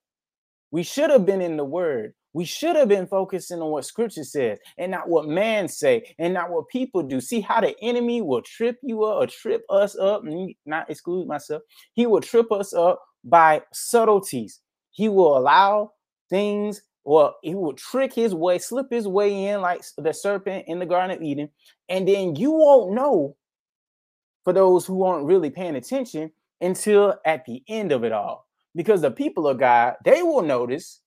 We 0.71 0.83
should 0.83 1.11
have 1.11 1.27
been 1.27 1.41
in 1.41 1.57
the 1.57 1.65
word 1.65 2.13
we 2.33 2.45
should 2.45 2.77
have 2.77 2.89
been 2.89 3.07
focusing 3.07 3.61
on 3.61 3.71
what 3.71 3.85
scripture 3.85 4.25
says 4.25 4.59
and 4.79 4.91
not 4.91 5.09
what 5.09 5.27
man 5.27 5.69
say 5.69 6.15
and 6.19 6.33
not 6.35 6.51
what 6.51 6.69
people 6.69 7.03
do. 7.03 7.21
See 7.21 7.41
how 7.41 7.61
the 7.61 7.75
enemy 7.83 8.23
will 8.23 8.43
trip 8.43 8.79
you 8.83 9.05
up 9.05 9.23
or 9.23 9.27
trip 9.27 9.63
us 9.69 9.97
up, 9.97 10.23
not 10.65 10.89
exclude 10.89 11.27
myself. 11.27 11.63
He 11.95 12.07
will 12.07 12.21
trip 12.21 12.53
us 12.53 12.73
up 12.73 13.03
by 13.25 13.63
subtleties. 13.73 14.61
He 14.93 15.09
will 15.09 15.37
allow 15.37 15.93
things, 16.29 16.83
or 17.05 17.35
he 17.43 17.55
will 17.55 17.73
trick 17.73 18.13
his 18.13 18.35
way, 18.35 18.59
slip 18.59 18.87
his 18.91 19.09
way 19.09 19.47
in 19.47 19.61
like 19.61 19.83
the 19.99 20.13
serpent 20.13 20.65
in 20.69 20.79
the 20.79 20.87
Garden 20.87 21.17
of 21.17 21.23
Eden. 21.23 21.49
And 21.89 22.07
then 22.07 22.37
you 22.37 22.53
won't 22.53 22.95
know 22.95 23.37
for 24.45 24.53
those 24.53 24.87
who 24.87 25.03
aren't 25.03 25.27
really 25.27 25.51
paying 25.51 25.77
attention 25.77 26.31
until 26.61 27.17
at 27.25 27.45
the 27.45 27.63
end 27.69 27.93
of 27.93 28.05
it 28.05 28.13
all. 28.13 28.47
Because 28.77 29.01
the 29.01 29.11
people 29.11 29.49
of 29.49 29.59
God, 29.59 29.95
they 30.05 30.23
will 30.23 30.43
notice 30.43 31.01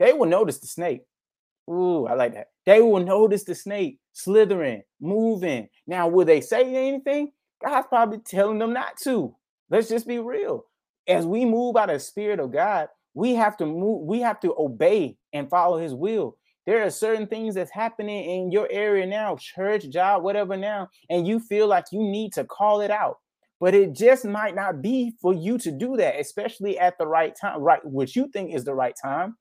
they 0.00 0.12
will 0.14 0.26
notice 0.26 0.58
the 0.58 0.66
snake. 0.66 1.02
Ooh, 1.70 2.06
I 2.06 2.14
like 2.14 2.34
that. 2.34 2.48
They 2.66 2.80
will 2.80 3.04
notice 3.04 3.44
the 3.44 3.54
snake 3.54 4.00
slithering, 4.12 4.82
moving. 5.00 5.68
Now, 5.86 6.08
will 6.08 6.24
they 6.24 6.40
say 6.40 6.88
anything? 6.88 7.30
God's 7.64 7.86
probably 7.86 8.18
telling 8.18 8.58
them 8.58 8.72
not 8.72 8.96
to. 9.04 9.36
Let's 9.68 9.88
just 9.88 10.08
be 10.08 10.18
real. 10.18 10.64
As 11.06 11.26
we 11.26 11.44
move 11.44 11.74
by 11.74 11.86
the 11.86 12.00
Spirit 12.00 12.40
of 12.40 12.50
God, 12.52 12.88
we 13.14 13.34
have 13.34 13.56
to 13.58 13.66
move, 13.66 14.06
we 14.06 14.20
have 14.20 14.40
to 14.40 14.54
obey 14.58 15.16
and 15.32 15.50
follow 15.50 15.78
His 15.78 15.94
will. 15.94 16.36
There 16.66 16.84
are 16.84 16.90
certain 16.90 17.26
things 17.26 17.54
that's 17.54 17.70
happening 17.70 18.24
in 18.24 18.50
your 18.50 18.68
area 18.70 19.06
now, 19.06 19.36
church, 19.36 19.88
job, 19.90 20.22
whatever 20.22 20.56
now, 20.56 20.88
and 21.08 21.26
you 21.26 21.40
feel 21.40 21.66
like 21.66 21.86
you 21.92 22.02
need 22.02 22.32
to 22.34 22.44
call 22.44 22.80
it 22.80 22.90
out. 22.90 23.18
But 23.60 23.74
it 23.74 23.94
just 23.94 24.24
might 24.24 24.54
not 24.54 24.80
be 24.80 25.12
for 25.20 25.34
you 25.34 25.58
to 25.58 25.70
do 25.70 25.96
that, 25.98 26.18
especially 26.18 26.78
at 26.78 26.96
the 26.96 27.06
right 27.06 27.34
time, 27.38 27.60
right? 27.60 27.84
What 27.84 28.16
you 28.16 28.28
think 28.28 28.54
is 28.54 28.64
the 28.64 28.74
right 28.74 28.94
time 29.00 29.36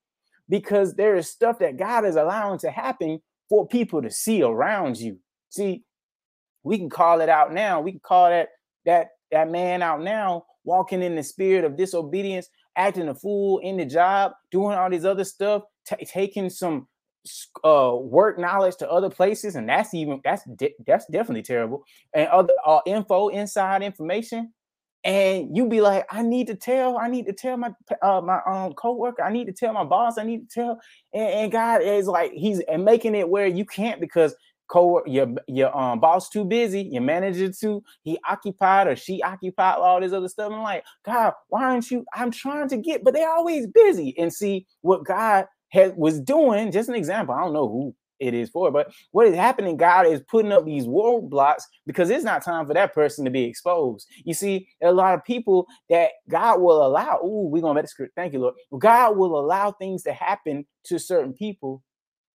because 0.49 0.95
there 0.95 1.15
is 1.15 1.29
stuff 1.29 1.59
that 1.59 1.77
God 1.77 2.05
is 2.05 2.15
allowing 2.15 2.59
to 2.59 2.71
happen 2.71 3.21
for 3.47 3.67
people 3.67 4.01
to 4.01 4.11
see 4.11 4.41
around 4.41 4.97
you. 4.97 5.19
See, 5.49 5.83
we 6.63 6.77
can 6.77 6.89
call 6.89 7.21
it 7.21 7.29
out 7.29 7.53
now. 7.53 7.81
We 7.81 7.91
can 7.91 8.01
call 8.01 8.29
that 8.29 8.49
that 8.85 9.09
that 9.31 9.49
man 9.49 9.81
out 9.81 10.01
now 10.01 10.45
walking 10.63 11.01
in 11.01 11.15
the 11.15 11.23
spirit 11.23 11.63
of 11.63 11.77
disobedience, 11.77 12.49
acting 12.75 13.07
a 13.07 13.15
fool 13.15 13.59
in 13.59 13.77
the 13.77 13.85
job, 13.85 14.33
doing 14.51 14.77
all 14.77 14.89
these 14.89 15.05
other 15.05 15.23
stuff, 15.23 15.63
t- 15.87 16.05
taking 16.05 16.49
some 16.49 16.87
uh 17.65 17.95
work 17.99 18.39
knowledge 18.39 18.77
to 18.77 18.89
other 18.89 19.09
places 19.09 19.55
and 19.57 19.67
that's 19.67 19.93
even 19.93 20.21
that's 20.23 20.43
de- 20.55 20.73
that's 20.87 21.05
definitely 21.11 21.41
terrible 21.41 21.83
and 22.13 22.29
other 22.29 22.53
uh, 22.65 22.79
info 22.85 23.27
inside 23.27 23.83
information 23.83 24.53
and 25.03 25.55
you 25.55 25.67
be 25.69 25.81
like, 25.81 26.05
I 26.11 26.21
need 26.23 26.47
to 26.47 26.55
tell, 26.55 26.97
I 26.97 27.07
need 27.07 27.25
to 27.27 27.33
tell 27.33 27.57
my 27.57 27.71
uh, 28.01 28.21
my 28.21 28.39
um 28.45 28.73
coworker, 28.73 29.23
I 29.23 29.31
need 29.31 29.45
to 29.45 29.53
tell 29.53 29.73
my 29.73 29.83
boss, 29.85 30.17
I 30.17 30.23
need 30.23 30.49
to 30.49 30.53
tell, 30.53 30.79
and, 31.13 31.29
and 31.29 31.51
God 31.51 31.81
is 31.83 32.07
like 32.07 32.31
He's 32.33 32.59
and 32.61 32.85
making 32.85 33.15
it 33.15 33.29
where 33.29 33.47
you 33.47 33.65
can't 33.65 34.01
because 34.01 34.35
co 34.69 35.01
your 35.05 35.27
your 35.47 35.75
um 35.77 35.99
boss 35.99 36.29
too 36.29 36.45
busy, 36.45 36.83
your 36.83 37.01
manager 37.01 37.51
too, 37.51 37.83
he 38.03 38.19
occupied 38.29 38.87
or 38.87 38.95
she 38.95 39.21
occupied 39.23 39.77
all 39.77 40.01
this 40.01 40.13
other 40.13 40.27
stuff. 40.29 40.51
I'm 40.51 40.61
like, 40.61 40.83
God, 41.05 41.33
why 41.49 41.63
aren't 41.65 41.89
you? 41.91 42.05
I'm 42.13 42.31
trying 42.31 42.69
to 42.69 42.77
get, 42.77 43.03
but 43.03 43.13
they're 43.13 43.31
always 43.31 43.67
busy. 43.67 44.15
And 44.17 44.33
see 44.33 44.67
what 44.81 45.05
God 45.05 45.45
had 45.69 45.95
was 45.97 46.19
doing. 46.21 46.71
Just 46.71 46.89
an 46.89 46.95
example. 46.95 47.35
I 47.35 47.41
don't 47.41 47.53
know 47.53 47.67
who 47.67 47.95
it 48.19 48.33
is 48.33 48.49
for. 48.49 48.71
But 48.71 48.91
what 49.11 49.27
is 49.27 49.35
happening, 49.35 49.77
God 49.77 50.07
is 50.07 50.21
putting 50.27 50.51
up 50.51 50.65
these 50.65 50.85
roadblocks 50.85 51.63
because 51.85 52.09
it's 52.09 52.23
not 52.23 52.43
time 52.43 52.67
for 52.67 52.73
that 52.73 52.93
person 52.93 53.25
to 53.25 53.31
be 53.31 53.43
exposed. 53.43 54.07
You 54.23 54.33
see, 54.33 54.67
a 54.81 54.91
lot 54.91 55.13
of 55.13 55.23
people 55.23 55.67
that 55.89 56.11
God 56.29 56.61
will 56.61 56.85
allow. 56.85 57.19
Ooh, 57.23 57.47
we're 57.47 57.61
gonna 57.61 57.75
let 57.75 57.83
the 57.83 57.87
script. 57.87 58.13
Thank 58.15 58.33
you, 58.33 58.39
Lord. 58.39 58.55
God 58.77 59.17
will 59.17 59.39
allow 59.39 59.71
things 59.71 60.03
to 60.03 60.13
happen 60.13 60.65
to 60.85 60.99
certain 60.99 61.33
people 61.33 61.83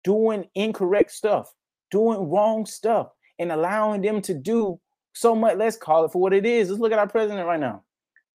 doing 0.05 0.45
incorrect 0.55 1.11
stuff, 1.11 1.53
doing 1.91 2.31
wrong 2.31 2.67
stuff, 2.67 3.09
and 3.39 3.53
allowing 3.53 4.03
them 4.03 4.21
to 4.23 4.35
do 4.35 4.81
so 5.13 5.35
much. 5.35 5.57
Let's 5.57 5.77
call 5.77 6.05
it 6.05 6.13
for 6.13 6.21
what 6.21 6.33
it 6.33 6.47
is. 6.47 6.69
Let's 6.69 6.81
look 6.81 6.93
at 6.93 6.99
our 6.99 7.09
president 7.09 7.47
right 7.47 7.61
now. 7.61 7.85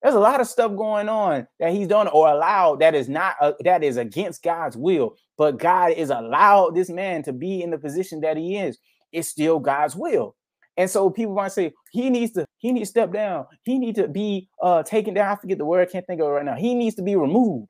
There's 0.02 0.16
a 0.16 0.20
lot 0.20 0.42
of 0.42 0.48
stuff 0.48 0.76
going 0.76 1.10
on 1.10 1.48
that 1.60 1.74
he's 1.74 1.88
done 1.88 2.08
or 2.08 2.28
allowed 2.28 2.80
that 2.82 2.94
is 2.94 3.10
not 3.10 3.36
uh, 3.42 3.54
that 3.62 3.84
is 3.84 3.98
against 3.98 4.44
God's 4.44 4.78
will. 4.78 5.16
But 5.38 5.58
God 5.58 5.92
is 5.94 6.10
allowed 6.10 6.76
this 6.76 6.90
man 6.90 7.24
to 7.24 7.34
be 7.34 7.64
in 7.64 7.72
the 7.72 7.78
position 7.78 8.22
that 8.22 8.38
he 8.38 8.58
is. 8.58 8.78
It's 9.12 9.28
still 9.28 9.60
God's 9.60 9.96
will. 9.96 10.36
And 10.78 10.90
so 10.90 11.10
people 11.10 11.34
might 11.34 11.52
say 11.52 11.74
he 11.92 12.10
needs 12.12 12.34
to 12.34 12.46
he 12.60 12.72
needs 12.72 12.90
to 12.90 12.92
step 12.92 13.12
down. 13.12 13.46
He 13.64 13.80
needs 13.80 13.98
to 14.00 14.08
be 14.08 14.50
uh 14.62 14.84
taken 14.84 15.16
down. 15.16 15.32
I 15.32 15.36
forget 15.36 15.58
the 15.58 15.66
word. 15.66 15.88
I 15.88 15.92
can't 15.92 16.06
think 16.06 16.22
of 16.22 16.28
it 16.28 16.32
right 16.32 16.46
now. 16.46 16.56
He 16.56 16.76
needs 16.76 16.96
to 16.96 17.02
be 17.04 17.16
removed. 17.16 17.68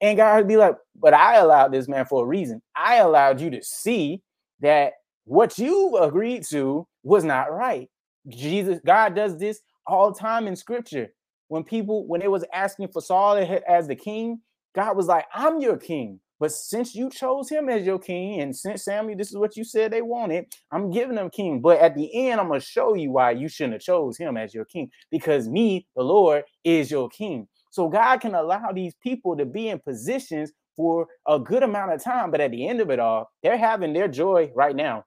And 0.00 0.16
God 0.16 0.36
would 0.36 0.48
be 0.48 0.56
like, 0.56 0.76
but 0.94 1.14
I 1.14 1.36
allowed 1.36 1.72
this 1.72 1.88
man 1.88 2.06
for 2.06 2.24
a 2.24 2.26
reason. 2.26 2.60
I 2.74 2.96
allowed 2.96 3.40
you 3.40 3.50
to 3.50 3.62
see 3.62 4.22
that 4.60 4.92
what 5.24 5.58
you 5.58 5.96
agreed 5.98 6.44
to 6.50 6.86
was 7.02 7.24
not 7.24 7.52
right. 7.52 7.88
Jesus, 8.28 8.80
God 8.84 9.14
does 9.14 9.38
this 9.38 9.60
all 9.86 10.12
time 10.12 10.46
in 10.46 10.56
scripture 10.56 11.08
when 11.48 11.64
people 11.64 12.06
when 12.06 12.22
it 12.22 12.30
was 12.30 12.44
asking 12.52 12.88
for 12.88 13.00
Saul 13.02 13.36
as 13.68 13.88
the 13.88 13.96
king, 13.96 14.40
God 14.74 14.96
was 14.96 15.06
like, 15.06 15.26
"I'm 15.32 15.60
your 15.60 15.76
king." 15.76 16.20
But 16.38 16.52
since 16.52 16.94
you 16.94 17.08
chose 17.08 17.48
him 17.48 17.68
as 17.70 17.86
your 17.86 17.98
king, 17.98 18.40
and 18.42 18.54
since 18.54 18.84
Samuel, 18.84 19.16
this 19.16 19.30
is 19.30 19.38
what 19.38 19.56
you 19.56 19.64
said 19.64 19.90
they 19.90 20.02
wanted, 20.02 20.46
I'm 20.70 20.90
giving 20.90 21.16
them 21.16 21.30
king. 21.30 21.62
But 21.62 21.78
at 21.80 21.94
the 21.94 22.28
end, 22.28 22.40
I'm 22.40 22.48
gonna 22.48 22.60
show 22.60 22.94
you 22.94 23.10
why 23.12 23.30
you 23.30 23.48
shouldn't 23.48 23.74
have 23.74 23.82
chose 23.82 24.18
him 24.18 24.36
as 24.36 24.52
your 24.52 24.66
king, 24.66 24.90
because 25.10 25.48
me, 25.48 25.86
the 25.96 26.02
Lord, 26.02 26.44
is 26.62 26.90
your 26.90 27.08
king. 27.08 27.48
So 27.70 27.88
God 27.88 28.20
can 28.20 28.34
allow 28.34 28.70
these 28.72 28.94
people 29.02 29.36
to 29.36 29.46
be 29.46 29.68
in 29.68 29.78
positions 29.78 30.52
for 30.76 31.06
a 31.26 31.38
good 31.38 31.62
amount 31.62 31.92
of 31.92 32.02
time, 32.04 32.30
but 32.30 32.40
at 32.40 32.50
the 32.50 32.68
end 32.68 32.80
of 32.80 32.90
it 32.90 33.00
all, 33.00 33.30
they're 33.42 33.56
having 33.56 33.94
their 33.94 34.08
joy 34.08 34.52
right 34.54 34.76
now. 34.76 35.04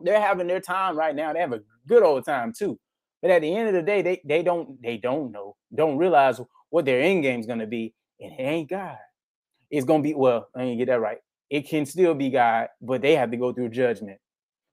They're 0.00 0.20
having 0.20 0.46
their 0.48 0.60
time 0.60 0.98
right 0.98 1.14
now. 1.14 1.32
They 1.32 1.40
have 1.40 1.52
a 1.52 1.60
good 1.86 2.02
old 2.02 2.26
time 2.26 2.52
too. 2.56 2.78
But 3.22 3.30
at 3.30 3.42
the 3.42 3.54
end 3.54 3.68
of 3.68 3.74
the 3.74 3.82
day, 3.82 4.02
they 4.02 4.20
they 4.24 4.42
don't 4.42 4.82
they 4.82 4.98
don't 4.98 5.30
know, 5.30 5.56
don't 5.74 5.96
realize 5.96 6.40
what 6.70 6.84
their 6.84 7.00
end 7.00 7.22
game 7.22 7.40
is 7.40 7.46
gonna 7.46 7.66
be, 7.66 7.94
and 8.20 8.32
it 8.32 8.42
ain't 8.42 8.68
God. 8.68 8.98
It's 9.70 9.86
gonna 9.86 10.02
be 10.02 10.14
well. 10.14 10.48
I 10.54 10.64
didn't 10.64 10.78
get 10.78 10.88
that 10.88 11.00
right. 11.00 11.18
It 11.48 11.68
can 11.68 11.86
still 11.86 12.14
be 12.14 12.30
God, 12.30 12.68
but 12.80 13.00
they 13.00 13.14
have 13.14 13.30
to 13.30 13.36
go 13.36 13.52
through 13.52 13.68
judgment 13.70 14.18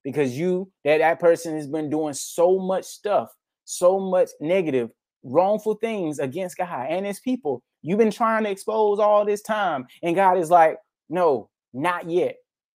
because 0.04 0.38
you 0.38 0.72
that 0.84 0.98
that 0.98 1.20
person 1.20 1.56
has 1.56 1.68
been 1.68 1.90
doing 1.90 2.14
so 2.14 2.58
much 2.58 2.86
stuff, 2.86 3.30
so 3.66 4.00
much 4.00 4.30
negative, 4.42 4.90
wrongful 5.24 5.76
things 5.76 6.20
against 6.20 6.58
God 6.58 6.88
and 6.90 7.06
His 7.06 7.20
people. 7.20 7.62
You've 7.82 8.00
been 8.00 8.12
trying 8.12 8.44
to 8.44 8.50
expose 8.50 9.00
all 9.00 9.26
this 9.26 9.42
time, 9.42 9.86
and 10.02 10.16
God 10.16 10.38
is 10.38 10.50
like, 10.50 10.78
no, 11.10 11.50
not 11.74 12.10
yet. 12.10 12.36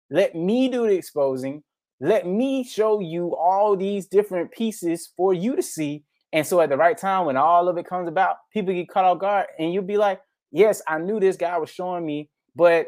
Let 0.09 0.35
me 0.35 0.67
do 0.67 0.85
the 0.87 0.93
exposing 0.93 1.63
let 2.01 2.25
me 2.25 2.63
show 2.63 2.99
you 2.99 3.35
all 3.35 3.77
these 3.77 4.07
different 4.07 4.51
pieces 4.51 5.13
for 5.15 5.35
you 5.35 5.55
to 5.55 5.61
see. 5.61 6.03
And 6.33 6.45
so 6.45 6.59
at 6.59 6.69
the 6.69 6.77
right 6.77 6.97
time, 6.97 7.27
when 7.27 7.37
all 7.37 7.69
of 7.69 7.77
it 7.77 7.85
comes 7.85 8.07
about, 8.07 8.37
people 8.51 8.73
get 8.73 8.89
caught 8.89 9.05
off 9.05 9.19
guard, 9.19 9.45
and 9.59 9.71
you'll 9.71 9.83
be 9.83 9.97
like, 9.97 10.19
Yes, 10.51 10.81
I 10.87 10.97
knew 10.97 11.19
this 11.19 11.37
guy 11.37 11.57
was 11.57 11.69
showing 11.69 12.05
me, 12.05 12.29
but 12.55 12.87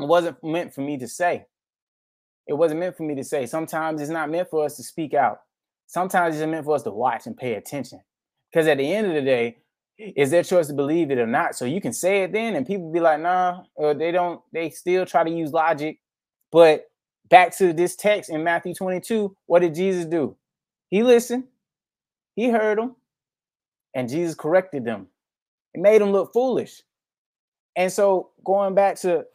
it 0.00 0.08
wasn't 0.08 0.42
meant 0.42 0.74
for 0.74 0.80
me 0.80 0.98
to 0.98 1.06
say. 1.06 1.46
It 2.48 2.54
wasn't 2.54 2.80
meant 2.80 2.96
for 2.96 3.04
me 3.04 3.14
to 3.16 3.24
say. 3.24 3.46
Sometimes 3.46 4.00
it's 4.00 4.10
not 4.10 4.30
meant 4.30 4.48
for 4.50 4.64
us 4.64 4.76
to 4.76 4.82
speak 4.82 5.14
out. 5.14 5.38
Sometimes 5.86 6.36
it's 6.36 6.50
meant 6.50 6.64
for 6.64 6.74
us 6.74 6.82
to 6.82 6.90
watch 6.90 7.26
and 7.26 7.36
pay 7.36 7.54
attention. 7.54 8.00
Because 8.50 8.66
at 8.66 8.78
the 8.78 8.92
end 8.92 9.06
of 9.06 9.14
the 9.14 9.22
day, 9.22 9.58
it's 9.98 10.30
their 10.30 10.42
choice 10.42 10.66
to 10.66 10.74
believe 10.74 11.10
it 11.10 11.18
or 11.18 11.26
not. 11.26 11.54
So 11.54 11.66
you 11.66 11.80
can 11.80 11.92
say 11.92 12.24
it 12.24 12.32
then, 12.32 12.56
and 12.56 12.66
people 12.66 12.92
be 12.92 13.00
like, 13.00 13.20
nah, 13.20 13.62
or 13.74 13.94
they 13.94 14.10
don't, 14.10 14.40
they 14.52 14.70
still 14.70 15.06
try 15.06 15.22
to 15.22 15.30
use 15.30 15.52
logic. 15.52 16.00
But 16.50 16.86
back 17.28 17.56
to 17.58 17.72
this 17.72 17.96
text 17.96 18.30
in 18.30 18.44
Matthew 18.44 18.74
22, 18.74 19.36
what 19.46 19.60
did 19.60 19.74
Jesus 19.74 20.04
do? 20.04 20.36
He 20.88 21.02
listened, 21.02 21.44
he 22.34 22.50
heard 22.50 22.78
them, 22.78 22.96
and 23.94 24.08
Jesus 24.08 24.34
corrected 24.34 24.84
them. 24.84 25.08
It 25.74 25.80
made 25.80 26.00
them 26.00 26.12
look 26.12 26.32
foolish. 26.32 26.82
And 27.76 27.92
so 27.92 28.30
going 28.44 28.74
back 28.74 28.96
to 29.00 29.26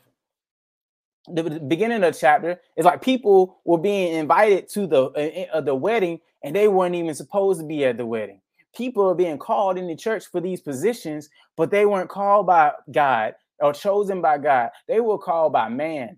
the, 1.28 1.60
beginning 1.60 2.04
of 2.04 2.14
the 2.14 2.20
chapter, 2.20 2.60
it's 2.76 2.86
like 2.86 3.02
people 3.02 3.60
were 3.66 3.78
being 3.78 4.14
invited 4.14 4.68
to 4.70 4.88
the 4.88 5.04
uh, 5.04 5.58
uh, 5.58 5.62
the 5.62 5.76
wedding, 5.76 6.20
and 6.44 6.56
they 6.56 6.68
weren't 6.68 6.96
even 6.96 7.14
supposed 7.14 7.60
to 7.62 7.68
be 7.68 7.86
at 7.86 7.98
the 7.98 8.06
wedding. 8.06 8.42
People 8.76 9.08
are 9.10 9.16
being 9.16 9.38
called 9.38 9.78
in 9.78 9.88
the 9.88 9.96
church 9.96 10.26
for 10.32 10.42
these 10.42 10.62
positions, 10.62 11.30
but 11.58 11.70
they 11.70 11.86
weren't 11.86 12.10
called 12.10 12.48
by 12.48 12.72
God 12.92 13.34
or 13.60 13.74
chosen 13.74 14.22
by 14.22 14.38
God. 14.38 14.70
They 14.88 15.00
were 15.00 15.20
called 15.20 15.54
by 15.54 15.70
man. 15.70 16.18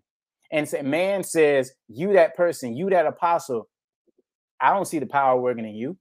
And 0.53 0.69
say, 0.69 0.83
man 0.83 1.25
says, 1.25 1.73
You 1.89 2.13
that 2.13 2.37
person, 2.37 2.77
you 2.77 2.89
that 2.91 3.07
apostle, 3.07 3.67
I 4.61 4.73
don't 4.73 4.87
see 4.87 4.99
the 4.99 5.07
power 5.07 5.41
working 5.41 5.65
in 5.65 5.75
you. 5.75 5.97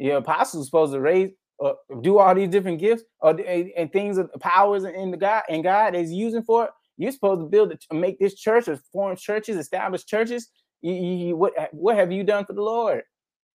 The 0.00 0.10
apostle 0.10 0.62
is 0.62 0.66
supposed 0.66 0.94
to 0.94 1.00
raise, 1.00 1.30
uh, 1.64 1.74
do 2.02 2.18
all 2.18 2.34
these 2.34 2.48
different 2.48 2.80
gifts 2.80 3.04
or 3.20 3.30
and, 3.30 3.70
and 3.76 3.92
things 3.92 4.18
of 4.18 4.30
powers 4.40 4.84
in 4.84 5.12
the 5.12 5.18
God 5.18 5.44
and 5.48 5.62
God 5.62 5.94
is 5.94 6.12
using 6.12 6.42
for 6.42 6.64
it. 6.64 6.70
You're 6.96 7.12
supposed 7.12 7.42
to 7.42 7.46
build, 7.46 7.70
to 7.70 7.96
make 7.96 8.18
this 8.18 8.34
church 8.34 8.68
or 8.68 8.78
form 8.92 9.16
churches, 9.16 9.56
establish 9.56 10.06
churches. 10.06 10.48
You, 10.82 10.94
you, 10.94 11.36
what 11.36 11.52
what 11.72 11.96
have 11.96 12.12
you 12.12 12.24
done 12.24 12.46
for 12.46 12.54
the 12.54 12.62
Lord? 12.62 13.02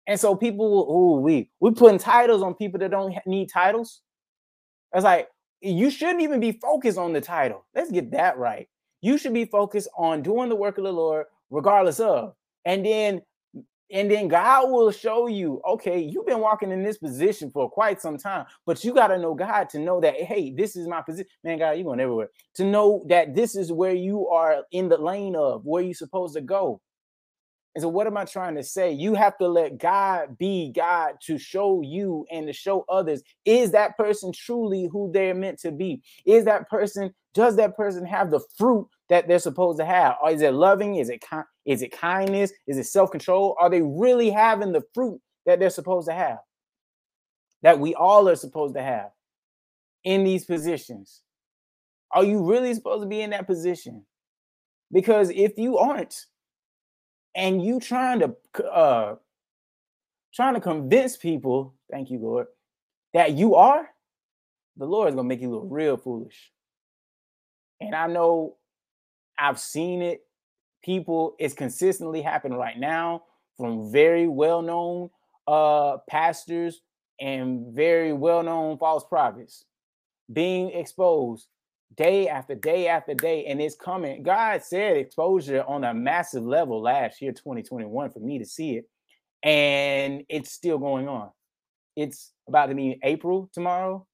And 0.06 0.20
so 0.20 0.36
people, 0.36 0.86
oh, 0.88 1.20
we 1.20 1.50
we 1.60 1.72
putting 1.72 1.98
titles 1.98 2.42
on 2.42 2.54
people 2.54 2.80
that 2.80 2.92
don't 2.92 3.14
need 3.26 3.50
titles. 3.52 4.02
It's 4.94 5.04
like 5.04 5.28
you 5.60 5.90
shouldn't 5.90 6.22
even 6.22 6.40
be 6.40 6.52
focused 6.52 6.98
on 6.98 7.12
the 7.12 7.20
title. 7.20 7.66
Let's 7.74 7.90
get 7.90 8.12
that 8.12 8.38
right. 8.38 8.68
You 9.00 9.18
should 9.18 9.34
be 9.34 9.44
focused 9.44 9.88
on 9.96 10.22
doing 10.22 10.48
the 10.48 10.56
work 10.56 10.78
of 10.78 10.84
the 10.84 10.92
Lord, 10.92 11.26
regardless 11.50 12.00
of. 12.00 12.34
And 12.64 12.84
then 12.84 13.22
and 13.90 14.10
then 14.10 14.28
God 14.28 14.70
will 14.70 14.90
show 14.90 15.28
you, 15.28 15.62
okay, 15.66 15.98
you've 15.98 16.26
been 16.26 16.40
walking 16.40 16.70
in 16.70 16.82
this 16.82 16.98
position 16.98 17.50
for 17.50 17.70
quite 17.70 18.02
some 18.02 18.18
time, 18.18 18.44
but 18.66 18.84
you 18.84 18.92
got 18.92 19.08
to 19.08 19.18
know 19.18 19.34
God 19.34 19.70
to 19.70 19.78
know 19.78 19.98
that, 20.00 20.14
hey, 20.14 20.52
this 20.52 20.76
is 20.76 20.86
my 20.86 21.00
position. 21.00 21.28
Man, 21.42 21.58
God, 21.58 21.72
you're 21.72 21.84
going 21.84 22.00
everywhere. 22.00 22.28
To 22.56 22.64
know 22.64 23.02
that 23.08 23.34
this 23.34 23.56
is 23.56 23.72
where 23.72 23.94
you 23.94 24.28
are 24.28 24.64
in 24.72 24.90
the 24.90 24.98
lane 24.98 25.34
of 25.36 25.64
where 25.64 25.82
you're 25.82 25.94
supposed 25.94 26.34
to 26.34 26.42
go. 26.42 26.82
And 27.74 27.82
so, 27.82 27.88
what 27.88 28.06
am 28.06 28.16
I 28.16 28.24
trying 28.24 28.56
to 28.56 28.62
say? 28.64 28.90
You 28.92 29.14
have 29.14 29.38
to 29.38 29.46
let 29.46 29.78
God 29.78 30.36
be 30.36 30.72
God 30.74 31.14
to 31.26 31.38
show 31.38 31.80
you 31.80 32.26
and 32.30 32.46
to 32.46 32.52
show 32.52 32.84
others. 32.88 33.22
Is 33.44 33.70
that 33.72 33.96
person 33.96 34.32
truly 34.32 34.88
who 34.90 35.12
they're 35.12 35.34
meant 35.34 35.60
to 35.60 35.70
be? 35.70 36.02
Is 36.26 36.44
that 36.46 36.68
person, 36.68 37.14
does 37.34 37.56
that 37.56 37.76
person 37.76 38.04
have 38.04 38.30
the 38.30 38.40
fruit 38.56 38.88
that 39.08 39.28
they're 39.28 39.38
supposed 39.38 39.78
to 39.78 39.84
have? 39.84 40.16
Or 40.22 40.30
is 40.30 40.42
it 40.42 40.54
loving? 40.54 40.96
Is 40.96 41.08
it 41.08 41.20
kind? 41.20 41.44
Is 41.64 41.82
it 41.82 41.92
kindness? 41.92 42.52
Is 42.66 42.78
it 42.78 42.84
self-control? 42.84 43.56
Are 43.60 43.70
they 43.70 43.82
really 43.82 44.30
having 44.30 44.72
the 44.72 44.82
fruit 44.94 45.20
that 45.46 45.60
they're 45.60 45.70
supposed 45.70 46.08
to 46.08 46.14
have? 46.14 46.38
That 47.62 47.78
we 47.78 47.94
all 47.94 48.28
are 48.28 48.36
supposed 48.36 48.74
to 48.74 48.82
have 48.82 49.10
in 50.04 50.24
these 50.24 50.44
positions. 50.44 51.22
Are 52.12 52.24
you 52.24 52.42
really 52.42 52.72
supposed 52.72 53.02
to 53.02 53.08
be 53.08 53.20
in 53.20 53.30
that 53.30 53.46
position? 53.46 54.04
Because 54.90 55.30
if 55.30 55.58
you 55.58 55.76
aren't, 55.78 56.24
and 57.34 57.64
you 57.64 57.78
trying 57.78 58.20
to 58.20 58.34
uh 58.64 59.14
trying 60.34 60.54
to 60.54 60.60
convince 60.60 61.16
people, 61.16 61.74
thank 61.90 62.10
you, 62.10 62.18
Lord, 62.18 62.46
that 63.14 63.32
you 63.32 63.54
are, 63.54 63.88
the 64.76 64.86
Lord 64.86 65.08
is 65.08 65.14
gonna 65.14 65.28
make 65.28 65.40
you 65.40 65.50
look 65.50 65.66
real 65.68 65.96
foolish. 65.96 66.52
And 67.80 67.94
I 67.94 68.06
know 68.06 68.56
I've 69.38 69.58
seen 69.58 70.02
it. 70.02 70.22
People, 70.84 71.34
it's 71.38 71.54
consistently 71.54 72.22
happening 72.22 72.58
right 72.58 72.78
now 72.78 73.24
from 73.56 73.90
very 73.90 74.26
well-known 74.28 75.10
uh 75.46 75.96
pastors 76.08 76.82
and 77.20 77.74
very 77.74 78.12
well-known 78.12 78.76
false 78.78 79.02
prophets 79.04 79.64
being 80.32 80.70
exposed 80.70 81.46
day 81.96 82.28
after 82.28 82.54
day 82.54 82.88
after 82.88 83.14
day, 83.14 83.46
and 83.46 83.60
it's 83.60 83.74
coming. 83.74 84.22
God 84.22 84.62
said 84.62 84.96
exposure 84.96 85.64
on 85.66 85.84
a 85.84 85.94
massive 85.94 86.44
level 86.44 86.82
last 86.82 87.20
year, 87.20 87.32
2021, 87.32 88.10
for 88.10 88.20
me 88.20 88.38
to 88.38 88.44
see 88.44 88.76
it, 88.76 88.88
and 89.42 90.22
it's 90.28 90.52
still 90.52 90.78
going 90.78 91.08
on. 91.08 91.30
It's 91.96 92.32
about 92.46 92.66
to 92.66 92.74
be 92.74 93.00
April 93.02 93.50
tomorrow, 93.52 94.06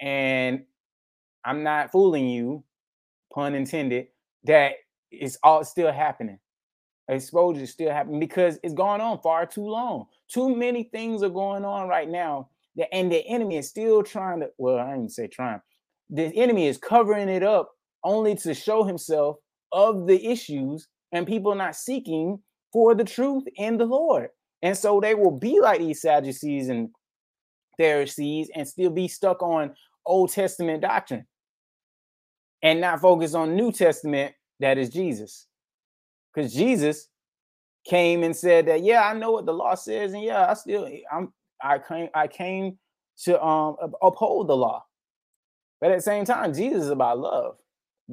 and 0.00 0.64
I'm 1.44 1.62
not 1.62 1.92
fooling 1.92 2.28
you, 2.28 2.64
pun 3.32 3.54
intended, 3.54 4.06
that 4.44 4.72
it's 5.10 5.38
all 5.42 5.64
still 5.64 5.92
happening. 5.92 6.38
Exposure 7.08 7.62
is 7.62 7.72
still 7.72 7.90
happening 7.90 8.20
because 8.20 8.58
it's 8.62 8.74
gone 8.74 9.00
on 9.00 9.20
far 9.22 9.46
too 9.46 9.66
long. 9.66 10.06
Too 10.28 10.54
many 10.54 10.84
things 10.84 11.22
are 11.22 11.30
going 11.30 11.64
on 11.64 11.88
right 11.88 12.08
now, 12.08 12.50
that, 12.76 12.92
and 12.92 13.10
the 13.10 13.26
enemy 13.26 13.56
is 13.56 13.68
still 13.68 14.02
trying 14.02 14.40
to. 14.40 14.50
Well, 14.58 14.78
I 14.78 14.90
didn't 14.90 15.12
say 15.12 15.26
trying 15.26 15.60
the 16.10 16.34
enemy 16.36 16.66
is 16.66 16.78
covering 16.78 17.28
it 17.28 17.42
up 17.42 17.70
only 18.04 18.34
to 18.36 18.54
show 18.54 18.84
himself 18.84 19.36
of 19.72 20.06
the 20.06 20.24
issues 20.26 20.88
and 21.12 21.26
people 21.26 21.54
not 21.54 21.76
seeking 21.76 22.38
for 22.72 22.94
the 22.94 23.04
truth 23.04 23.44
in 23.56 23.76
the 23.76 23.84
Lord. 23.84 24.28
And 24.62 24.76
so 24.76 25.00
they 25.00 25.14
will 25.14 25.36
be 25.36 25.60
like 25.60 25.80
these 25.80 26.00
Sadducees 26.00 26.68
and 26.68 26.88
Pharisees 27.76 28.50
and 28.54 28.66
still 28.66 28.90
be 28.90 29.08
stuck 29.08 29.42
on 29.42 29.74
Old 30.06 30.32
Testament 30.32 30.82
doctrine 30.82 31.26
and 32.62 32.80
not 32.80 33.00
focus 33.00 33.34
on 33.34 33.56
New 33.56 33.72
Testament 33.72 34.34
that 34.60 34.78
is 34.78 34.90
Jesus. 34.90 35.46
Because 36.34 36.52
Jesus 36.54 37.08
came 37.86 38.22
and 38.22 38.36
said 38.36 38.66
that, 38.66 38.82
yeah, 38.82 39.02
I 39.02 39.14
know 39.14 39.32
what 39.32 39.46
the 39.46 39.52
law 39.52 39.74
says, 39.74 40.12
and 40.12 40.22
yeah, 40.22 40.50
I 40.50 40.54
still 40.54 40.88
I'm 41.10 41.32
I 41.62 41.78
came 41.78 42.08
I 42.14 42.26
came 42.28 42.78
to 43.24 43.42
um 43.42 43.76
uphold 44.02 44.48
the 44.48 44.56
law. 44.56 44.84
But 45.80 45.92
at 45.92 45.98
the 45.98 46.02
same 46.02 46.24
time, 46.24 46.54
Jesus 46.54 46.84
is 46.84 46.90
about 46.90 47.18
love. 47.18 47.56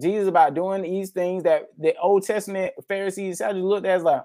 Jesus 0.02 0.24
is 0.24 0.28
about 0.28 0.54
doing 0.54 0.82
these 0.84 1.12
things 1.12 1.44
that 1.44 1.70
the 1.78 1.96
Old 1.98 2.24
Testament 2.24 2.74
Pharisees 2.88 3.40
Sadducees 3.40 3.64
looked 3.64 3.86
at 3.86 3.98
as 3.98 4.04
like, 4.04 4.24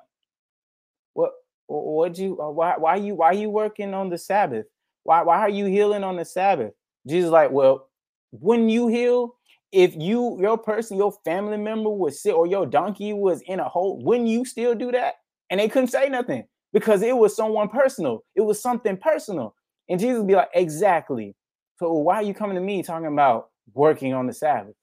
what 1.14 1.32
what 1.66 2.18
you 2.18 2.40
uh, 2.40 2.50
why 2.50 2.74
why 2.76 2.96
you 2.96 3.14
why 3.14 3.32
you 3.32 3.50
working 3.50 3.94
on 3.94 4.08
the 4.08 4.18
Sabbath? 4.18 4.66
Why 5.04 5.22
why 5.22 5.38
are 5.38 5.48
you 5.48 5.66
healing 5.66 6.04
on 6.04 6.16
the 6.16 6.24
Sabbath? 6.24 6.72
Jesus 7.06 7.30
like, 7.30 7.50
well, 7.50 7.88
when 8.30 8.68
you 8.68 8.88
heal, 8.88 9.36
if 9.72 9.94
you 9.96 10.38
your 10.40 10.58
person, 10.58 10.96
your 10.96 11.12
family 11.24 11.56
member 11.56 11.90
was 11.90 12.22
sick 12.22 12.34
or 12.34 12.46
your 12.46 12.66
donkey 12.66 13.12
was 13.12 13.40
in 13.42 13.60
a 13.60 13.68
hole, 13.68 14.02
wouldn't 14.02 14.28
you 14.28 14.44
still 14.44 14.74
do 14.74 14.90
that? 14.92 15.14
And 15.50 15.60
they 15.60 15.68
couldn't 15.68 15.88
say 15.88 16.08
nothing 16.08 16.44
because 16.72 17.02
it 17.02 17.16
was 17.16 17.34
someone 17.36 17.68
personal. 17.68 18.24
It 18.34 18.42
was 18.42 18.60
something 18.60 18.96
personal. 18.96 19.54
And 19.88 19.98
Jesus 19.98 20.18
would 20.18 20.28
be 20.28 20.34
like, 20.34 20.50
exactly. 20.54 21.34
So 21.78 21.92
why 21.92 22.16
are 22.16 22.22
you 22.22 22.34
coming 22.34 22.54
to 22.56 22.60
me 22.60 22.82
talking 22.82 23.06
about 23.06 23.48
working 23.72 24.14
on 24.14 24.26
the 24.26 24.32
Sabbath? 24.32 24.74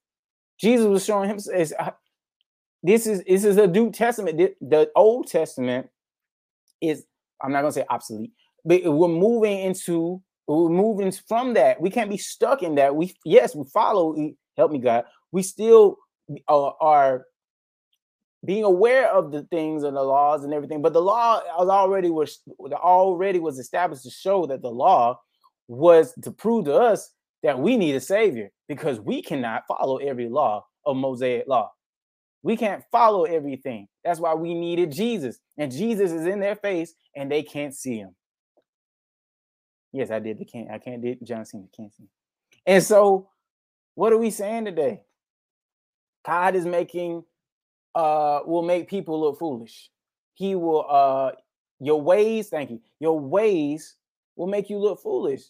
Jesus 0.59 0.85
was 0.85 1.05
showing 1.05 1.29
him 1.29 1.39
uh, 1.79 1.91
this 2.83 3.07
is 3.07 3.23
this 3.23 3.43
is 3.43 3.57
a 3.57 3.67
New 3.67 3.91
Testament. 3.91 4.37
The 4.37 4.89
Old 4.95 5.27
Testament 5.27 5.87
is 6.81 7.05
I'm 7.41 7.51
not 7.51 7.61
gonna 7.61 7.71
say 7.71 7.85
obsolete, 7.89 8.31
but 8.65 8.81
we're 8.83 9.07
moving 9.07 9.59
into 9.59 10.21
we're 10.47 10.69
moving 10.69 11.11
from 11.11 11.53
that. 11.55 11.79
We 11.81 11.89
can't 11.89 12.09
be 12.09 12.17
stuck 12.17 12.63
in 12.63 12.75
that. 12.75 12.95
We 12.95 13.15
yes, 13.25 13.55
we 13.55 13.65
follow. 13.73 14.15
Help 14.57 14.71
me, 14.71 14.79
God. 14.79 15.05
We 15.31 15.43
still 15.43 15.97
uh, 16.47 16.69
are 16.81 17.25
being 18.45 18.63
aware 18.63 19.09
of 19.09 19.31
the 19.31 19.43
things 19.43 19.83
and 19.83 19.95
the 19.95 20.03
laws 20.03 20.43
and 20.43 20.53
everything, 20.53 20.81
but 20.81 20.93
the 20.93 21.01
law 21.01 21.41
already 21.57 22.09
was 22.09 22.39
already 22.73 23.39
was 23.39 23.59
established 23.59 24.03
to 24.03 24.11
show 24.11 24.45
that 24.47 24.61
the 24.61 24.69
law 24.69 25.19
was 25.67 26.13
to 26.21 26.31
prove 26.31 26.65
to 26.65 26.73
us 26.73 27.11
that 27.43 27.59
we 27.59 27.77
need 27.77 27.95
a 27.95 27.99
savior 27.99 28.49
because 28.67 28.99
we 28.99 29.21
cannot 29.21 29.63
follow 29.67 29.97
every 29.97 30.29
law 30.29 30.65
of 30.85 30.95
Mosaic 30.95 31.47
law. 31.47 31.71
We 32.43 32.55
can't 32.55 32.83
follow 32.91 33.25
everything. 33.25 33.87
That's 34.03 34.19
why 34.19 34.33
we 34.33 34.53
needed 34.53 34.91
Jesus. 34.91 35.39
And 35.57 35.71
Jesus 35.71 36.11
is 36.11 36.25
in 36.25 36.39
their 36.39 36.55
face 36.55 36.93
and 37.15 37.29
they 37.29 37.43
can't 37.43 37.75
see 37.75 37.97
him. 37.97 38.15
Yes, 39.91 40.11
I 40.11 40.19
did. 40.19 40.39
They 40.39 40.45
can't. 40.45 40.69
I 40.69 40.77
can't 40.77 41.01
did 41.01 41.25
John 41.25 41.45
Cena 41.45 41.65
can't 41.75 41.93
see. 41.93 42.03
Him. 42.03 42.09
And 42.65 42.83
so, 42.83 43.29
what 43.97 44.13
are 44.13 44.17
we 44.17 44.29
saying 44.29 44.65
today? 44.65 45.01
God 46.23 46.55
is 46.55 46.67
making 46.67 47.23
uh 47.95 48.41
will 48.45 48.61
make 48.61 48.87
people 48.87 49.19
look 49.19 49.39
foolish. 49.39 49.89
He 50.35 50.53
will 50.53 50.85
uh 50.87 51.31
your 51.79 51.99
ways, 51.99 52.49
thank 52.49 52.69
you. 52.69 52.79
Your 52.99 53.19
ways 53.19 53.95
will 54.35 54.45
make 54.45 54.69
you 54.69 54.77
look 54.77 55.01
foolish. 55.01 55.45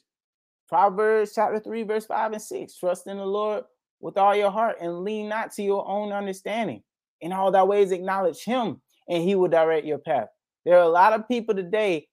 Proverbs 0.69 1.33
chapter 1.35 1.59
3, 1.59 1.83
verse 1.83 2.05
5 2.05 2.31
and 2.31 2.41
6. 2.41 2.77
Trust 2.77 3.07
in 3.07 3.17
the 3.17 3.25
Lord 3.25 3.65
with 3.99 4.17
all 4.17 4.33
your 4.33 4.51
heart 4.51 4.77
and 4.79 5.03
lean 5.03 5.27
not 5.27 5.51
to 5.53 5.61
your 5.61 5.85
own 5.85 6.13
understanding. 6.13 6.83
In 7.19 7.33
all 7.33 7.51
thy 7.51 7.63
ways, 7.63 7.91
acknowledge 7.91 8.45
him, 8.45 8.79
and 9.09 9.23
he 9.23 9.35
will 9.35 9.49
direct 9.49 9.85
your 9.85 9.97
path. 9.97 10.29
There 10.63 10.77
are 10.77 10.83
a 10.83 10.89
lot 10.89 11.11
of 11.11 11.27
people 11.27 11.53
today 11.53 12.07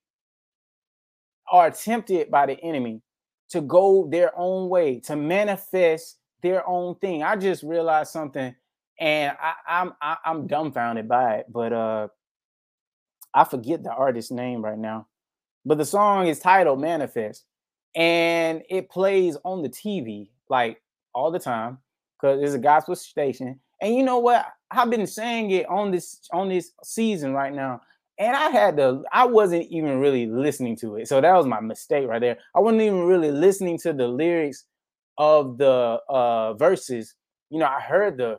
are 1.52 1.70
tempted 1.70 2.28
by 2.28 2.46
the 2.46 2.60
enemy 2.60 3.02
to 3.50 3.60
go 3.60 4.08
their 4.10 4.32
own 4.36 4.68
way, 4.68 4.98
to 5.00 5.14
manifest 5.14 6.18
their 6.44 6.68
own 6.68 6.94
thing. 6.96 7.24
I 7.24 7.34
just 7.34 7.64
realized 7.64 8.12
something 8.12 8.54
and 9.00 9.36
I, 9.40 9.54
I'm 9.66 9.92
I, 10.00 10.16
I'm 10.24 10.46
dumbfounded 10.46 11.08
by 11.08 11.36
it. 11.36 11.46
But 11.52 11.72
uh, 11.72 12.08
I 13.34 13.44
forget 13.44 13.82
the 13.82 13.90
artist's 13.90 14.30
name 14.30 14.64
right 14.64 14.78
now. 14.78 15.08
But 15.64 15.78
the 15.78 15.84
song 15.84 16.28
is 16.28 16.38
titled 16.38 16.80
"Manifest," 16.80 17.44
and 17.96 18.62
it 18.68 18.90
plays 18.90 19.36
on 19.44 19.62
the 19.62 19.68
TV 19.68 20.28
like 20.48 20.80
all 21.14 21.32
the 21.32 21.38
time 21.40 21.78
because 22.20 22.40
it's 22.42 22.54
a 22.54 22.58
gospel 22.58 22.94
station. 22.94 23.58
And 23.80 23.94
you 23.94 24.04
know 24.04 24.18
what? 24.18 24.46
I've 24.70 24.90
been 24.90 25.06
saying 25.06 25.50
it 25.50 25.66
on 25.68 25.90
this 25.90 26.20
on 26.32 26.48
this 26.48 26.72
season 26.84 27.32
right 27.32 27.52
now 27.52 27.80
and 28.18 28.36
I 28.36 28.48
had 28.50 28.76
to, 28.76 29.02
I 29.12 29.26
wasn't 29.26 29.66
even 29.70 29.98
really 29.98 30.26
listening 30.26 30.76
to 30.76 30.96
it. 30.96 31.08
So 31.08 31.20
that 31.20 31.34
was 31.34 31.46
my 31.46 31.60
mistake 31.60 32.06
right 32.06 32.20
there. 32.20 32.38
I 32.54 32.60
wasn't 32.60 32.82
even 32.82 33.02
really 33.02 33.32
listening 33.32 33.78
to 33.78 33.92
the 33.92 34.06
lyrics 34.06 34.64
of 35.18 35.58
the 35.58 36.00
uh 36.08 36.54
verses. 36.54 37.14
You 37.50 37.60
know, 37.60 37.66
I 37.66 37.80
heard 37.80 38.16
the 38.16 38.38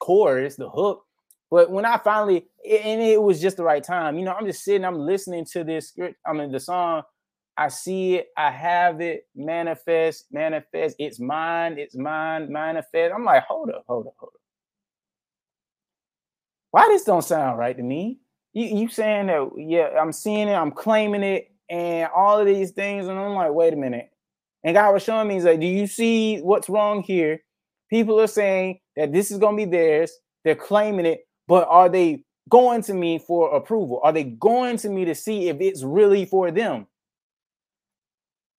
chorus, 0.00 0.56
the 0.56 0.68
hook, 0.68 1.04
but 1.50 1.70
when 1.70 1.84
I 1.84 1.98
finally, 1.98 2.46
and 2.68 3.00
it 3.00 3.20
was 3.20 3.40
just 3.40 3.56
the 3.56 3.64
right 3.64 3.82
time, 3.82 4.18
you 4.18 4.24
know, 4.24 4.32
I'm 4.32 4.46
just 4.46 4.64
sitting, 4.64 4.84
I'm 4.84 4.98
listening 4.98 5.46
to 5.52 5.64
this 5.64 5.88
script, 5.88 6.16
I 6.26 6.32
mean, 6.32 6.52
the 6.52 6.60
song, 6.60 7.02
I 7.56 7.68
see 7.68 8.16
it, 8.16 8.28
I 8.36 8.50
have 8.50 9.00
it, 9.00 9.26
manifest, 9.34 10.26
manifest, 10.30 10.96
it's 10.98 11.18
mine, 11.18 11.78
it's 11.78 11.96
mine, 11.96 12.52
manifest. 12.52 13.14
I'm 13.14 13.24
like, 13.24 13.44
hold 13.44 13.70
up, 13.70 13.84
hold 13.88 14.06
up, 14.06 14.14
hold 14.18 14.32
up. 14.34 14.40
Why 16.70 16.88
this 16.88 17.04
don't 17.04 17.22
sound 17.22 17.58
right 17.58 17.76
to 17.76 17.82
me? 17.82 18.20
you, 18.56 18.78
you 18.78 18.88
saying 18.88 19.26
that 19.26 19.50
yeah 19.58 19.90
i'm 20.00 20.12
seeing 20.12 20.48
it 20.48 20.54
i'm 20.54 20.70
claiming 20.70 21.22
it 21.22 21.52
and 21.68 22.08
all 22.16 22.38
of 22.40 22.46
these 22.46 22.70
things 22.70 23.06
and 23.06 23.18
i'm 23.18 23.34
like 23.34 23.52
wait 23.52 23.74
a 23.74 23.76
minute 23.76 24.10
and 24.66 24.74
god 24.74 24.92
was 24.92 25.02
showing 25.02 25.28
me 25.28 25.34
he's 25.34 25.44
like 25.44 25.60
do 25.60 25.66
you 25.66 25.86
see 25.86 26.40
what's 26.40 26.68
wrong 26.68 27.02
here? 27.02 27.40
People 27.88 28.20
are 28.20 28.26
saying 28.26 28.80
that 28.96 29.12
this 29.12 29.30
is 29.30 29.38
going 29.38 29.56
to 29.56 29.64
be 29.64 29.70
theirs. 29.70 30.12
They're 30.44 30.54
claiming 30.54 31.06
it 31.06 31.20
but 31.48 31.66
are 31.70 31.88
they 31.88 32.24
going 32.48 32.82
to 32.82 32.94
me 32.94 33.18
for 33.18 33.54
approval? 33.54 34.00
Are 34.02 34.12
they 34.12 34.24
going 34.24 34.76
to 34.78 34.88
me 34.88 35.04
to 35.04 35.14
see 35.14 35.48
if 35.48 35.60
it's 35.60 35.82
really 35.82 36.24
for 36.24 36.50
them? 36.50 36.86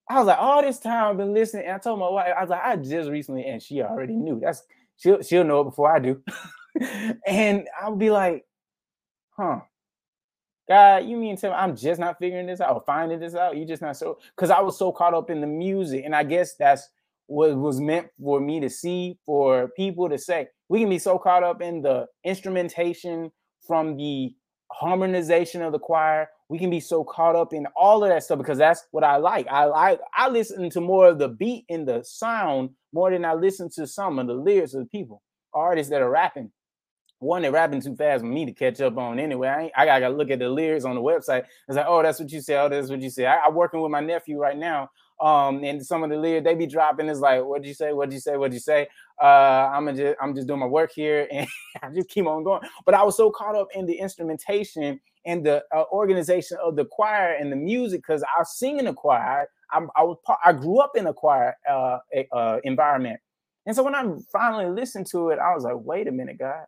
I 0.10 0.20
was 0.20 0.28
like, 0.28 0.38
all 0.40 0.62
this 0.62 0.80
time 0.80 1.12
I've 1.12 1.18
been 1.18 1.34
listening, 1.34 1.66
and 1.66 1.76
I 1.76 1.78
told 1.80 2.00
my 2.00 2.10
wife, 2.10 2.34
I 2.38 2.42
was 2.42 2.50
like, 2.50 2.64
I 2.64 2.78
just 2.78 3.10
recently, 3.10 3.46
and 3.46 3.62
she 3.62 3.82
already 3.82 4.16
knew. 4.16 4.40
That's 4.40 4.64
she'll 4.96 5.22
she'll 5.22 5.44
know 5.44 5.62
it 5.62 5.66
before 5.66 5.94
I 5.94 6.00
do. 6.00 6.24
and 7.28 7.68
I'll 7.82 7.96
be 7.96 8.10
like, 8.10 8.46
huh, 9.38 9.60
God, 10.68 11.06
you 11.06 11.16
mean 11.16 11.38
to 11.38 11.48
me 11.48 11.54
I'm 11.54 11.76
just 11.76 12.00
not 12.00 12.20
figuring 12.20 12.48
this 12.48 12.60
out, 12.60 12.86
finding 12.86 13.20
this 13.20 13.36
out? 13.36 13.56
You 13.56 13.66
just 13.66 13.82
not 13.82 13.96
so 13.96 14.20
because 14.36 14.50
I 14.50 14.60
was 14.60 14.78
so 14.78 14.92
caught 14.92 15.14
up 15.14 15.30
in 15.30 15.42
the 15.42 15.48
music, 15.48 16.04
and 16.06 16.16
I 16.16 16.24
guess 16.24 16.56
that's 16.56 16.90
what 17.28 17.56
was 17.56 17.80
meant 17.80 18.08
for 18.22 18.40
me 18.40 18.60
to 18.60 18.70
see, 18.70 19.18
for 19.26 19.70
people 19.70 20.10
to 20.10 20.18
say. 20.18 20.48
We 20.70 20.80
can 20.80 20.90
be 20.90 21.00
so 21.00 21.18
caught 21.18 21.44
up 21.44 21.62
in 21.62 21.82
the 21.82 22.08
instrumentation 22.26 23.32
from 23.66 23.96
the 23.98 24.36
harmonization 24.72 25.62
of 25.62 25.72
the 25.72 25.80
choir. 25.80 26.30
We 26.50 26.60
can 26.60 26.70
be 26.70 26.80
so 26.82 27.04
caught 27.04 27.36
up 27.36 27.54
in 27.54 27.66
all 27.76 28.04
of 28.04 28.10
that 28.10 28.24
stuff 28.24 28.38
because 28.38 28.58
that's 28.58 28.86
what 28.92 29.04
I 29.04 29.18
like. 29.18 29.48
I 29.48 29.66
like 29.66 30.00
I 30.16 30.28
listen 30.28 30.70
to 30.70 30.82
more 30.82 31.08
of 31.08 31.20
the 31.20 31.30
beat 31.30 31.66
and 31.70 31.88
the 31.88 32.04
sound 32.04 32.72
more 32.94 33.12
than 33.12 33.24
I 33.24 33.34
listen 33.34 33.70
to 33.76 33.88
some 33.88 34.20
of 34.20 34.28
the 34.28 34.34
lyrics 34.34 34.74
of 34.74 34.82
the 34.82 34.90
people, 34.90 35.22
artists 35.54 35.90
that 35.92 36.02
are 36.02 36.10
rapping 36.10 36.52
one, 37.20 37.42
they're 37.42 37.52
rapping 37.52 37.82
too 37.82 37.96
fast 37.96 38.22
for 38.22 38.28
me 38.28 38.46
to 38.46 38.52
catch 38.52 38.80
up 38.80 38.98
on 38.98 39.20
anyway. 39.20 39.72
I, 39.76 39.82
I 39.82 40.00
gotta 40.00 40.10
look 40.10 40.30
at 40.30 40.40
the 40.40 40.50
lyrics 40.50 40.86
on 40.86 40.96
the 40.96 41.02
website. 41.02 41.46
It's 41.68 41.76
like, 41.76 41.86
oh, 41.88 42.04
that's 42.04 42.20
what 42.20 42.32
you 42.32 42.42
say. 42.42 42.58
Oh, 42.58 42.70
that's 42.70 42.90
what 42.90 43.02
you 43.02 43.10
say. 43.10 43.26
I, 43.26 43.48
am 43.48 43.56
working 43.56 43.82
with 43.82 43.92
my 43.92 44.02
nephew 44.02 44.40
right 44.40 44.58
now. 44.58 44.90
Um, 45.20 45.64
and 45.64 45.84
some 45.84 46.04
of 46.04 46.12
the 46.12 46.18
lyrics 46.18 46.46
they 46.46 46.54
be 46.54 46.68
dropping 46.68 47.10
is 47.10 47.20
like, 47.20 47.44
what'd 47.44 47.66
you 47.66 47.74
say? 47.74 47.92
What'd 47.92 48.14
you 48.14 48.20
say? 48.20 48.38
What'd 48.38 48.54
you 48.54 48.60
say? 48.60 48.88
Uh, 49.22 49.72
I'm 49.74 49.96
just 49.96 50.16
I'm 50.22 50.36
just 50.36 50.48
doing 50.48 50.60
my 50.60 50.68
work 50.68 50.92
here, 50.94 51.28
and 51.32 51.48
I 51.82 51.90
just 51.90 52.10
keep 52.10 52.28
on 52.28 52.44
going. 52.44 52.62
But 52.86 52.94
I 52.94 53.04
was 53.04 53.18
so 53.18 53.32
caught 53.32 53.56
up 53.56 53.70
in 53.74 53.88
the 53.88 53.96
instrumentation 53.96 55.00
and 55.26 55.44
the 55.44 55.64
uh, 55.76 55.84
organization 55.92 56.58
of 56.64 56.76
the 56.76 56.86
choir 56.86 57.34
and 57.34 57.52
the 57.52 57.56
music 57.56 58.02
because 58.02 58.22
I 58.24 58.40
was 58.40 58.58
singing 58.58 58.88
a 58.88 58.94
choir. 58.94 59.48
I, 59.72 59.82
I 59.96 60.04
was 60.04 60.18
I 60.46 60.54
grew 60.54 60.80
up 60.80 60.92
in 60.96 61.08
a 61.08 61.14
choir 61.14 61.58
uh, 61.68 61.98
uh, 62.32 62.60
environment, 62.64 63.20
and 63.66 63.76
so 63.76 63.82
when 63.82 63.96
I 63.96 64.06
finally 64.32 64.70
listened 64.70 65.08
to 65.08 65.30
it, 65.30 65.40
I 65.40 65.56
was 65.56 65.64
like, 65.64 65.78
wait 65.78 66.08
a 66.08 66.12
minute, 66.12 66.38
God 66.38 66.66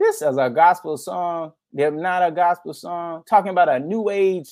this 0.00 0.22
is 0.22 0.38
a 0.38 0.48
gospel 0.48 0.96
song. 0.96 1.52
They're 1.72 1.90
not 1.90 2.26
a 2.26 2.32
gospel 2.32 2.72
song. 2.72 3.22
Talking 3.28 3.50
about 3.50 3.68
a 3.68 3.78
new 3.78 4.08
age 4.08 4.48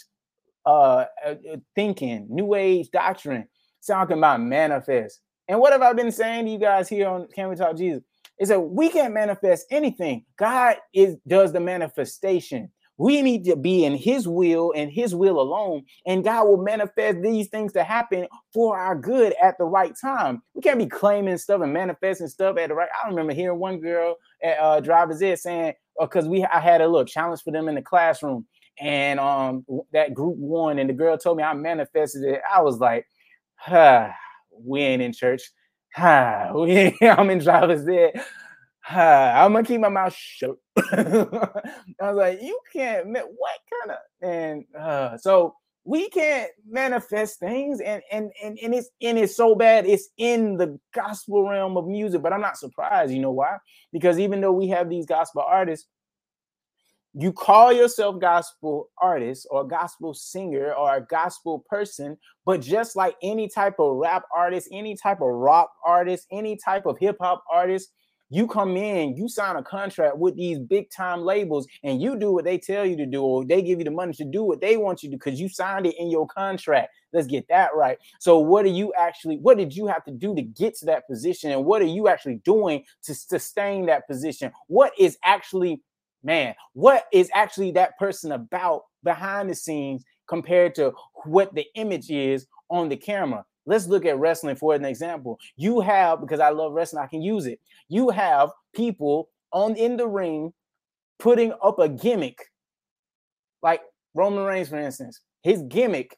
uh, 0.67 1.07
uh, 1.25 1.35
uh, 1.53 1.57
thinking, 1.75 2.27
new 2.29 2.55
age 2.55 2.91
doctrine, 2.91 3.49
talking 3.85 4.19
about 4.19 4.43
manifest. 4.43 5.21
And 5.49 5.59
what 5.59 5.73
have 5.73 5.81
I 5.81 5.95
been 5.95 6.13
saying 6.13 6.45
to 6.45 6.51
you 6.51 6.59
guys 6.59 6.89
here 6.89 7.09
on 7.09 7.27
Can 7.35 7.49
We 7.49 7.57
Talk 7.57 7.77
Jesus? 7.77 8.03
Is 8.39 8.51
that 8.51 8.61
we 8.61 8.91
can't 8.91 9.15
manifest 9.15 9.67
anything. 9.71 10.27
God 10.39 10.77
is 10.93 11.17
does 11.27 11.53
the 11.53 11.61
manifestation. 11.61 12.71
We 12.99 13.23
need 13.23 13.45
to 13.45 13.57
be 13.57 13.85
in 13.85 13.95
his 13.95 14.29
will 14.29 14.75
and 14.77 14.91
his 14.91 15.15
will 15.15 15.41
alone, 15.41 15.85
and 16.05 16.23
God 16.23 16.47
will 16.47 16.63
manifest 16.63 17.23
these 17.23 17.49
things 17.49 17.73
to 17.73 17.85
happen 17.85 18.27
for 18.53 18.77
our 18.77 18.97
good 18.97 19.35
at 19.43 19.57
the 19.57 19.65
right 19.65 19.95
time. 19.99 20.43
We 20.53 20.63
can't 20.63 20.79
be 20.79 20.87
claiming 20.87 21.39
stuff 21.39 21.63
and 21.63 21.73
manifesting 21.73 22.29
stuff 22.29 22.59
at 22.59 22.69
the 22.69 22.75
right. 22.75 22.89
I 23.03 23.09
remember 23.09 23.33
hearing 23.33 23.59
one 23.59 23.81
girl 23.81 24.17
uh, 24.45 24.81
Driver's 24.81 25.23
Ed 25.23 25.39
saying, 25.39 25.75
because 26.01 26.27
uh, 26.27 26.31
we 26.31 26.45
I 26.45 26.61
had 26.61 26.81
a 26.81 26.87
little 26.87 27.05
challenge 27.05 27.43
for 27.43 27.53
them 27.53 27.69
in 27.69 27.75
the 27.75 27.83
classroom, 27.83 28.47
and 28.81 29.19
um 29.21 29.65
that 29.93 30.15
group 30.15 30.37
won, 30.37 30.79
and 30.79 30.89
the 30.89 30.95
girl 30.95 31.19
told 31.19 31.37
me 31.37 31.43
I 31.43 31.55
manifested 31.55 32.25
it. 32.25 32.41
I 32.53 32.63
was 32.63 32.79
like, 32.79 33.07
huh, 33.57 34.11
we 34.53 34.81
ain't 34.83 35.03
in 35.03 35.13
church. 35.13 35.43
Huh, 35.95 36.53
we 36.55 36.97
I'm 37.03 37.31
in 37.31 37.39
Driver's 37.39 37.87
Ed. 37.89 38.23
Huh, 38.81 39.33
I'm 39.37 39.53
gonna 39.53 39.65
keep 39.65 39.81
my 39.81 39.89
mouth 39.91 40.15
shut. 40.15 40.57
I 40.93 41.27
was 42.01 42.17
like, 42.17 42.43
you 42.43 42.59
can't. 42.73 43.07
What 43.09 43.61
kind 43.83 43.91
of 43.93 43.99
and 44.23 44.65
uh, 44.79 45.19
so 45.19 45.55
we 45.89 46.11
can't 46.11 46.51
manifest 46.69 47.41
things, 47.41 47.81
and 47.81 48.03
and 48.13 48.31
and 48.45 48.59
and 48.63 48.75
it's 48.75 48.91
and 49.01 49.19
it's 49.19 49.35
so 49.35 49.55
bad. 49.55 49.87
It's 49.87 50.11
in 50.19 50.59
the 50.59 50.79
gospel 50.93 51.49
realm 51.49 51.79
of 51.79 51.87
music, 51.87 52.21
but 52.21 52.31
I'm 52.31 52.43
not 52.43 52.59
surprised. 52.59 53.11
You 53.11 53.21
know 53.21 53.31
why? 53.31 53.57
Because 53.91 54.19
even 54.19 54.43
though 54.43 54.53
we 54.53 54.69
have 54.69 54.91
these 54.91 55.07
gospel 55.07 55.43
artists, 55.47 55.89
you 57.15 57.33
call 57.33 57.73
yourself 57.73 58.21
gospel 58.21 58.91
artist 59.01 59.49
or 59.51 59.67
gospel 59.67 60.13
singer 60.13 60.75
or 60.75 60.95
a 60.95 61.01
gospel 61.01 61.65
person, 61.71 62.19
but 62.45 62.61
just 62.61 62.95
like 62.95 63.17
any 63.23 63.49
type 63.49 63.77
of 63.79 63.97
rap 63.97 64.25
artist, 64.37 64.69
any 64.71 64.95
type 64.95 65.23
of 65.23 65.29
rock 65.29 65.71
artist, 65.87 66.27
any 66.31 66.59
type 66.63 66.85
of 66.85 66.99
hip 66.99 67.17
hop 67.19 67.43
artist 67.51 67.89
you 68.31 68.47
come 68.47 68.77
in, 68.77 69.17
you 69.17 69.29
sign 69.29 69.57
a 69.57 69.63
contract 69.63 70.19
with 70.19 70.37
these 70.37 70.59
big 70.59 70.91
time 70.91 71.23
labels, 71.23 71.67
and 71.83 72.01
you 72.01 72.19
do 72.19 72.33
what 72.33 72.45
they 72.45 72.59
tell 72.59 72.85
you 72.85 72.97
to 72.97 73.07
do, 73.07 73.23
or 73.23 73.45
they 73.45 73.63
give 73.63 73.79
you 73.79 73.85
the 73.85 73.91
money 73.91 74.13
to 74.15 74.25
do 74.25 74.43
what 74.43 74.61
they 74.61 74.77
want 74.77 75.03
you 75.03 75.11
to 75.11 75.17
because 75.17 75.41
you 75.41 75.49
signed 75.49 75.87
it 75.87 75.95
in 75.99 76.11
your 76.11 76.27
contract. 76.27 76.93
Let's 77.13 77.27
get 77.27 77.49
that 77.49 77.75
right. 77.75 77.99
So, 78.21 78.39
what 78.39 78.65
are 78.67 78.69
you 78.69 78.93
actually, 78.99 79.39
what 79.39 79.57
did 79.57 79.75
you 79.75 79.87
have 79.87 80.05
to 80.05 80.11
do 80.11 80.35
to 80.35 80.43
get 80.43 80.75
to 80.77 80.87
that 80.87 81.07
position? 81.09 81.51
And 81.51 81.65
what 81.65 81.81
are 81.81 81.87
you 81.87 82.09
actually 82.09 82.41
doing 82.45 82.85
to 83.05 83.15
sustain 83.15 83.87
that 83.87 84.07
position? 84.07 84.53
What 84.67 84.93
is 84.99 85.17
actually, 85.25 85.83
man, 86.23 86.55
what 86.75 87.07
is 87.13 87.31
actually 87.35 87.71
that 87.73 87.99
person 87.99 88.33
about 88.33 88.83
behind 89.03 89.49
the 89.49 89.55
scenes 89.55 90.05
compared 90.29 90.75
to 90.75 90.93
what 91.25 91.55
the 91.55 91.67
image 91.77 92.11
is 92.11 92.47
on 92.69 92.91
the 92.91 92.97
camera? 92.97 93.45
Let's 93.69 93.87
look 93.87 94.07
at 94.07 94.19
wrestling 94.19 94.57
for 94.57 94.75
an 94.75 94.87
example. 94.87 95.39
You 95.57 95.81
have, 95.81 96.23
because 96.23 96.41
I 96.41 96.49
love 96.49 96.73
wrestling, 96.73 97.05
I 97.05 97.07
can 97.07 97.21
use 97.21 97.47
it. 97.47 97.61
You 97.89 98.09
have 98.09 98.51
people 98.75 99.29
on 99.53 99.77
in 99.77 99.99
the 99.99 100.09
ring 100.09 100.55
putting 101.19 101.53
up 101.63 101.79
a 101.79 101.89
gimmick, 101.89 102.39
like 103.63 103.83
Roman 104.15 104.45
Reigns, 104.45 104.71
for 104.71 104.79
instance. 104.79 105.21
His 105.43 105.63
gimmick 105.69 106.17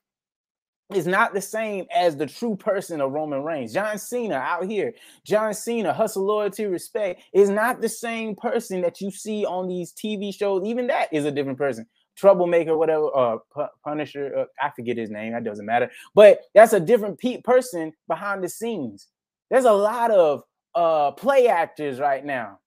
is 0.95 1.09
not 1.09 1.35
the 1.35 1.41
same 1.41 1.87
as 1.93 2.17
the 2.17 2.27
true 2.27 2.55
person 2.55 3.01
of 3.01 3.11
Roman 3.11 3.43
Reigns. 3.43 3.73
John 3.73 3.99
Cena 3.99 4.37
out 4.37 4.67
here, 4.67 4.95
John 5.25 5.53
Cena, 5.53 5.93
hustle, 5.93 6.25
loyalty, 6.25 6.67
respect 6.67 7.23
is 7.33 7.51
not 7.51 7.81
the 7.81 7.89
same 7.89 8.37
person 8.37 8.81
that 8.83 9.01
you 9.01 9.11
see 9.11 9.45
on 9.45 9.67
these 9.67 9.93
TV 9.93 10.33
shows. 10.33 10.65
Even 10.65 10.87
that 10.87 11.13
is 11.13 11.25
a 11.25 11.33
different 11.33 11.59
person 11.59 11.87
troublemaker, 12.17 12.77
whatever, 12.77 13.11
uh, 13.17 13.67
Punisher. 13.85 14.37
Uh, 14.37 14.45
I 14.61 14.71
forget 14.71 14.97
his 14.97 15.11
name. 15.11 15.33
That 15.33 15.45
doesn't 15.45 15.67
matter. 15.67 15.91
But 16.15 16.43
that's 16.55 16.73
a 16.73 16.81
different 16.81 17.19
pe- 17.19 17.43
person 17.43 17.93
behind 18.09 18.45
the 18.45 18.49
scenes. 18.49 19.09
There's 19.51 19.65
a 19.65 19.73
lot 19.73 20.11
of 20.11 20.43
uh, 20.75 21.13
play 21.13 21.49
actors 21.49 21.99
right 21.99 22.25
now, 22.25 22.59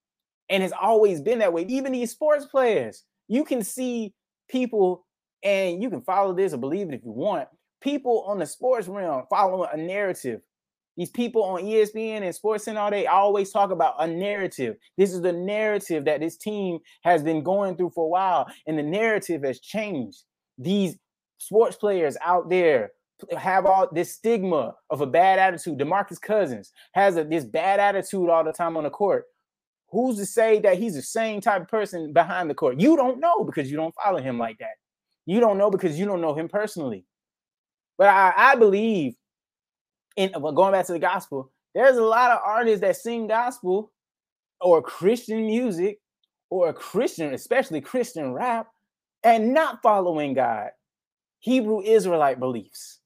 and 0.50 0.62
it's 0.62 0.74
always 0.78 1.20
been 1.20 1.38
that 1.38 1.52
way. 1.52 1.64
Even 1.68 1.92
these 1.92 2.10
sports 2.10 2.46
players, 2.46 3.04
you 3.28 3.44
can 3.44 3.62
see 3.62 4.12
people, 4.48 5.06
and 5.42 5.82
you 5.82 5.88
can 5.88 6.02
follow 6.02 6.34
this 6.34 6.52
or 6.52 6.58
believe 6.58 6.88
it 6.88 6.94
if 6.94 7.04
you 7.04 7.12
want. 7.12 7.48
People 7.80 8.24
on 8.26 8.38
the 8.38 8.46
sports 8.46 8.88
realm 8.88 9.24
following 9.30 9.68
a 9.72 9.76
narrative 9.76 10.40
these 10.96 11.10
people 11.10 11.42
on 11.42 11.62
ESPN 11.62 12.22
and 12.22 12.34
Sports 12.34 12.68
and 12.68 12.78
all 12.78 12.90
they 12.90 13.06
always 13.06 13.50
talk 13.50 13.70
about 13.70 13.96
a 13.98 14.06
narrative. 14.06 14.76
This 14.96 15.12
is 15.12 15.22
the 15.22 15.32
narrative 15.32 16.04
that 16.04 16.20
this 16.20 16.36
team 16.36 16.78
has 17.02 17.22
been 17.22 17.42
going 17.42 17.76
through 17.76 17.90
for 17.94 18.04
a 18.04 18.08
while, 18.08 18.46
and 18.66 18.78
the 18.78 18.82
narrative 18.82 19.42
has 19.42 19.60
changed. 19.60 20.22
These 20.56 20.96
sports 21.38 21.76
players 21.76 22.16
out 22.22 22.48
there 22.48 22.92
have 23.36 23.66
all 23.66 23.88
this 23.92 24.14
stigma 24.14 24.74
of 24.90 25.00
a 25.00 25.06
bad 25.06 25.38
attitude. 25.38 25.78
DeMarcus 25.78 26.20
Cousins 26.20 26.72
has 26.92 27.16
a, 27.16 27.24
this 27.24 27.44
bad 27.44 27.80
attitude 27.80 28.28
all 28.28 28.44
the 28.44 28.52
time 28.52 28.76
on 28.76 28.84
the 28.84 28.90
court. 28.90 29.24
who's 29.90 30.16
to 30.16 30.26
say 30.26 30.60
that 30.60 30.78
he's 30.78 30.94
the 30.94 31.02
same 31.02 31.40
type 31.40 31.62
of 31.62 31.68
person 31.68 32.12
behind 32.12 32.50
the 32.50 32.54
court? 32.54 32.80
You 32.80 32.96
don't 32.96 33.20
know 33.20 33.44
because 33.44 33.70
you 33.70 33.76
don't 33.76 33.94
follow 33.94 34.20
him 34.20 34.38
like 34.38 34.58
that. 34.58 34.76
You 35.26 35.40
don't 35.40 35.58
know 35.58 35.70
because 35.70 35.98
you 35.98 36.06
don't 36.06 36.20
know 36.20 36.34
him 36.34 36.48
personally. 36.48 37.04
But 37.96 38.08
I, 38.08 38.32
I 38.36 38.54
believe 38.56 39.14
in 40.16 40.32
going 40.32 40.72
back 40.72 40.86
to 40.86 40.92
the 40.92 40.98
gospel, 40.98 41.50
there's 41.74 41.96
a 41.96 42.02
lot 42.02 42.30
of 42.30 42.40
artists 42.44 42.80
that 42.82 42.96
sing 42.96 43.26
gospel 43.26 43.92
or 44.60 44.82
Christian 44.82 45.46
music 45.46 45.98
or 46.50 46.72
Christian, 46.72 47.34
especially 47.34 47.80
Christian 47.80 48.32
rap, 48.32 48.68
and 49.24 49.52
not 49.52 49.82
following 49.82 50.34
God, 50.34 50.70
Hebrew 51.40 51.82
Israelite 51.82 52.38
beliefs. 52.38 53.00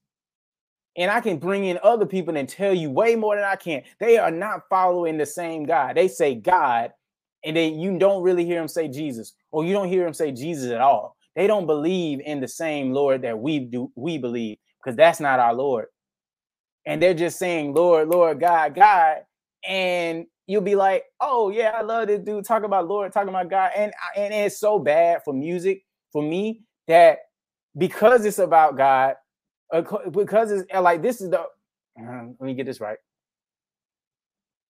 And 0.97 1.09
I 1.09 1.21
can 1.21 1.37
bring 1.37 1.65
in 1.65 1.79
other 1.81 2.05
people 2.05 2.35
and 2.35 2.47
tell 2.47 2.73
you 2.73 2.91
way 2.91 3.15
more 3.15 3.35
than 3.35 3.45
I 3.45 3.55
can. 3.55 3.83
They 3.99 4.17
are 4.17 4.31
not 4.31 4.63
following 4.69 5.17
the 5.17 5.25
same 5.25 5.63
God. 5.63 5.95
They 5.95 6.07
say 6.07 6.35
God, 6.35 6.91
and 7.43 7.55
then 7.55 7.79
you 7.79 7.97
don't 7.97 8.21
really 8.21 8.45
hear 8.45 8.59
them 8.59 8.67
say 8.67 8.87
Jesus, 8.87 9.33
or 9.51 9.63
you 9.63 9.73
don't 9.73 9.87
hear 9.87 10.03
them 10.03 10.13
say 10.13 10.31
Jesus 10.31 10.71
at 10.71 10.81
all. 10.81 11.15
They 11.35 11.47
don't 11.47 11.67
believe 11.67 12.19
in 12.25 12.41
the 12.41 12.47
same 12.47 12.91
Lord 12.91 13.21
that 13.21 13.39
we 13.39 13.59
do, 13.59 13.91
we 13.95 14.17
believe, 14.17 14.57
because 14.83 14.97
that's 14.97 15.21
not 15.21 15.39
our 15.39 15.53
Lord. 15.53 15.85
And 16.89 16.99
they're 16.99 17.13
just 17.13 17.37
saying, 17.37 17.75
Lord, 17.75 18.07
Lord, 18.07 18.39
God, 18.39 18.73
God. 18.73 19.17
And 19.63 20.25
you'll 20.47 20.63
be 20.63 20.73
like, 20.73 21.03
oh 21.21 21.51
yeah, 21.51 21.69
I 21.77 21.83
love 21.83 22.07
this 22.07 22.19
dude 22.19 22.45
talking 22.45 22.65
about 22.65 22.87
Lord, 22.87 23.13
talking 23.13 23.29
about 23.29 23.47
God, 23.47 23.69
and 23.75 23.91
uh, 23.91 24.19
and 24.19 24.33
it's 24.33 24.59
so 24.59 24.79
bad 24.79 25.21
for 25.23 25.31
music 25.31 25.85
for 26.11 26.23
me 26.23 26.63
that 26.87 27.19
because 27.77 28.25
it's 28.25 28.39
about 28.39 28.75
God, 28.75 29.17
uh, 29.71 29.83
because 30.09 30.49
it's 30.49 30.65
uh, 30.73 30.81
like 30.81 31.03
this 31.03 31.21
is 31.21 31.29
the 31.29 31.41
uh, 31.41 31.45
let 31.99 32.41
me 32.41 32.55
get 32.55 32.65
this 32.65 32.81
right. 32.81 32.97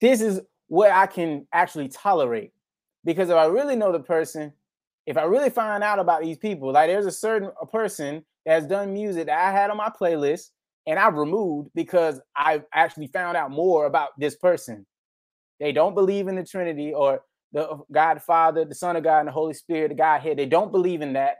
This 0.01 0.19
is 0.19 0.41
what 0.67 0.91
I 0.91 1.07
can 1.07 1.47
actually 1.53 1.87
tolerate 1.87 2.51
because 3.05 3.29
if 3.29 3.35
I 3.37 3.45
really 3.45 3.77
know 3.77 3.93
the 3.93 4.01
person, 4.01 4.51
if 5.05 5.15
I 5.15 5.23
really 5.23 5.49
find 5.49 5.85
out 5.85 5.99
about 5.99 6.21
these 6.21 6.37
people, 6.37 6.73
like 6.73 6.89
there's 6.89 7.05
a 7.05 7.11
certain 7.13 7.49
a 7.61 7.65
person 7.65 8.25
that's 8.45 8.65
done 8.65 8.91
music 8.91 9.27
that 9.27 9.39
I 9.39 9.53
had 9.53 9.69
on 9.69 9.77
my 9.77 9.89
playlist 9.89 10.49
and 10.89 10.99
I 10.99 11.07
removed 11.07 11.69
because 11.73 12.19
I 12.35 12.63
actually 12.73 13.07
found 13.07 13.37
out 13.37 13.51
more 13.51 13.85
about 13.85 14.09
this 14.19 14.35
person 14.35 14.85
they 15.59 15.71
don't 15.71 15.93
believe 15.93 16.27
in 16.27 16.35
the 16.35 16.43
Trinity 16.45 16.93
or 16.93 17.21
the 17.51 17.69
uh, 17.69 17.77
God 17.91 18.21
Father, 18.21 18.65
the 18.65 18.75
Son 18.75 18.95
of 18.95 19.03
God, 19.03 19.19
and 19.19 19.27
the 19.27 19.33
Holy 19.33 19.53
Spirit, 19.53 19.89
the 19.89 19.95
Godhead. 19.95 20.37
They 20.37 20.45
don't 20.45 20.71
believe 20.71 21.01
in 21.01 21.13
that. 21.13 21.37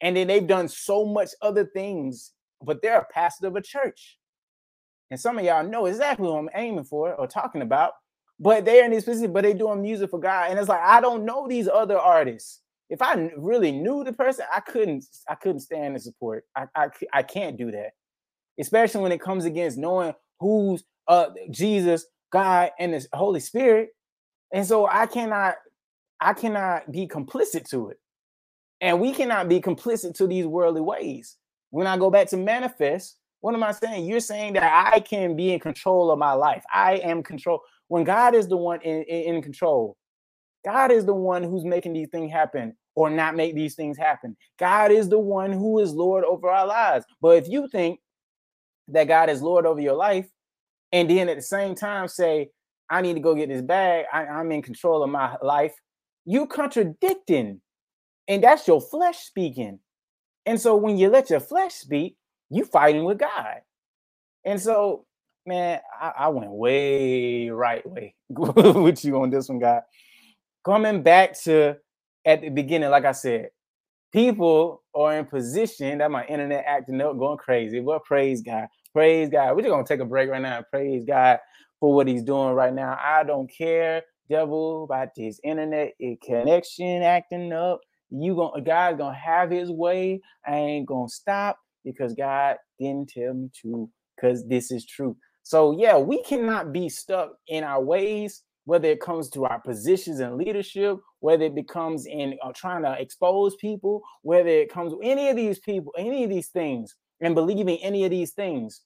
And 0.00 0.16
then 0.16 0.26
they've 0.26 0.46
done 0.46 0.68
so 0.68 1.04
much 1.04 1.30
other 1.40 1.64
things, 1.64 2.32
but 2.62 2.82
they're 2.82 2.98
a 2.98 3.06
pastor 3.12 3.46
of 3.46 3.56
a 3.56 3.62
church. 3.62 4.18
And 5.10 5.20
some 5.20 5.38
of 5.38 5.44
y'all 5.44 5.66
know 5.66 5.86
exactly 5.86 6.28
what 6.28 6.38
I'm 6.38 6.50
aiming 6.54 6.84
for 6.84 7.14
or 7.14 7.26
talking 7.26 7.62
about. 7.62 7.92
But 8.40 8.64
they're 8.64 8.84
in 8.84 8.90
this 8.90 9.04
position, 9.04 9.32
but 9.32 9.44
they're 9.44 9.54
doing 9.54 9.82
music 9.82 10.10
for 10.10 10.18
God. 10.18 10.50
And 10.50 10.58
it's 10.58 10.68
like, 10.68 10.80
I 10.82 11.00
don't 11.00 11.24
know 11.24 11.46
these 11.46 11.68
other 11.68 11.98
artists. 11.98 12.60
If 12.90 13.00
I 13.00 13.30
really 13.36 13.72
knew 13.72 14.04
the 14.04 14.12
person, 14.12 14.44
I 14.52 14.60
couldn't, 14.60 15.04
I 15.28 15.36
couldn't 15.36 15.60
stand 15.60 15.94
the 15.94 16.00
support. 16.00 16.44
I, 16.56 16.66
I, 16.74 16.88
I 17.12 17.22
can't 17.22 17.56
do 17.56 17.70
that. 17.70 17.90
Especially 18.58 19.00
when 19.00 19.12
it 19.12 19.20
comes 19.20 19.44
against 19.44 19.78
knowing 19.78 20.14
who's 20.40 20.84
uh 21.08 21.30
Jesus 21.50 22.06
God 22.32 22.70
and 22.78 22.94
the 22.94 23.06
Holy 23.12 23.40
Spirit. 23.40 23.90
And 24.52 24.66
so 24.66 24.86
I 24.86 25.06
cannot, 25.06 25.56
I 26.20 26.32
cannot 26.32 26.90
be 26.90 27.06
complicit 27.06 27.68
to 27.70 27.90
it. 27.90 27.98
And 28.80 29.00
we 29.00 29.12
cannot 29.12 29.48
be 29.48 29.60
complicit 29.60 30.14
to 30.14 30.26
these 30.26 30.46
worldly 30.46 30.80
ways. 30.80 31.36
When 31.70 31.86
I 31.86 31.96
go 31.96 32.10
back 32.10 32.28
to 32.28 32.36
manifest, 32.36 33.16
what 33.40 33.54
am 33.54 33.62
I 33.62 33.72
saying? 33.72 34.06
You're 34.06 34.20
saying 34.20 34.54
that 34.54 34.90
I 34.92 35.00
can 35.00 35.36
be 35.36 35.52
in 35.52 35.60
control 35.60 36.10
of 36.10 36.18
my 36.18 36.32
life. 36.32 36.64
I 36.72 36.96
am 36.96 37.22
control. 37.22 37.60
When 37.88 38.04
God 38.04 38.34
is 38.34 38.48
the 38.48 38.56
one 38.56 38.80
in, 38.82 39.02
in, 39.04 39.36
in 39.36 39.42
control, 39.42 39.96
God 40.64 40.90
is 40.90 41.04
the 41.04 41.14
one 41.14 41.42
who's 41.42 41.64
making 41.64 41.92
these 41.92 42.08
things 42.08 42.32
happen 42.32 42.76
or 42.94 43.10
not 43.10 43.36
make 43.36 43.54
these 43.54 43.74
things 43.74 43.96
happen. 43.96 44.36
God 44.58 44.90
is 44.90 45.08
the 45.08 45.18
one 45.18 45.52
who 45.52 45.80
is 45.80 45.92
Lord 45.92 46.24
over 46.24 46.48
our 46.48 46.66
lives. 46.66 47.04
But 47.20 47.36
if 47.36 47.48
you 47.48 47.68
think 47.68 48.00
that 48.88 49.08
God 49.08 49.30
is 49.30 49.42
Lord 49.42 49.66
over 49.66 49.80
your 49.80 49.96
life, 49.96 50.28
and 50.92 51.08
then 51.08 51.28
at 51.28 51.36
the 51.36 51.42
same 51.42 51.74
time 51.74 52.08
say, 52.08 52.50
I 52.90 53.00
need 53.00 53.14
to 53.14 53.20
go 53.20 53.34
get 53.34 53.48
this 53.48 53.62
bag. 53.62 54.04
I, 54.12 54.26
I'm 54.26 54.52
in 54.52 54.60
control 54.60 55.02
of 55.02 55.10
my 55.10 55.36
life. 55.42 55.74
You 56.26 56.46
contradicting. 56.46 57.60
And 58.28 58.44
that's 58.44 58.68
your 58.68 58.80
flesh 58.80 59.18
speaking. 59.18 59.78
And 60.44 60.60
so 60.60 60.76
when 60.76 60.98
you 60.98 61.08
let 61.08 61.30
your 61.30 61.40
flesh 61.40 61.72
speak, 61.72 62.16
you 62.50 62.64
fighting 62.64 63.04
with 63.04 63.18
God. 63.18 63.60
And 64.44 64.60
so, 64.60 65.06
man, 65.46 65.80
I, 65.98 66.12
I 66.18 66.28
went 66.28 66.50
way 66.50 67.48
right 67.48 67.88
way 67.88 68.14
with 68.28 69.04
you 69.04 69.22
on 69.22 69.30
this 69.30 69.48
one, 69.48 69.58
God. 69.58 69.82
Coming 70.64 71.02
back 71.02 71.38
to 71.44 71.76
at 72.24 72.42
the 72.42 72.50
beginning, 72.50 72.90
like 72.90 73.04
I 73.04 73.12
said, 73.12 73.48
people 74.12 74.82
are 74.94 75.16
in 75.16 75.24
position 75.24 75.98
that 75.98 76.10
my 76.10 76.24
internet 76.26 76.64
acting 76.66 77.00
up, 77.00 77.18
going 77.18 77.38
crazy. 77.38 77.80
But 77.80 78.04
praise 78.04 78.42
God. 78.42 78.66
Praise 78.92 79.28
God. 79.30 79.54
We're 79.54 79.62
just 79.62 79.70
gonna 79.70 79.86
take 79.86 80.00
a 80.00 80.04
break 80.04 80.30
right 80.30 80.42
now 80.42 80.62
praise 80.70 81.04
God 81.04 81.38
for 81.80 81.94
what 81.94 82.06
He's 82.06 82.22
doing 82.22 82.54
right 82.54 82.72
now. 82.72 82.98
I 83.02 83.24
don't 83.24 83.50
care, 83.50 84.02
devil, 84.28 84.84
about 84.84 85.08
this 85.16 85.40
internet 85.42 85.92
eh, 86.00 86.14
connection 86.22 87.02
acting 87.02 87.52
up. 87.52 87.80
You 88.10 88.36
gonna 88.36 88.62
God's 88.62 88.98
gonna 88.98 89.16
have 89.16 89.50
His 89.50 89.70
way. 89.70 90.20
I 90.46 90.56
ain't 90.56 90.86
gonna 90.86 91.08
stop 91.08 91.58
because 91.84 92.14
God 92.14 92.56
didn't 92.78 93.08
tell 93.08 93.34
me 93.34 93.50
to. 93.62 93.90
Because 94.16 94.46
this 94.46 94.70
is 94.70 94.86
true. 94.86 95.16
So 95.42 95.72
yeah, 95.72 95.96
we 95.96 96.22
cannot 96.22 96.72
be 96.72 96.88
stuck 96.88 97.32
in 97.48 97.64
our 97.64 97.82
ways 97.82 98.44
whether 98.64 98.88
it 98.88 99.00
comes 99.00 99.28
to 99.30 99.44
our 99.44 99.60
positions 99.60 100.20
and 100.20 100.36
leadership, 100.36 100.98
whether 101.22 101.44
it 101.44 101.54
becomes 101.54 102.04
in 102.06 102.36
uh, 102.42 102.50
trying 102.52 102.82
to 102.82 103.00
expose 103.00 103.54
people, 103.56 104.02
whether 104.22 104.48
it 104.48 104.72
comes 104.72 104.92
any 105.04 105.28
of 105.28 105.36
these 105.36 105.60
people, 105.60 105.94
any 105.96 106.24
of 106.24 106.30
these 106.30 106.48
things, 106.48 106.96
and 107.20 107.36
believing 107.36 107.78
any 107.80 108.04
of 108.04 108.10
these 108.10 108.32
things 108.32 108.80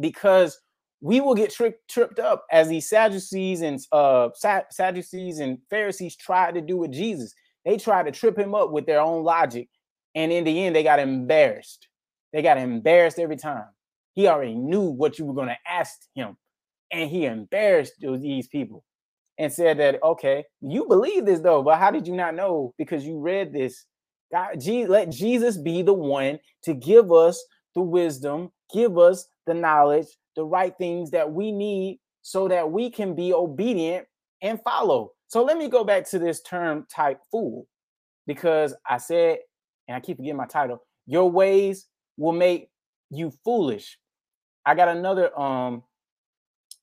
because 0.00 0.58
we 1.00 1.20
will 1.20 1.36
get 1.36 1.52
tri- 1.52 1.74
tripped 1.88 2.18
up 2.18 2.44
as 2.50 2.68
these 2.68 2.88
Sadducees 2.88 3.62
and 3.62 3.78
uh, 3.92 4.30
Sadducees 4.70 5.38
and 5.38 5.58
Pharisees 5.70 6.16
tried 6.16 6.54
to 6.54 6.60
do 6.60 6.78
with 6.78 6.90
Jesus. 6.90 7.32
They 7.64 7.76
tried 7.76 8.06
to 8.06 8.12
trip 8.12 8.36
him 8.36 8.52
up 8.52 8.72
with 8.72 8.86
their 8.86 9.00
own 9.00 9.22
logic, 9.22 9.68
and 10.16 10.32
in 10.32 10.42
the 10.42 10.64
end, 10.64 10.74
they 10.74 10.82
got 10.82 10.98
embarrassed. 10.98 11.86
They 12.32 12.42
got 12.42 12.58
embarrassed 12.58 13.20
every 13.20 13.36
time. 13.36 13.66
He 14.14 14.26
already 14.26 14.56
knew 14.56 14.82
what 14.82 15.16
you 15.16 15.26
were 15.26 15.34
going 15.34 15.48
to 15.48 15.58
ask 15.64 15.92
him, 16.16 16.36
and 16.90 17.08
he 17.08 17.24
embarrassed 17.24 17.94
these 18.00 18.48
people 18.48 18.82
and 19.38 19.52
said 19.52 19.78
that, 19.78 20.02
okay, 20.02 20.44
you 20.60 20.86
believe 20.86 21.26
this 21.26 21.40
though, 21.40 21.62
but 21.62 21.78
how 21.78 21.90
did 21.90 22.06
you 22.06 22.14
not 22.14 22.34
know? 22.34 22.74
Because 22.78 23.04
you 23.04 23.18
read 23.18 23.52
this 23.52 23.84
God, 24.32 24.62
let 24.88 25.10
Jesus 25.10 25.56
be 25.56 25.82
the 25.82 25.92
one 25.92 26.38
to 26.64 26.74
give 26.74 27.12
us 27.12 27.44
the 27.74 27.80
wisdom, 27.80 28.50
give 28.72 28.98
us 28.98 29.28
the 29.46 29.54
knowledge, 29.54 30.06
the 30.34 30.44
right 30.44 30.74
things 30.78 31.10
that 31.12 31.30
we 31.30 31.52
need 31.52 32.00
so 32.22 32.48
that 32.48 32.70
we 32.70 32.90
can 32.90 33.14
be 33.14 33.32
obedient 33.32 34.06
and 34.42 34.60
follow. 34.62 35.12
So 35.28 35.44
let 35.44 35.58
me 35.58 35.68
go 35.68 35.84
back 35.84 36.08
to 36.10 36.18
this 36.18 36.42
term 36.42 36.86
type 36.92 37.20
fool 37.30 37.66
because 38.26 38.74
I 38.88 38.98
said, 38.98 39.38
and 39.86 39.96
I 39.96 40.00
keep 40.00 40.16
forgetting 40.16 40.36
my 40.36 40.46
title, 40.46 40.82
your 41.06 41.30
ways 41.30 41.86
will 42.16 42.32
make 42.32 42.68
you 43.10 43.32
foolish. 43.44 43.98
I 44.64 44.74
got 44.74 44.88
another 44.88 45.38
um 45.38 45.84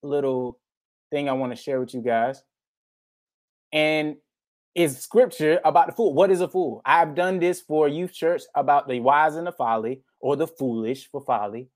little 0.01 0.59
thing 1.13 1.29
I 1.29 1.33
want 1.33 1.55
to 1.55 1.61
share 1.61 1.79
with 1.79 1.93
you 1.93 2.01
guys. 2.01 2.41
And 3.71 4.15
is 4.75 4.97
scripture 4.97 5.59
about 5.63 5.85
the 5.85 5.93
fool. 5.93 6.13
What 6.15 6.31
is 6.31 6.41
a 6.41 6.47
fool? 6.47 6.81
I've 6.83 7.13
done 7.13 7.39
this 7.39 7.61
for 7.61 7.87
youth 7.87 8.11
church 8.11 8.41
about 8.55 8.87
the 8.87 8.99
wise 8.99 9.35
and 9.35 9.45
the 9.45 9.51
folly, 9.51 10.01
or 10.19 10.35
the 10.35 10.47
foolish 10.47 11.07
for 11.11 11.21
folly. 11.21 11.69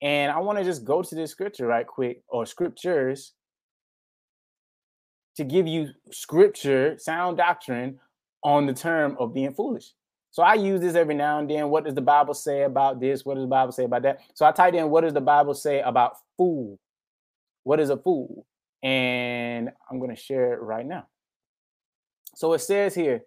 And 0.00 0.30
I 0.30 0.38
want 0.38 0.58
to 0.58 0.64
just 0.64 0.84
go 0.84 1.02
to 1.02 1.14
this 1.14 1.32
scripture 1.32 1.66
right 1.66 1.86
quick, 1.86 2.22
or 2.28 2.46
scriptures, 2.46 3.32
to 5.36 5.42
give 5.44 5.66
you 5.66 5.88
scripture, 6.12 6.96
sound 6.98 7.38
doctrine 7.38 7.98
on 8.44 8.66
the 8.66 8.72
term 8.72 9.16
of 9.18 9.34
being 9.34 9.52
foolish. 9.52 9.92
So 10.30 10.42
I 10.42 10.54
use 10.54 10.80
this 10.80 10.94
every 10.94 11.14
now 11.14 11.40
and 11.40 11.50
then. 11.50 11.70
What 11.70 11.84
does 11.84 11.94
the 11.94 12.00
Bible 12.00 12.34
say 12.34 12.62
about 12.62 13.00
this? 13.00 13.24
What 13.24 13.34
does 13.34 13.44
the 13.44 13.48
Bible 13.48 13.72
say 13.72 13.84
about 13.84 14.02
that? 14.02 14.20
So 14.34 14.46
I 14.46 14.52
type 14.52 14.74
in, 14.74 14.90
what 14.90 15.00
does 15.00 15.14
the 15.14 15.20
Bible 15.20 15.54
say 15.54 15.80
about 15.80 16.12
fool? 16.36 16.78
What 17.64 17.80
is 17.80 17.90
a 17.90 17.96
fool? 17.96 18.46
And 18.86 19.70
I'm 19.90 19.98
going 19.98 20.14
to 20.14 20.20
share 20.20 20.52
it 20.52 20.62
right 20.62 20.86
now. 20.86 21.08
So 22.36 22.52
it 22.52 22.60
says 22.60 22.94
here, 22.94 23.22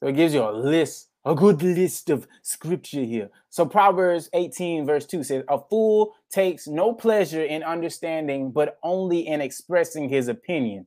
so 0.00 0.08
it 0.08 0.16
gives 0.16 0.32
you 0.32 0.42
a 0.42 0.50
list, 0.50 1.08
a 1.26 1.34
good 1.34 1.62
list 1.62 2.08
of 2.08 2.26
scripture 2.40 3.02
here. 3.02 3.28
So 3.50 3.66
Proverbs 3.66 4.30
18, 4.32 4.86
verse 4.86 5.04
2 5.04 5.22
says, 5.24 5.44
A 5.46 5.58
fool 5.58 6.14
takes 6.30 6.66
no 6.66 6.94
pleasure 6.94 7.44
in 7.44 7.62
understanding, 7.62 8.50
but 8.50 8.78
only 8.82 9.26
in 9.26 9.42
expressing 9.42 10.08
his 10.08 10.28
opinion. 10.28 10.86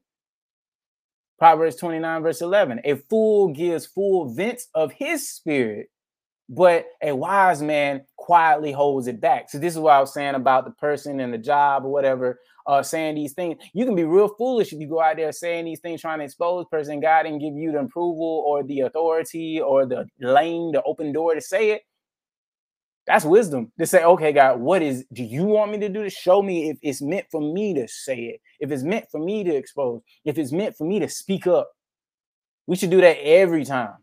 Proverbs 1.37 1.75
29, 1.75 2.23
verse 2.23 2.41
11, 2.41 2.81
a 2.83 2.95
fool 2.95 3.49
gives 3.49 3.85
full 3.85 4.33
vent 4.33 4.63
of 4.73 4.93
his 4.93 5.29
spirit, 5.29 5.91
but 6.51 6.85
a 7.01 7.15
wise 7.15 7.61
man 7.61 8.01
quietly 8.17 8.73
holds 8.73 9.07
it 9.07 9.21
back. 9.21 9.49
So 9.49 9.57
this 9.57 9.73
is 9.73 9.79
what 9.79 9.93
I 9.93 10.01
was 10.01 10.13
saying 10.13 10.35
about 10.35 10.65
the 10.65 10.71
person 10.71 11.21
and 11.21 11.33
the 11.33 11.37
job 11.37 11.85
or 11.85 11.91
whatever, 11.91 12.41
uh, 12.67 12.83
saying 12.83 13.15
these 13.15 13.31
things. 13.31 13.55
You 13.73 13.85
can 13.85 13.95
be 13.95 14.03
real 14.03 14.27
foolish 14.37 14.73
if 14.73 14.81
you 14.81 14.89
go 14.89 15.01
out 15.01 15.15
there 15.15 15.31
saying 15.31 15.63
these 15.63 15.79
things, 15.79 16.01
trying 16.01 16.19
to 16.19 16.25
expose 16.25 16.65
person. 16.69 16.99
God 16.99 17.23
didn't 17.23 17.39
give 17.39 17.53
you 17.53 17.71
the 17.71 17.79
approval 17.79 18.43
or 18.45 18.63
the 18.63 18.81
authority 18.81 19.61
or 19.61 19.85
the 19.85 20.05
lane, 20.19 20.73
the 20.73 20.83
open 20.83 21.13
door 21.13 21.33
to 21.33 21.41
say 21.41 21.71
it. 21.71 21.83
That's 23.07 23.23
wisdom 23.23 23.71
to 23.79 23.87
say, 23.87 24.03
okay, 24.03 24.33
God, 24.33 24.59
what 24.59 24.81
is, 24.81 25.05
do 25.13 25.23
you 25.23 25.45
want 25.45 25.71
me 25.71 25.79
to 25.79 25.89
do 25.89 26.03
to 26.03 26.09
show 26.09 26.41
me 26.41 26.69
if 26.69 26.77
it's 26.81 27.01
meant 27.01 27.27
for 27.31 27.41
me 27.41 27.73
to 27.75 27.87
say 27.87 28.17
it, 28.23 28.41
if 28.59 28.71
it's 28.71 28.83
meant 28.83 29.05
for 29.09 29.19
me 29.23 29.45
to 29.45 29.55
expose, 29.55 30.01
if 30.25 30.37
it's 30.37 30.51
meant 30.51 30.75
for 30.75 30.85
me 30.85 30.99
to 30.99 31.07
speak 31.07 31.47
up. 31.47 31.71
We 32.67 32.75
should 32.75 32.91
do 32.91 33.01
that 33.01 33.17
every 33.25 33.65
time 33.65 33.95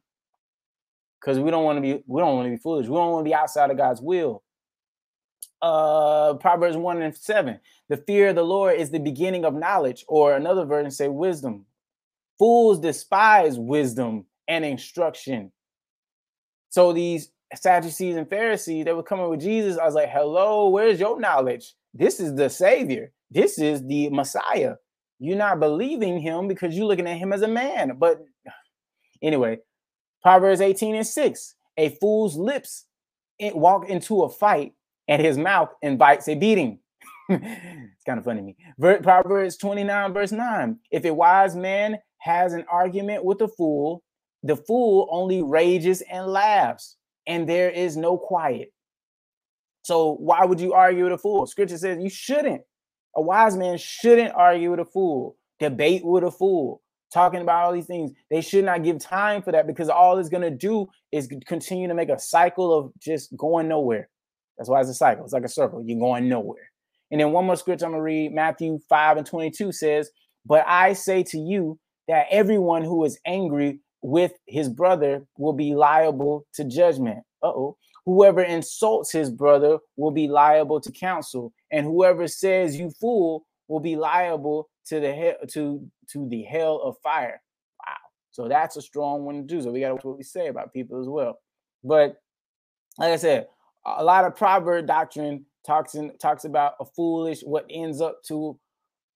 because 1.21 1.39
we 1.39 1.51
don't 1.51 1.64
want 1.64 1.77
to 1.77 1.83
be, 1.83 2.03
we 2.07 2.21
don't 2.21 2.37
want 2.37 2.47
to 2.47 2.51
be 2.51 2.57
foolish. 2.57 2.87
We 2.87 2.95
don't 2.95 3.12
want 3.12 3.25
to 3.25 3.29
be 3.29 3.35
outside 3.35 3.71
of 3.71 3.77
God's 3.77 4.01
will. 4.01 4.43
Uh, 5.61 6.35
Proverbs 6.35 6.77
1 6.77 7.03
and 7.03 7.16
7. 7.16 7.59
The 7.89 7.97
fear 7.97 8.29
of 8.29 8.37
the 8.37 8.45
Lord 8.45 8.79
is 8.79 8.91
the 8.91 9.01
beginning 9.01 9.45
of 9.45 9.55
knowledge, 9.55 10.05
or 10.07 10.35
another 10.35 10.64
version 10.64 10.91
say 10.91 11.09
wisdom. 11.09 11.66
Fools 12.39 12.79
despise 12.79 13.59
wisdom 13.59 14.27
and 14.47 14.64
instruction. 14.64 15.51
So 16.71 16.93
these 16.93 17.31
Sadducees 17.55 18.16
and 18.16 18.29
Pharisees 18.29 18.85
that 18.85 18.95
were 18.95 19.03
coming 19.03 19.29
with 19.29 19.41
Jesus, 19.41 19.79
I 19.79 19.87
was 19.87 19.95
like, 19.95 20.11
hello, 20.11 20.69
where's 20.69 21.01
your 21.01 21.19
knowledge? 21.19 21.75
This 21.95 22.21
is 22.21 22.35
the 22.35 22.49
Savior. 22.51 23.12
This 23.31 23.59
is 23.59 23.85
the 23.87 24.11
Messiah. 24.11 24.75
You're 25.19 25.37
not 25.37 25.59
believing 25.59 26.21
him 26.21 26.47
because 26.47 26.77
you're 26.77 26.87
looking 26.87 27.09
at 27.09 27.16
him 27.16 27.33
as 27.33 27.43
a 27.43 27.49
man. 27.49 27.97
But 27.99 28.23
anyway, 29.23 29.59
Proverbs 30.23 30.61
18 30.61 30.95
and 30.95 31.07
6. 31.07 31.55
A 31.77 31.91
fool's 32.01 32.37
lips 32.37 32.87
walk 33.41 33.89
into 33.89 34.23
a 34.23 34.29
fight, 34.29 34.75
and 35.07 35.23
his 35.23 35.39
mouth 35.39 35.71
invites 35.83 36.29
a 36.29 36.35
beating. 36.35 36.81
it's 37.29 38.05
kind 38.05 38.19
of 38.19 38.25
funny 38.25 38.41
to 38.41 38.47
me. 38.47 39.01
Proverbs 39.03 39.57
29, 39.57 40.12
verse 40.12 40.33
9. 40.33 40.79
If 40.91 41.05
a 41.05 41.14
wise 41.14 41.55
man 41.55 41.99
has 42.19 42.53
an 42.53 42.64
argument 42.71 43.25
with 43.25 43.41
a 43.43 43.49
fool, 43.49 44.03
the 44.43 44.57
fool 44.57 45.09
only 45.11 45.43
rages 45.43 46.03
and 46.11 46.27
laughs 46.27 46.97
and 47.29 47.49
there 47.49 47.71
is 47.71 47.97
no 47.97 48.16
quiet. 48.16 48.73
So 49.83 50.14
why 50.14 50.45
would 50.45 50.61
you 50.61 50.73
argue 50.73 51.05
with 51.05 51.12
a 51.12 51.19
fool? 51.19 51.47
Scripture 51.47 51.79
says 51.79 52.03
you 52.03 52.11
shouldn't. 52.11 52.62
A 53.14 53.23
wise 53.23 53.57
man 53.57 53.79
shouldn't 53.79 54.35
argue 54.35 54.71
with 54.71 54.81
a 54.81 54.85
fool, 54.85 55.37
debate 55.61 56.05
with 56.05 56.25
a 56.25 56.31
fool, 56.31 56.83
talking 57.13 57.41
about 57.41 57.65
all 57.65 57.73
these 57.73 57.87
things. 57.87 58.13
They 58.31 58.41
should 58.41 58.65
not 58.65 58.83
give 58.83 58.99
time 58.99 59.43
for 59.43 59.53
that 59.53 59.67
because 59.67 59.89
all 59.89 60.19
it's 60.19 60.29
going 60.29 60.43
to 60.43 60.51
do 60.51 60.89
is 61.13 61.29
continue 61.47 61.89
to 61.89 61.95
make 61.95 62.09
a 62.09 62.19
cycle 62.19 62.77
of 62.77 62.93
just 63.01 63.37
going 63.37 63.69
nowhere. 63.69 64.09
That's 64.57 64.69
why 64.69 64.81
it's 64.81 64.91
a 64.91 64.95
cycle. 64.95 65.25
It's 65.25 65.33
like 65.33 65.45
a 65.45 65.49
circle. 65.49 65.83
You're 65.85 66.01
going 66.01 66.29
nowhere. 66.29 66.71
And 67.11 67.21
then 67.21 67.33
one 67.33 67.47
more 67.47 67.57
scripture 67.57 67.87
I'm 67.87 67.93
going 67.93 68.01
to 68.01 68.05
read 68.05 68.33
Matthew 68.33 68.79
5 68.89 69.19
and 69.19 69.27
22 69.27 69.73
says, 69.73 70.11
But 70.45 70.65
I 70.67 70.93
say 70.93 71.23
to 71.25 71.39
you 71.39 71.79
that 72.09 72.27
everyone 72.31 72.83
who 72.83 73.05
is 73.05 73.19
angry 73.27 73.81
with 74.03 74.33
his 74.47 74.69
brother 74.69 75.25
will 75.39 75.53
be 75.53 75.75
liable 75.75 76.47
to 76.55 76.65
judgment. 76.65 77.19
Uh-oh. 77.43 77.77
Whoever 78.05 78.43
insults 78.43 79.13
his 79.13 79.31
brother 79.31 79.79
will 79.97 80.11
be 80.11 80.29
liable 80.29 80.81
to 80.81 80.91
counsel, 80.91 81.53
and 81.71 81.85
whoever 81.85 82.27
says 82.27 82.77
you 82.77 82.91
fool 82.99 83.45
will 83.69 83.81
be 83.81 83.97
liable 83.97 84.71
to 84.89 85.01
the 85.01 85.12
hell 85.12 85.34
to 85.51 85.89
to 86.12 86.28
the 86.28 86.43
hell 86.43 86.80
of 86.82 86.97
fire. 87.03 87.41
Wow. 87.86 87.95
So 88.30 88.49
that's 88.49 88.76
a 88.76 88.82
strong 88.82 89.24
one 89.24 89.36
to 89.36 89.43
do. 89.43 89.62
So 89.62 89.70
we 89.70 89.80
got 89.80 89.89
to 89.89 89.95
watch 89.95 90.05
what 90.05 90.18
we 90.18 90.24
say 90.24 90.49
about 90.49 90.72
people 90.72 91.01
as 91.01 91.09
well. 91.09 91.39
But 91.84 92.16
like 92.99 93.12
I 93.12 93.16
said, 93.16 93.47
a 93.86 94.05
lot 94.05 94.24
of 94.24 94.36
proverb 94.36 94.86
doctrine 94.86 95.47
talks 95.66 95.95
in, 95.95 96.16
talks 96.18 96.45
about 96.45 96.74
a 96.80 96.84
foolish 96.84 97.41
what 97.43 97.66
ends 97.70 98.01
up 98.01 98.22
to 98.28 98.59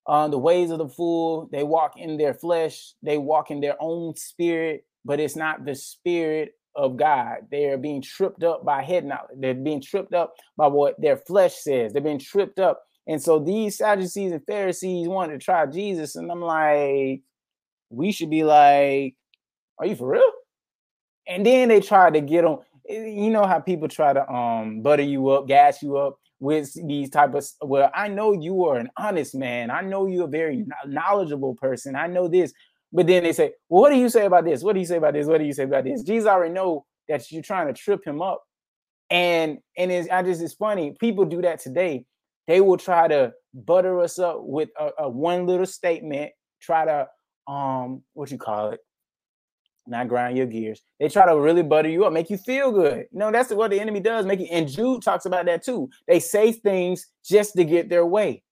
uh, 0.06 0.28
the 0.28 0.38
ways 0.38 0.70
of 0.70 0.78
the 0.78 0.88
fool, 0.88 1.48
they 1.52 1.62
walk 1.62 1.96
in 1.96 2.16
their 2.16 2.34
flesh, 2.34 2.94
they 3.02 3.18
walk 3.18 3.50
in 3.50 3.60
their 3.60 3.76
own 3.78 4.16
spirit, 4.16 4.84
but 5.04 5.20
it's 5.20 5.36
not 5.36 5.64
the 5.64 5.74
spirit 5.74 6.54
of 6.74 6.96
God. 6.96 7.38
They 7.50 7.66
are 7.66 7.78
being 7.78 8.02
tripped 8.02 8.42
up 8.42 8.64
by 8.64 8.82
head 8.82 9.04
knowledge. 9.04 9.36
They're 9.36 9.54
being 9.54 9.80
tripped 9.80 10.14
up 10.14 10.34
by 10.56 10.66
what 10.66 11.00
their 11.00 11.16
flesh 11.16 11.54
says. 11.56 11.92
They're 11.92 12.02
being 12.02 12.18
tripped 12.18 12.58
up. 12.58 12.82
And 13.06 13.20
so 13.20 13.38
these 13.38 13.78
Sadducees 13.78 14.32
and 14.32 14.46
Pharisees 14.46 15.08
wanted 15.08 15.40
to 15.40 15.44
try 15.44 15.66
Jesus. 15.66 16.14
And 16.14 16.30
I'm 16.30 16.40
like, 16.40 17.22
we 17.90 18.12
should 18.12 18.30
be 18.30 18.44
like, 18.44 19.16
are 19.78 19.86
you 19.86 19.96
for 19.96 20.08
real? 20.08 20.30
And 21.26 21.44
then 21.44 21.68
they 21.68 21.80
tried 21.80 22.14
to 22.14 22.20
get 22.20 22.44
on. 22.44 22.60
Eh, 22.88 23.06
you 23.06 23.30
know 23.30 23.46
how 23.46 23.60
people 23.60 23.88
try 23.88 24.12
to 24.12 24.28
um 24.30 24.82
butter 24.82 25.02
you 25.02 25.28
up, 25.28 25.46
gas 25.46 25.82
you 25.82 25.96
up 25.96 26.18
with 26.42 26.74
these 26.88 27.08
type 27.08 27.34
of 27.34 27.46
well 27.62 27.88
i 27.94 28.08
know 28.08 28.32
you 28.32 28.64
are 28.64 28.76
an 28.76 28.90
honest 28.96 29.32
man 29.32 29.70
i 29.70 29.80
know 29.80 30.08
you're 30.08 30.24
a 30.24 30.28
very 30.28 30.66
knowledgeable 30.84 31.54
person 31.54 31.94
i 31.94 32.08
know 32.08 32.26
this 32.26 32.52
but 32.92 33.06
then 33.06 33.22
they 33.22 33.32
say 33.32 33.52
well 33.68 33.82
what 33.82 33.90
do 33.90 33.96
you 33.96 34.08
say 34.08 34.26
about 34.26 34.44
this 34.44 34.60
what 34.64 34.72
do 34.72 34.80
you 34.80 34.84
say 34.84 34.96
about 34.96 35.14
this 35.14 35.28
what 35.28 35.38
do 35.38 35.44
you 35.44 35.52
say 35.52 35.62
about 35.62 35.84
this 35.84 36.02
jesus 36.02 36.26
already 36.26 36.52
know 36.52 36.84
that 37.08 37.30
you're 37.30 37.44
trying 37.44 37.68
to 37.68 37.72
trip 37.72 38.04
him 38.04 38.20
up 38.20 38.42
and 39.08 39.58
and 39.78 39.92
it's 39.92 40.08
i 40.10 40.20
just 40.20 40.42
it's 40.42 40.54
funny 40.54 40.96
people 40.98 41.24
do 41.24 41.40
that 41.40 41.60
today 41.60 42.04
they 42.46 42.60
will 42.60 42.76
try 42.76 43.08
to 43.08 43.32
butter 43.54 44.00
us 44.00 44.18
up 44.18 44.38
with 44.40 44.70
a, 44.78 44.90
a 45.00 45.08
one 45.08 45.46
little 45.46 45.66
statement 45.66 46.32
try 46.60 46.84
to 46.84 47.06
um 47.52 48.02
what 48.14 48.30
you 48.30 48.38
call 48.38 48.70
it 48.70 48.80
not 49.86 50.08
grind 50.08 50.36
your 50.36 50.46
gears. 50.46 50.82
They 51.00 51.08
try 51.08 51.26
to 51.26 51.38
really 51.38 51.62
butter 51.62 51.88
you 51.88 52.04
up, 52.04 52.12
make 52.12 52.30
you 52.30 52.36
feel 52.36 52.70
good. 52.70 53.06
You 53.10 53.18
know, 53.18 53.32
that's 53.32 53.52
what 53.52 53.70
the 53.70 53.80
enemy 53.80 54.00
does. 54.00 54.26
Make 54.26 54.40
you 54.40 54.46
and 54.50 54.68
Jude 54.68 55.02
talks 55.02 55.26
about 55.26 55.46
that 55.46 55.64
too. 55.64 55.88
They 56.06 56.20
say 56.20 56.52
things 56.52 57.06
just 57.24 57.54
to 57.54 57.64
get 57.64 57.88
their 57.88 58.06
way. 58.06 58.42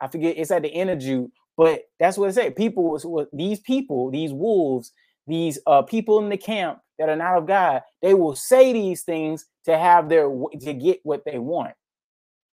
I 0.00 0.08
forget 0.08 0.36
it's 0.36 0.50
at 0.50 0.62
the 0.62 0.74
end 0.74 0.90
of 0.90 0.98
Jude, 0.98 1.30
but 1.56 1.82
that's 1.98 2.18
what 2.18 2.30
it 2.30 2.32
said. 2.32 2.56
People 2.56 3.28
these 3.32 3.60
people, 3.60 4.10
these 4.10 4.32
wolves, 4.32 4.92
these 5.26 5.58
uh 5.66 5.82
people 5.82 6.18
in 6.18 6.28
the 6.28 6.36
camp 6.36 6.80
that 6.98 7.08
are 7.08 7.16
not 7.16 7.38
of 7.38 7.46
God, 7.46 7.82
they 8.02 8.14
will 8.14 8.34
say 8.34 8.72
these 8.72 9.02
things 9.02 9.46
to 9.66 9.78
have 9.78 10.08
their 10.08 10.28
to 10.60 10.72
get 10.74 11.00
what 11.04 11.24
they 11.24 11.38
want. 11.38 11.72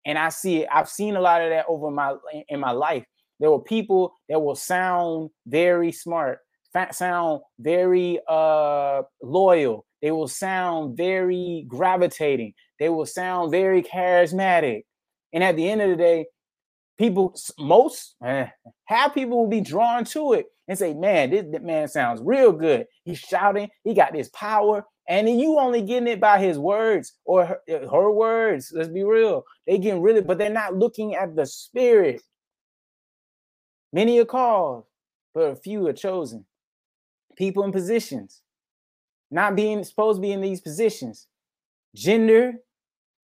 And 0.07 0.17
I 0.17 0.29
see 0.29 0.63
it, 0.63 0.69
I've 0.73 0.89
seen 0.89 1.15
a 1.15 1.21
lot 1.21 1.43
of 1.43 1.51
that 1.51 1.65
over 1.67 1.91
my 1.91 2.15
in 2.49 2.59
my 2.59 2.71
life. 2.71 3.05
There 3.39 3.51
were 3.51 3.61
people 3.61 4.13
that 4.29 4.41
will 4.41 4.55
sound 4.55 5.29
very 5.45 5.91
smart 5.91 6.39
sound 6.91 7.41
very 7.59 8.19
uh, 8.27 9.01
loyal. 9.21 9.85
They 10.01 10.11
will 10.11 10.27
sound 10.27 10.95
very 10.95 11.65
gravitating. 11.67 12.53
They 12.79 12.89
will 12.89 13.05
sound 13.05 13.51
very 13.51 13.81
charismatic. 13.81 14.83
And 15.33 15.43
at 15.43 15.55
the 15.55 15.69
end 15.69 15.81
of 15.81 15.89
the 15.89 15.95
day, 15.95 16.25
people, 16.97 17.35
most, 17.57 18.15
eh, 18.23 18.47
half 18.85 19.13
people 19.13 19.39
will 19.39 19.49
be 19.49 19.61
drawn 19.61 20.05
to 20.05 20.33
it 20.33 20.45
and 20.67 20.77
say, 20.77 20.93
man, 20.93 21.31
this, 21.31 21.45
this 21.51 21.61
man 21.61 21.87
sounds 21.87 22.21
real 22.23 22.51
good. 22.51 22.85
He's 23.03 23.19
shouting, 23.19 23.69
he 23.83 23.93
got 23.93 24.13
this 24.13 24.29
power. 24.29 24.85
And 25.09 25.29
you 25.29 25.57
only 25.59 25.81
getting 25.81 26.07
it 26.07 26.19
by 26.19 26.39
his 26.39 26.59
words 26.59 27.13
or 27.23 27.45
her, 27.45 27.61
her 27.67 28.11
words. 28.11 28.73
Let's 28.75 28.89
be 28.89 29.03
real. 29.03 29.43
They 29.65 29.77
getting 29.77 30.01
really, 30.01 30.21
but 30.21 30.37
they're 30.37 30.49
not 30.49 30.75
looking 30.75 31.15
at 31.15 31.35
the 31.35 31.45
spirit. 31.45 32.21
Many 33.93 34.19
are 34.19 34.25
called, 34.25 34.83
but 35.33 35.43
a 35.43 35.55
few 35.55 35.87
are 35.87 35.93
chosen 35.93 36.45
people 37.37 37.63
in 37.63 37.71
positions, 37.71 38.41
not 39.31 39.55
being 39.55 39.83
supposed 39.83 40.17
to 40.17 40.21
be 40.21 40.31
in 40.31 40.41
these 40.41 40.59
positions. 40.59 41.27
Gender, 41.95 42.53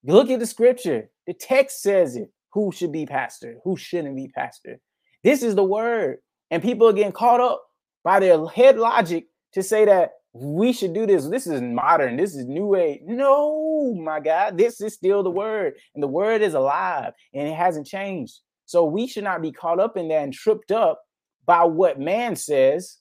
look 0.04 0.30
at 0.30 0.40
the 0.40 0.46
scripture. 0.46 1.10
The 1.28 1.34
text 1.34 1.82
says 1.82 2.16
it. 2.16 2.32
Who 2.54 2.72
should 2.72 2.92
be 2.92 3.06
pastor? 3.06 3.58
Who 3.64 3.76
shouldn't 3.76 4.16
be 4.16 4.28
pastor? 4.28 4.80
This 5.24 5.42
is 5.42 5.56
the 5.56 5.64
word. 5.64 6.18
And 6.52 6.62
people 6.62 6.88
are 6.88 6.94
getting 6.94 7.12
caught 7.12 7.42
up 7.42 7.64
by 8.04 8.20
their 8.20 8.46
head 8.46 8.78
logic 8.78 9.26
to 9.54 9.64
say 9.64 9.86
that 9.86 10.12
we 10.34 10.74
should 10.74 10.94
do 10.94 11.06
this. 11.06 11.28
This 11.28 11.46
is 11.46 11.62
modern. 11.62 12.18
This 12.18 12.36
is 12.36 12.46
new 12.46 12.76
age. 12.76 13.02
No, 13.06 13.94
my 13.94 14.20
God, 14.20 14.58
this 14.58 14.82
is 14.82 14.94
still 14.94 15.22
the 15.22 15.30
word. 15.30 15.76
And 15.94 16.02
the 16.04 16.08
word 16.08 16.42
is 16.42 16.56
alive 16.56 17.14
and 17.34 17.48
it 17.48 17.56
hasn't 17.56 17.86
changed. 17.86 18.40
So 18.66 18.84
we 18.84 19.08
should 19.08 19.24
not 19.24 19.42
be 19.42 19.52
caught 19.52 19.80
up 19.80 19.96
in 19.96 20.08
that 20.08 20.24
and 20.24 20.34
tripped 20.34 20.72
up 20.72 21.02
by 21.46 21.64
what 21.66 22.00
man 22.00 22.36
says 22.36 22.98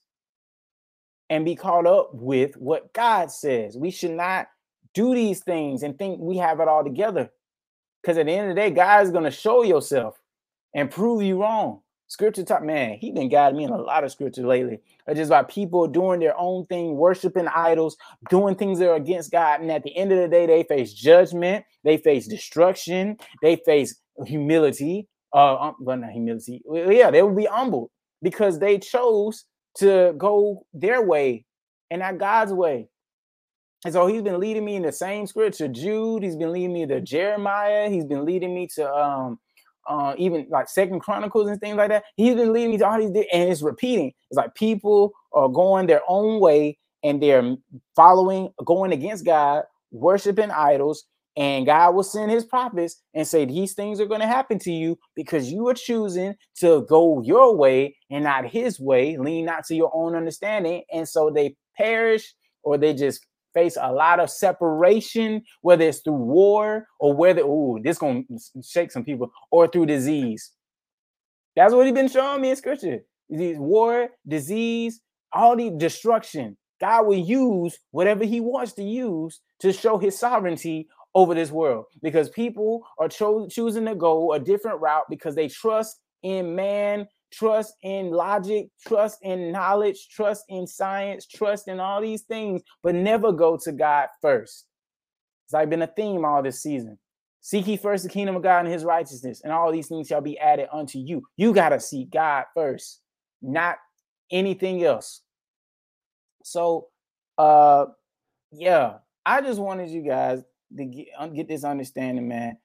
and 1.29 1.45
be 1.45 1.55
caught 1.55 1.87
up 1.87 2.11
with 2.13 2.55
what 2.57 2.93
God 2.93 3.31
says. 3.31 3.75
We 3.77 3.89
should 3.89 4.11
not 4.11 4.47
do 4.93 5.15
these 5.15 5.43
things 5.43 5.81
and 5.81 5.97
think 5.97 6.19
we 6.19 6.37
have 6.37 6.59
it 6.59 6.67
all 6.67 6.83
together. 6.83 7.31
Because 8.01 8.17
at 8.17 8.27
the 8.27 8.33
end 8.33 8.49
of 8.49 8.55
the 8.55 8.61
day, 8.61 8.69
God 8.69 9.03
is 9.05 9.11
going 9.11 9.23
to 9.23 9.31
show 9.31 9.63
yourself 9.63 10.19
and 10.75 10.91
prove 10.91 11.23
you 11.23 11.41
wrong. 11.41 11.79
Scripture 12.13 12.43
talk, 12.43 12.61
man, 12.61 12.99
he 12.99 13.11
been 13.11 13.27
guiding 13.27 13.57
me 13.57 13.63
in 13.63 13.71
a 13.71 13.81
lot 13.81 14.03
of 14.03 14.11
scripture 14.11 14.45
lately. 14.45 14.77
It's 15.07 15.17
just 15.17 15.29
about 15.29 15.49
people 15.49 15.87
doing 15.87 16.19
their 16.19 16.37
own 16.37 16.67
thing, 16.67 16.95
worshiping 16.95 17.47
idols, 17.47 17.97
doing 18.29 18.53
things 18.53 18.77
that 18.77 18.89
are 18.91 18.97
against 18.97 19.31
God. 19.31 19.61
And 19.61 19.71
at 19.71 19.81
the 19.81 19.97
end 19.97 20.11
of 20.11 20.19
the 20.19 20.27
day, 20.27 20.45
they 20.45 20.61
face 20.61 20.93
judgment, 20.93 21.65
they 21.83 21.97
face 21.97 22.27
destruction, 22.27 23.17
they 23.41 23.55
face 23.65 23.95
humility. 24.27 25.07
Uh, 25.33 25.55
um, 25.55 25.75
well, 25.79 25.97
not 25.97 26.11
humility. 26.11 26.61
Yeah, 26.71 27.09
they 27.09 27.23
will 27.23 27.33
be 27.33 27.45
humbled 27.45 27.89
because 28.21 28.59
they 28.59 28.77
chose 28.77 29.45
to 29.77 30.13
go 30.15 30.67
their 30.71 31.01
way 31.01 31.45
and 31.89 32.01
not 32.01 32.19
God's 32.19 32.53
way. 32.53 32.89
And 33.85 33.91
so 33.91 34.05
he's 34.05 34.21
been 34.21 34.39
leading 34.39 34.63
me 34.63 34.75
in 34.75 34.83
the 34.83 34.91
same 34.91 35.25
scripture, 35.25 35.67
Jude. 35.67 36.21
He's 36.21 36.35
been 36.35 36.51
leading 36.51 36.73
me 36.73 36.85
to 36.85 37.01
Jeremiah. 37.01 37.89
He's 37.89 38.05
been 38.05 38.23
leading 38.23 38.53
me 38.53 38.67
to 38.75 38.87
um, 38.93 39.39
uh, 39.87 40.15
even 40.17 40.47
like 40.49 40.69
Second 40.69 40.99
Chronicles 41.01 41.49
and 41.49 41.59
things 41.59 41.77
like 41.77 41.89
that. 41.89 42.03
He's 42.15 42.35
been 42.35 42.53
leading 42.53 42.71
me 42.71 42.77
to 42.77 42.87
all 42.87 42.97
these, 42.97 43.25
and 43.33 43.49
it's 43.49 43.61
repeating. 43.61 44.13
It's 44.29 44.37
like 44.37 44.55
people 44.55 45.13
are 45.33 45.49
going 45.49 45.87
their 45.87 46.01
own 46.07 46.39
way 46.39 46.77
and 47.03 47.21
they're 47.21 47.55
following, 47.95 48.49
going 48.65 48.93
against 48.93 49.25
God, 49.25 49.63
worshiping 49.91 50.51
idols, 50.51 51.03
and 51.35 51.65
God 51.65 51.95
will 51.95 52.03
send 52.03 52.31
his 52.31 52.45
prophets 52.45 53.01
and 53.13 53.27
say, 53.27 53.45
These 53.45 53.73
things 53.73 53.99
are 53.99 54.05
going 54.05 54.21
to 54.21 54.27
happen 54.27 54.59
to 54.59 54.71
you 54.71 54.97
because 55.15 55.51
you 55.51 55.67
are 55.67 55.73
choosing 55.73 56.35
to 56.59 56.85
go 56.87 57.21
your 57.23 57.55
way 57.55 57.97
and 58.11 58.23
not 58.23 58.45
his 58.45 58.79
way, 58.79 59.17
lean 59.17 59.45
not 59.45 59.65
to 59.65 59.75
your 59.75 59.91
own 59.93 60.15
understanding. 60.15 60.83
And 60.91 61.07
so 61.07 61.31
they 61.31 61.55
perish 61.75 62.33
or 62.61 62.77
they 62.77 62.93
just 62.93 63.25
face 63.53 63.77
a 63.79 63.91
lot 63.91 64.19
of 64.19 64.29
separation, 64.29 65.43
whether 65.61 65.85
it's 65.85 65.99
through 65.99 66.13
war 66.13 66.87
or 66.99 67.13
whether, 67.13 67.41
oh, 67.43 67.79
this 67.83 67.97
going 67.97 68.25
to 68.27 68.61
shake 68.63 68.91
some 68.91 69.03
people, 69.03 69.31
or 69.51 69.67
through 69.67 69.85
disease. 69.85 70.51
That's 71.55 71.73
what 71.73 71.85
he's 71.85 71.93
been 71.93 72.09
showing 72.09 72.41
me 72.41 72.49
in 72.49 72.55
scripture. 72.55 73.03
These 73.29 73.57
war, 73.57 74.09
disease, 74.27 75.01
all 75.31 75.55
the 75.55 75.69
destruction. 75.69 76.57
God 76.79 77.07
will 77.07 77.17
use 77.17 77.77
whatever 77.91 78.25
he 78.25 78.41
wants 78.41 78.73
to 78.73 78.83
use 78.83 79.39
to 79.59 79.71
show 79.71 79.97
his 79.97 80.17
sovereignty 80.17 80.87
over 81.15 81.33
this 81.35 81.51
world 81.51 81.85
because 82.01 82.29
people 82.29 82.85
are 82.97 83.07
cho- 83.07 83.47
choosing 83.47 83.85
to 83.85 83.95
go 83.95 84.33
a 84.33 84.39
different 84.39 84.81
route 84.81 85.05
because 85.09 85.35
they 85.35 85.47
trust 85.47 85.99
in 86.23 86.55
man, 86.55 87.07
trust 87.33 87.73
in 87.81 88.11
logic, 88.11 88.67
trust 88.85 89.19
in 89.23 89.51
knowledge, 89.51 90.07
trust 90.09 90.45
in 90.49 90.67
science, 90.67 91.25
trust 91.25 91.67
in 91.67 91.79
all 91.79 92.01
these 92.01 92.21
things, 92.21 92.61
but 92.83 92.95
never 92.95 93.31
go 93.31 93.57
to 93.57 93.71
God 93.71 94.07
first. 94.21 94.65
It's 95.45 95.53
like 95.53 95.69
been 95.69 95.81
a 95.81 95.87
theme 95.87 96.23
all 96.23 96.43
this 96.43 96.61
season. 96.61 96.97
Seek 97.41 97.67
ye 97.67 97.75
first 97.75 98.03
the 98.03 98.09
kingdom 98.09 98.35
of 98.37 98.43
God 98.43 98.59
and 98.59 98.73
his 98.73 98.85
righteousness, 98.85 99.41
and 99.43 99.51
all 99.51 99.71
these 99.71 99.87
things 99.87 100.07
shall 100.07 100.21
be 100.21 100.39
added 100.39 100.69
unto 100.71 100.99
you. 100.99 101.23
You 101.35 101.53
got 101.53 101.69
to 101.69 101.79
seek 101.79 102.11
God 102.11 102.45
first, 102.53 103.01
not 103.41 103.77
anything 104.31 104.83
else. 104.83 105.21
So, 106.43 106.87
uh, 107.37 107.87
yeah, 108.51 108.97
I 109.25 109.41
just 109.41 109.59
wanted 109.59 109.89
you 109.89 110.03
guys 110.03 110.41
to 110.77 110.85
get, 110.85 111.07
get 111.35 111.47
this 111.47 111.63
understanding, 111.65 112.27
man. 112.27 112.57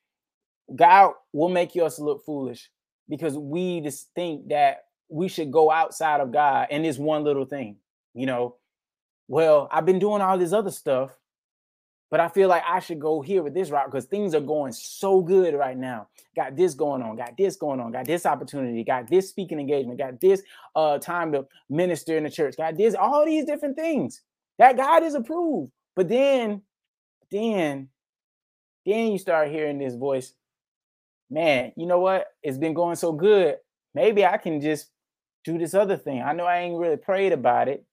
God 0.74 1.12
will 1.32 1.48
make 1.48 1.74
us 1.76 1.98
look 1.98 2.24
foolish 2.24 2.70
because 3.08 3.36
we 3.36 3.80
just 3.80 4.08
think 4.14 4.48
that 4.48 4.84
we 5.08 5.28
should 5.28 5.50
go 5.50 5.70
outside 5.70 6.20
of 6.20 6.32
God 6.32 6.68
and 6.70 6.84
this 6.84 6.98
one 6.98 7.24
little 7.24 7.44
thing, 7.44 7.76
you 8.14 8.26
know. 8.26 8.56
Well, 9.26 9.68
I've 9.70 9.86
been 9.86 9.98
doing 9.98 10.22
all 10.22 10.38
this 10.38 10.52
other 10.52 10.70
stuff, 10.70 11.10
but 12.10 12.20
I 12.20 12.28
feel 12.28 12.48
like 12.48 12.62
I 12.66 12.80
should 12.80 12.98
go 12.98 13.20
here 13.20 13.42
with 13.42 13.54
this 13.54 13.70
route 13.70 13.90
because 13.90 14.06
things 14.06 14.34
are 14.34 14.40
going 14.40 14.72
so 14.72 15.20
good 15.20 15.54
right 15.54 15.76
now. 15.76 16.08
Got 16.34 16.56
this 16.56 16.74
going 16.74 17.02
on, 17.02 17.16
got 17.16 17.36
this 17.36 17.56
going 17.56 17.80
on, 17.80 17.92
got 17.92 18.06
this 18.06 18.24
opportunity, 18.24 18.84
got 18.84 19.08
this 19.08 19.28
speaking 19.28 19.60
engagement, 19.60 19.98
got 19.98 20.20
this 20.20 20.42
uh 20.74 20.98
time 20.98 21.32
to 21.32 21.46
minister 21.68 22.16
in 22.16 22.24
the 22.24 22.30
church, 22.30 22.56
got 22.56 22.76
this, 22.76 22.94
all 22.94 23.26
these 23.26 23.44
different 23.44 23.76
things 23.76 24.22
that 24.58 24.76
God 24.76 25.02
is 25.02 25.14
approved. 25.14 25.72
But 25.94 26.08
then, 26.08 26.62
then 27.30 27.88
then 28.88 29.12
you 29.12 29.18
start 29.18 29.50
hearing 29.50 29.78
this 29.78 29.94
voice, 29.94 30.32
man, 31.30 31.72
you 31.76 31.86
know 31.86 32.00
what? 32.00 32.26
It's 32.42 32.58
been 32.58 32.74
going 32.74 32.96
so 32.96 33.12
good. 33.12 33.56
Maybe 33.94 34.24
I 34.24 34.36
can 34.36 34.60
just 34.60 34.88
do 35.44 35.58
this 35.58 35.74
other 35.74 35.96
thing. 35.96 36.22
I 36.22 36.32
know 36.32 36.44
I 36.44 36.58
ain't 36.58 36.78
really 36.78 36.96
prayed 36.96 37.32
about 37.32 37.68
it. 37.68 37.84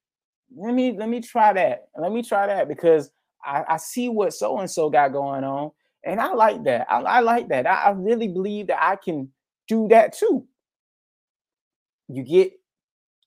Let 0.56 0.74
me 0.74 0.96
let 0.96 1.08
me 1.08 1.20
try 1.20 1.52
that. 1.52 1.88
Let 1.98 2.12
me 2.12 2.22
try 2.22 2.46
that 2.46 2.68
because 2.68 3.10
I, 3.44 3.64
I 3.68 3.76
see 3.78 4.08
what 4.08 4.32
so 4.32 4.58
and 4.58 4.70
so 4.70 4.90
got 4.90 5.12
going 5.12 5.44
on, 5.44 5.72
and 6.04 6.20
I 6.20 6.32
like 6.34 6.62
that. 6.64 6.86
I, 6.90 7.00
I 7.00 7.20
like 7.20 7.48
that. 7.48 7.66
I, 7.66 7.74
I 7.74 7.90
really 7.90 8.28
believe 8.28 8.68
that 8.68 8.82
I 8.82 8.96
can 8.96 9.30
do 9.66 9.88
that 9.88 10.16
too. 10.16 10.46
You 12.08 12.22
get 12.22 12.52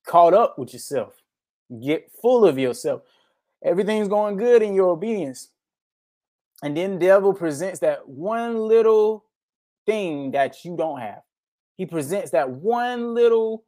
caught 0.06 0.32
up 0.32 0.58
with 0.58 0.72
yourself. 0.72 1.14
You 1.68 1.80
get 1.80 2.10
full 2.22 2.46
of 2.46 2.58
yourself. 2.58 3.02
Everything's 3.62 4.08
going 4.08 4.36
good 4.36 4.62
in 4.62 4.74
your 4.74 4.88
obedience. 4.90 5.48
And 6.62 6.76
then 6.76 6.98
devil 6.98 7.32
presents 7.34 7.80
that 7.80 8.08
one 8.08 8.56
little 8.56 9.24
thing 9.90 10.30
that 10.32 10.64
you 10.64 10.76
don't 10.76 11.00
have. 11.00 11.20
He 11.76 11.86
presents 11.86 12.30
that 12.32 12.50
one 12.50 13.14
little 13.14 13.64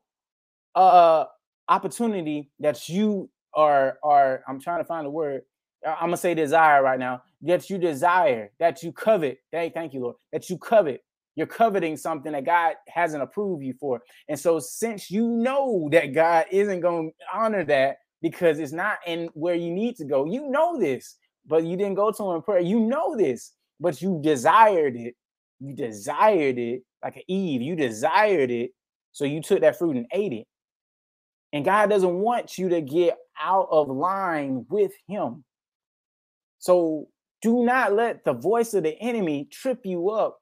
uh 0.75 1.25
opportunity 1.69 2.51
that 2.61 2.89
you 2.89 3.31
are 3.55 3.99
are 4.03 4.43
I'm 4.49 4.61
trying 4.61 4.81
to 4.81 4.85
find 4.85 5.07
the 5.07 5.11
word. 5.11 5.43
I'm 5.87 6.07
gonna 6.07 6.17
say 6.17 6.35
desire 6.35 6.83
right 6.83 6.99
now. 6.99 7.23
That 7.43 7.69
you 7.71 7.79
desire, 7.79 8.51
that 8.61 8.83
you 8.83 8.93
covet. 8.93 9.39
Thank, 9.51 9.75
thank 9.75 9.95
you, 9.95 10.01
Lord. 10.01 10.17
That 10.33 10.49
you 10.49 10.59
covet. 10.59 11.03
You're 11.35 11.47
coveting 11.47 11.97
something 11.97 12.33
that 12.33 12.45
God 12.45 12.75
hasn't 12.89 13.23
approved 13.23 13.65
you 13.65 13.75
for. 13.81 14.03
And 14.29 14.39
so, 14.39 14.59
since 14.59 15.11
you 15.11 15.27
know 15.27 15.89
that 15.91 16.15
God 16.15 16.45
isn't 16.51 16.81
going 16.81 17.11
to 17.11 17.39
honor 17.39 17.65
that 17.65 17.97
because 18.21 18.59
it's 18.59 18.73
not 18.73 18.99
in 19.07 19.31
where 19.33 19.55
you 19.55 19.73
need 19.73 19.97
to 19.97 20.05
go, 20.05 20.27
you 20.27 20.49
know 20.51 20.79
this 20.79 21.17
but 21.47 21.65
you 21.65 21.77
didn't 21.77 21.95
go 21.95 22.11
to 22.11 22.23
him 22.23 22.37
in 22.37 22.43
prayer. 22.43 22.61
You 22.61 22.81
know 22.81 23.17
this, 23.17 23.53
but 23.81 24.01
you 24.01 24.21
desired 24.23 24.97
it. 24.97 25.15
You 25.63 25.75
desired 25.75 26.59
it 26.59 26.83
like 27.03 27.17
an 27.17 27.23
Eve. 27.29 27.63
You 27.63 27.77
desired 27.77 28.51
it. 28.51 28.73
So 29.13 29.25
you 29.25 29.41
took 29.41 29.61
that 29.61 29.79
fruit 29.79 29.97
and 29.97 30.07
ate 30.13 30.33
it. 30.33 30.47
And 31.53 31.65
God 31.65 31.91
doesn't 31.91 32.15
want 32.15 32.59
you 32.59 32.69
to 32.71 32.81
get 32.81 33.17
out 33.41 33.69
of 33.71 33.89
line 33.89 34.67
with 34.69 34.93
him. 35.07 35.45
So 36.59 37.09
do 37.43 37.65
not 37.65 37.93
let 37.93 38.25
the 38.25 38.33
voice 38.33 38.75
of 38.75 38.83
the 38.83 38.99
enemy 39.01 39.49
trip 39.53 39.81
you 39.85 40.11
up. 40.11 40.39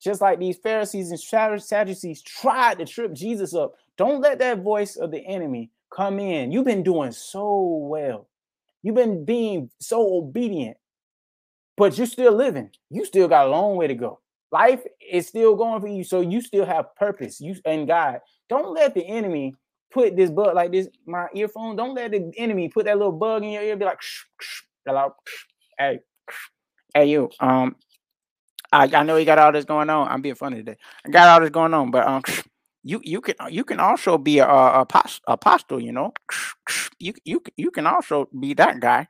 Just 0.00 0.20
like 0.20 0.38
these 0.38 0.56
Pharisees 0.56 1.10
and 1.10 1.60
Sadducees 1.60 2.22
tried 2.22 2.78
to 2.78 2.84
trip 2.84 3.12
Jesus 3.12 3.52
up. 3.52 3.74
Don't 3.96 4.20
let 4.20 4.38
that 4.38 4.62
voice 4.62 4.96
of 4.96 5.10
the 5.10 5.26
enemy 5.26 5.70
come 5.94 6.20
in. 6.20 6.52
You've 6.52 6.64
been 6.64 6.84
doing 6.84 7.10
so 7.10 7.80
well. 7.82 8.28
You've 8.82 8.94
been 8.94 9.24
being 9.24 9.70
so 9.80 10.18
obedient, 10.18 10.76
but 11.76 11.98
you're 11.98 12.06
still 12.06 12.32
living. 12.32 12.70
You 12.90 13.04
still 13.04 13.26
got 13.26 13.48
a 13.48 13.50
long 13.50 13.74
way 13.74 13.88
to 13.88 13.94
go. 13.94 14.20
Life 14.50 14.82
is 15.10 15.26
still 15.26 15.54
going 15.56 15.80
for 15.80 15.88
you, 15.88 16.04
so 16.04 16.20
you 16.20 16.40
still 16.40 16.64
have 16.64 16.94
purpose. 16.96 17.40
You 17.40 17.54
and 17.64 17.86
God. 17.86 18.20
Don't 18.48 18.72
let 18.74 18.94
the 18.94 19.06
enemy 19.06 19.54
put 19.90 20.16
this 20.16 20.30
bug 20.30 20.54
like 20.54 20.72
this. 20.72 20.88
My 21.06 21.26
earphone. 21.34 21.76
Don't 21.76 21.94
let 21.94 22.12
the 22.12 22.32
enemy 22.36 22.68
put 22.68 22.86
that 22.86 22.96
little 22.96 23.12
bug 23.12 23.44
in 23.44 23.50
your 23.50 23.62
ear. 23.62 23.76
Be 23.76 23.84
like, 23.84 24.00
hey, 25.78 26.00
hey, 26.94 27.06
you. 27.06 27.30
Um, 27.40 27.76
I, 28.72 28.84
I 28.92 29.02
know 29.02 29.16
you 29.16 29.24
got 29.24 29.38
all 29.38 29.52
this 29.52 29.64
going 29.64 29.90
on. 29.90 30.08
I'm 30.08 30.22
being 30.22 30.34
funny 30.34 30.58
today. 30.58 30.76
I 31.04 31.10
got 31.10 31.28
all 31.28 31.40
this 31.40 31.50
going 31.50 31.74
on, 31.74 31.90
but 31.90 32.06
um, 32.06 32.22
you 32.82 33.00
you 33.04 33.20
can 33.20 33.34
you 33.50 33.64
can 33.64 33.80
also 33.80 34.18
be 34.18 34.38
a, 34.38 34.48
a, 34.48 34.86
apostle. 35.26 35.80
You 35.80 35.92
know, 35.92 36.12
you 36.98 37.14
you 37.24 37.42
you 37.56 37.70
can 37.70 37.86
also 37.86 38.28
be 38.38 38.54
that 38.54 38.80
guy. 38.80 39.08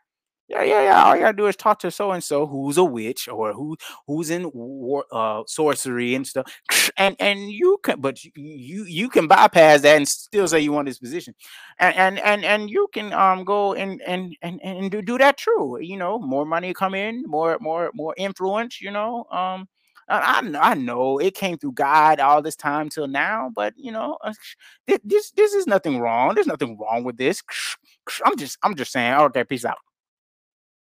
Yeah, 0.48 0.62
yeah, 0.62 0.82
yeah. 0.82 1.04
All 1.04 1.14
you 1.14 1.20
gotta 1.22 1.36
do 1.36 1.46
is 1.46 1.56
talk 1.56 1.78
to 1.80 1.90
so 1.90 2.10
and 2.12 2.24
so 2.24 2.46
who's 2.46 2.78
a 2.78 2.84
witch 2.84 3.28
or 3.28 3.52
who 3.52 3.76
who's 4.06 4.30
in 4.30 4.50
war, 4.54 5.04
uh, 5.12 5.42
sorcery 5.46 6.14
and 6.14 6.26
stuff, 6.26 6.46
and 6.96 7.16
and 7.20 7.50
you 7.52 7.78
can, 7.82 8.00
but 8.00 8.24
you 8.24 8.84
you 8.84 9.10
can 9.10 9.26
bypass 9.26 9.82
that 9.82 9.96
and 9.98 10.08
still 10.08 10.48
say 10.48 10.60
you 10.60 10.72
want 10.72 10.88
this 10.88 10.98
position, 10.98 11.34
and 11.78 11.94
and 11.96 12.18
and, 12.20 12.44
and 12.46 12.70
you 12.70 12.88
can 12.94 13.12
um 13.12 13.44
go 13.44 13.74
and 13.74 14.00
and 14.06 14.34
and 14.40 14.58
and 14.64 14.90
do, 14.90 15.02
do 15.02 15.18
that 15.18 15.36
true. 15.36 15.78
You 15.82 15.98
know, 15.98 16.18
more 16.18 16.46
money 16.46 16.72
come 16.72 16.94
in, 16.94 17.24
more 17.26 17.58
more 17.60 17.90
more 17.94 18.14
influence. 18.16 18.80
You 18.80 18.90
know, 18.90 19.26
um, 19.30 19.68
I, 20.08 20.50
I 20.58 20.74
know 20.74 21.18
it 21.18 21.34
came 21.34 21.58
through 21.58 21.72
God 21.72 22.20
all 22.20 22.40
this 22.40 22.56
time 22.56 22.88
till 22.88 23.06
now, 23.06 23.50
but 23.54 23.74
you 23.76 23.92
know, 23.92 24.16
uh, 24.24 24.32
this 25.04 25.30
this 25.32 25.52
is 25.52 25.66
nothing 25.66 26.00
wrong. 26.00 26.34
There's 26.34 26.46
nothing 26.46 26.78
wrong 26.78 27.04
with 27.04 27.18
this. 27.18 27.42
I'm 28.24 28.36
just 28.38 28.56
I'm 28.62 28.74
just 28.76 28.92
saying. 28.92 29.12
Okay, 29.14 29.44
peace 29.44 29.66
out. 29.66 29.76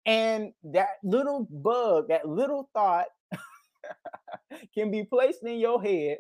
And 0.07 0.53
that 0.73 0.89
little 1.03 1.47
bug, 1.51 2.09
that 2.09 2.29
little 2.29 2.71
thought, 2.73 3.07
can 4.75 4.91
be 4.91 5.05
placed 5.05 5.43
in 5.43 5.59
your 5.59 5.83
head, 5.83 6.19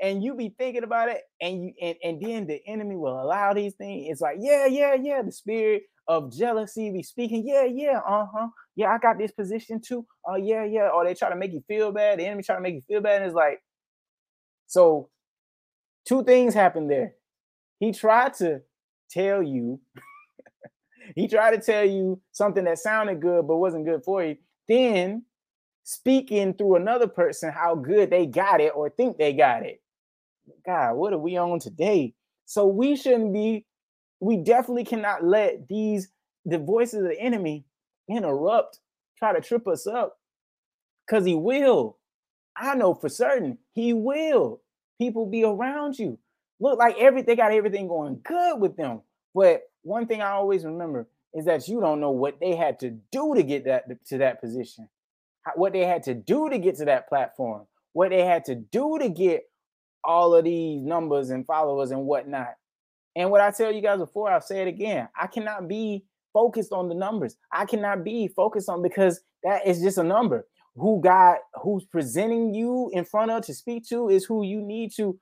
and 0.00 0.22
you 0.24 0.34
be 0.34 0.54
thinking 0.58 0.82
about 0.82 1.10
it, 1.10 1.20
and 1.40 1.62
you 1.62 1.72
and, 1.80 1.96
and 2.02 2.22
then 2.22 2.46
the 2.46 2.60
enemy 2.66 2.96
will 2.96 3.22
allow 3.22 3.52
these 3.52 3.74
things. 3.74 4.06
It's 4.10 4.20
like, 4.20 4.38
yeah, 4.40 4.66
yeah, 4.66 4.94
yeah. 4.94 5.22
The 5.22 5.32
spirit 5.32 5.82
of 6.08 6.32
jealousy 6.32 6.90
be 6.90 7.02
speaking, 7.02 7.44
yeah, 7.46 7.64
yeah, 7.64 7.98
uh-huh 7.98 8.48
yeah, 8.74 8.88
I 8.90 8.98
got 8.98 9.18
this 9.18 9.32
position 9.32 9.80
too. 9.80 10.06
Oh, 10.26 10.34
uh, 10.34 10.36
yeah, 10.36 10.64
yeah. 10.64 10.88
Or 10.88 11.04
they 11.04 11.14
try 11.14 11.28
to 11.28 11.36
make 11.36 11.52
you 11.52 11.62
feel 11.68 11.92
bad. 11.92 12.18
The 12.18 12.26
enemy 12.26 12.42
try 12.42 12.56
to 12.56 12.62
make 12.62 12.74
you 12.74 12.82
feel 12.88 13.00
bad. 13.00 13.16
And 13.16 13.26
it's 13.26 13.34
like, 13.34 13.60
so 14.66 15.10
two 16.08 16.24
things 16.24 16.54
happened 16.54 16.90
there. 16.90 17.14
He 17.80 17.92
tried 17.92 18.34
to 18.34 18.62
tell 19.10 19.42
you, 19.42 19.80
he 21.14 21.28
tried 21.28 21.52
to 21.52 21.60
tell 21.60 21.84
you 21.84 22.20
something 22.32 22.64
that 22.64 22.78
sounded 22.78 23.20
good 23.20 23.46
but 23.46 23.56
wasn't 23.56 23.86
good 23.86 24.02
for 24.04 24.24
you. 24.24 24.36
Then 24.68 25.24
speaking 25.84 26.54
through 26.54 26.76
another 26.76 27.08
person 27.08 27.52
how 27.52 27.74
good 27.74 28.10
they 28.10 28.26
got 28.26 28.60
it 28.60 28.72
or 28.74 28.90
think 28.90 29.16
they 29.16 29.32
got 29.32 29.64
it. 29.64 29.82
God, 30.64 30.94
what 30.94 31.12
are 31.12 31.18
we 31.18 31.36
on 31.36 31.58
today? 31.58 32.14
So 32.46 32.66
we 32.66 32.96
shouldn't 32.96 33.32
be, 33.32 33.64
we 34.20 34.36
definitely 34.36 34.84
cannot 34.84 35.24
let 35.24 35.68
these 35.68 36.08
the 36.44 36.58
voices 36.58 37.02
of 37.02 37.08
the 37.08 37.20
enemy 37.20 37.64
interrupt, 38.08 38.80
try 39.18 39.32
to 39.32 39.40
trip 39.40 39.66
us 39.68 39.86
up, 39.86 40.18
because 41.06 41.24
he 41.24 41.34
will. 41.34 41.98
I 42.56 42.74
know 42.74 42.94
for 42.94 43.08
certain 43.08 43.58
he 43.72 43.92
will. 43.92 44.60
People 44.98 45.26
be 45.26 45.44
around 45.44 45.98
you. 45.98 46.18
Look 46.60 46.78
like 46.78 46.96
every 46.98 47.22
they 47.22 47.36
got 47.36 47.52
everything 47.52 47.88
going 47.88 48.20
good 48.24 48.60
with 48.60 48.76
them. 48.76 49.02
But 49.34 49.62
one 49.82 50.06
thing 50.06 50.22
I 50.22 50.30
always 50.30 50.64
remember 50.64 51.08
is 51.34 51.44
that 51.46 51.68
you 51.68 51.80
don't 51.80 52.00
know 52.00 52.10
what 52.10 52.40
they 52.40 52.54
had 52.54 52.78
to 52.80 52.90
do 53.10 53.34
to 53.34 53.42
get 53.42 53.64
that 53.64 53.84
to 54.06 54.18
that 54.18 54.40
position, 54.40 54.88
what 55.56 55.72
they 55.72 55.84
had 55.84 56.02
to 56.04 56.14
do 56.14 56.48
to 56.50 56.58
get 56.58 56.76
to 56.76 56.84
that 56.86 57.08
platform, 57.08 57.66
what 57.92 58.10
they 58.10 58.24
had 58.24 58.44
to 58.46 58.54
do 58.54 58.98
to 59.00 59.08
get 59.08 59.44
all 60.04 60.34
of 60.34 60.44
these 60.44 60.82
numbers 60.82 61.30
and 61.30 61.46
followers 61.46 61.90
and 61.90 62.04
whatnot. 62.04 62.54
And 63.14 63.30
what 63.30 63.40
I 63.40 63.50
tell 63.50 63.72
you 63.72 63.82
guys 63.82 63.98
before, 63.98 64.30
I'll 64.30 64.40
say 64.40 64.62
it 64.62 64.68
again. 64.68 65.08
I 65.18 65.26
cannot 65.26 65.68
be 65.68 66.04
focused 66.32 66.72
on 66.72 66.88
the 66.88 66.94
numbers. 66.94 67.36
I 67.52 67.66
cannot 67.66 68.04
be 68.04 68.28
focused 68.28 68.68
on 68.68 68.82
because 68.82 69.20
that 69.44 69.66
is 69.66 69.80
just 69.80 69.98
a 69.98 70.02
number. 70.02 70.46
Who 70.76 71.00
God, 71.02 71.36
who's 71.62 71.84
presenting 71.84 72.54
you 72.54 72.90
in 72.94 73.04
front 73.04 73.30
of 73.30 73.44
to 73.44 73.54
speak 73.54 73.86
to 73.90 74.08
is 74.08 74.24
who 74.24 74.42
you 74.42 74.62
need 74.62 74.92
to 74.96 75.18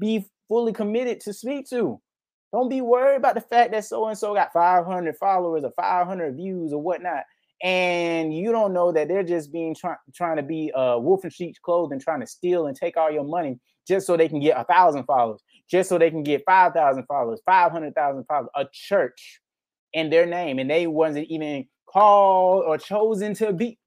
be 0.00 0.26
fully 0.48 0.72
committed 0.72 1.20
to 1.20 1.32
speak 1.34 1.68
to. 1.70 2.00
Don't 2.54 2.68
be 2.68 2.82
worried 2.82 3.16
about 3.16 3.34
the 3.34 3.40
fact 3.40 3.72
that 3.72 3.84
so 3.84 4.06
and 4.06 4.16
so 4.16 4.32
got 4.32 4.52
500 4.52 5.16
followers 5.16 5.64
or 5.64 5.72
500 5.72 6.36
views 6.36 6.72
or 6.72 6.80
whatnot. 6.80 7.24
And 7.64 8.32
you 8.32 8.52
don't 8.52 8.72
know 8.72 8.92
that 8.92 9.08
they're 9.08 9.24
just 9.24 9.50
being 9.50 9.74
trying 9.74 9.96
trying 10.14 10.36
to 10.36 10.44
be 10.44 10.70
uh, 10.70 10.98
wolf 10.98 11.24
in 11.24 11.30
sheep's 11.30 11.58
clothing, 11.58 11.98
trying 11.98 12.20
to 12.20 12.28
steal 12.28 12.68
and 12.68 12.76
take 12.76 12.96
all 12.96 13.10
your 13.10 13.24
money 13.24 13.58
just 13.88 14.06
so 14.06 14.16
they 14.16 14.28
can 14.28 14.38
get 14.38 14.56
a 14.56 14.62
thousand 14.62 15.02
followers, 15.02 15.42
just 15.68 15.88
so 15.88 15.98
they 15.98 16.10
can 16.10 16.22
get 16.22 16.44
5,000 16.46 17.04
followers, 17.06 17.40
500,000 17.44 18.24
followers, 18.24 18.50
a 18.54 18.66
church 18.72 19.40
in 19.92 20.08
their 20.08 20.24
name. 20.24 20.60
And 20.60 20.70
they 20.70 20.86
wasn't 20.86 21.26
even 21.30 21.66
called 21.92 22.66
or 22.68 22.78
chosen 22.78 23.34
to 23.34 23.52
be. 23.52 23.80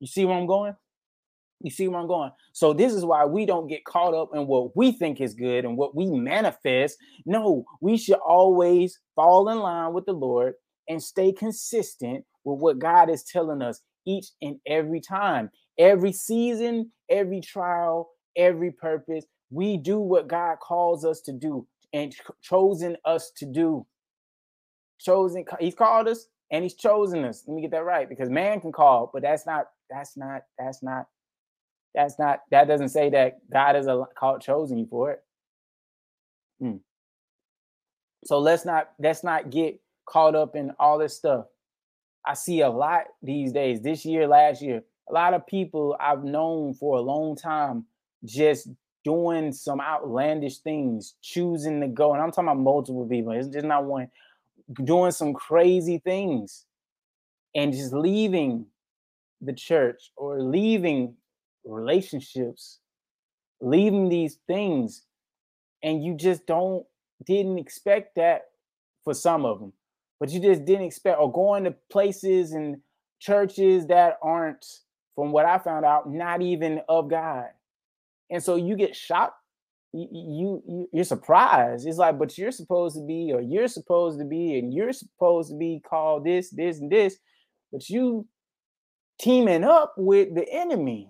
You 0.00 0.06
see 0.06 0.24
where 0.24 0.38
I'm 0.38 0.46
going? 0.46 0.74
You 1.60 1.70
see 1.70 1.88
where 1.88 2.00
I'm 2.00 2.06
going? 2.06 2.30
So 2.52 2.72
this 2.72 2.92
is 2.92 3.04
why 3.04 3.24
we 3.24 3.46
don't 3.46 3.66
get 3.66 3.84
caught 3.84 4.14
up 4.14 4.30
in 4.34 4.46
what 4.46 4.76
we 4.76 4.92
think 4.92 5.20
is 5.20 5.34
good 5.34 5.64
and 5.64 5.76
what 5.76 5.94
we 5.96 6.06
manifest. 6.10 6.98
No, 7.24 7.64
we 7.80 7.96
should 7.96 8.18
always 8.18 8.98
fall 9.14 9.48
in 9.48 9.58
line 9.58 9.94
with 9.94 10.04
the 10.04 10.12
Lord 10.12 10.54
and 10.88 11.02
stay 11.02 11.32
consistent 11.32 12.24
with 12.44 12.60
what 12.60 12.78
God 12.78 13.10
is 13.10 13.24
telling 13.24 13.62
us 13.62 13.80
each 14.06 14.26
and 14.42 14.56
every 14.66 15.00
time. 15.00 15.50
Every 15.78 16.12
season, 16.12 16.92
every 17.08 17.40
trial, 17.40 18.10
every 18.36 18.70
purpose, 18.70 19.24
we 19.50 19.76
do 19.76 19.98
what 19.98 20.28
God 20.28 20.58
calls 20.60 21.04
us 21.04 21.20
to 21.22 21.32
do 21.32 21.66
and 21.92 22.14
chosen 22.42 22.96
us 23.04 23.32
to 23.38 23.46
do. 23.46 23.86
Chosen, 25.00 25.44
he's 25.58 25.74
called 25.74 26.08
us 26.08 26.26
and 26.50 26.62
he's 26.62 26.74
chosen 26.74 27.24
us. 27.24 27.44
Let 27.46 27.54
me 27.54 27.62
get 27.62 27.70
that 27.72 27.84
right 27.84 28.08
because 28.08 28.30
man 28.30 28.60
can 28.60 28.72
call, 28.72 29.10
but 29.12 29.22
that's 29.22 29.46
not, 29.46 29.66
that's 29.90 30.16
not, 30.16 30.42
that's 30.58 30.82
not 30.82 31.06
that's 31.96 32.18
not 32.18 32.42
that 32.50 32.68
doesn't 32.68 32.90
say 32.90 33.08
that 33.10 33.38
God 33.50 33.74
has 33.74 33.88
called 34.16 34.42
chosen 34.42 34.78
you 34.78 34.86
for 34.86 35.12
it. 35.12 35.24
Hmm. 36.60 36.76
So 38.24 38.38
let's 38.38 38.66
not 38.66 38.90
let's 38.98 39.24
not 39.24 39.50
get 39.50 39.80
caught 40.04 40.36
up 40.36 40.54
in 40.54 40.72
all 40.78 40.98
this 40.98 41.16
stuff. 41.16 41.46
I 42.24 42.34
see 42.34 42.60
a 42.60 42.68
lot 42.68 43.04
these 43.22 43.52
days, 43.52 43.80
this 43.80 44.04
year, 44.04 44.28
last 44.28 44.60
year, 44.60 44.82
a 45.08 45.12
lot 45.12 45.32
of 45.32 45.46
people 45.46 45.96
I've 45.98 46.22
known 46.22 46.74
for 46.74 46.98
a 46.98 47.00
long 47.00 47.34
time 47.34 47.86
just 48.24 48.68
doing 49.02 49.52
some 49.52 49.80
outlandish 49.80 50.58
things, 50.58 51.14
choosing 51.22 51.80
to 51.80 51.88
go. 51.88 52.12
And 52.12 52.22
I'm 52.22 52.30
talking 52.30 52.48
about 52.48 52.58
multiple 52.58 53.06
people, 53.08 53.32
it's 53.32 53.48
just 53.48 53.64
not 53.64 53.84
one, 53.84 54.10
doing 54.84 55.12
some 55.12 55.32
crazy 55.32 55.98
things 55.98 56.66
and 57.54 57.72
just 57.72 57.94
leaving 57.94 58.66
the 59.40 59.52
church 59.52 60.10
or 60.16 60.42
leaving 60.42 61.14
relationships, 61.66 62.78
leaving 63.60 64.08
these 64.08 64.38
things, 64.46 65.02
and 65.82 66.02
you 66.02 66.14
just 66.14 66.46
don't 66.46 66.84
didn't 67.26 67.58
expect 67.58 68.16
that 68.16 68.46
for 69.04 69.14
some 69.14 69.44
of 69.44 69.60
them, 69.60 69.72
but 70.20 70.30
you 70.30 70.40
just 70.40 70.64
didn't 70.64 70.84
expect 70.84 71.18
or 71.18 71.32
going 71.32 71.64
to 71.64 71.74
places 71.90 72.52
and 72.52 72.76
churches 73.18 73.86
that 73.86 74.18
aren't, 74.22 74.66
from 75.14 75.32
what 75.32 75.46
I 75.46 75.58
found 75.58 75.84
out, 75.84 76.10
not 76.10 76.42
even 76.42 76.82
of 76.88 77.08
God, 77.08 77.46
and 78.30 78.42
so 78.42 78.56
you 78.56 78.76
get 78.76 78.94
shocked. 78.96 79.36
You, 79.92 80.62
you 80.66 80.88
you're 80.92 81.04
surprised. 81.04 81.86
It's 81.86 81.96
like, 81.96 82.18
but 82.18 82.36
you're 82.36 82.50
supposed 82.50 82.96
to 82.96 83.06
be, 83.06 83.32
or 83.32 83.40
you're 83.40 83.68
supposed 83.68 84.18
to 84.18 84.26
be, 84.26 84.58
and 84.58 84.74
you're 84.74 84.92
supposed 84.92 85.50
to 85.50 85.56
be 85.56 85.80
called 85.88 86.26
this, 86.26 86.50
this, 86.50 86.80
and 86.80 86.92
this, 86.92 87.16
but 87.72 87.88
you 87.88 88.26
teaming 89.18 89.64
up 89.64 89.94
with 89.96 90.34
the 90.34 90.46
enemy 90.52 91.08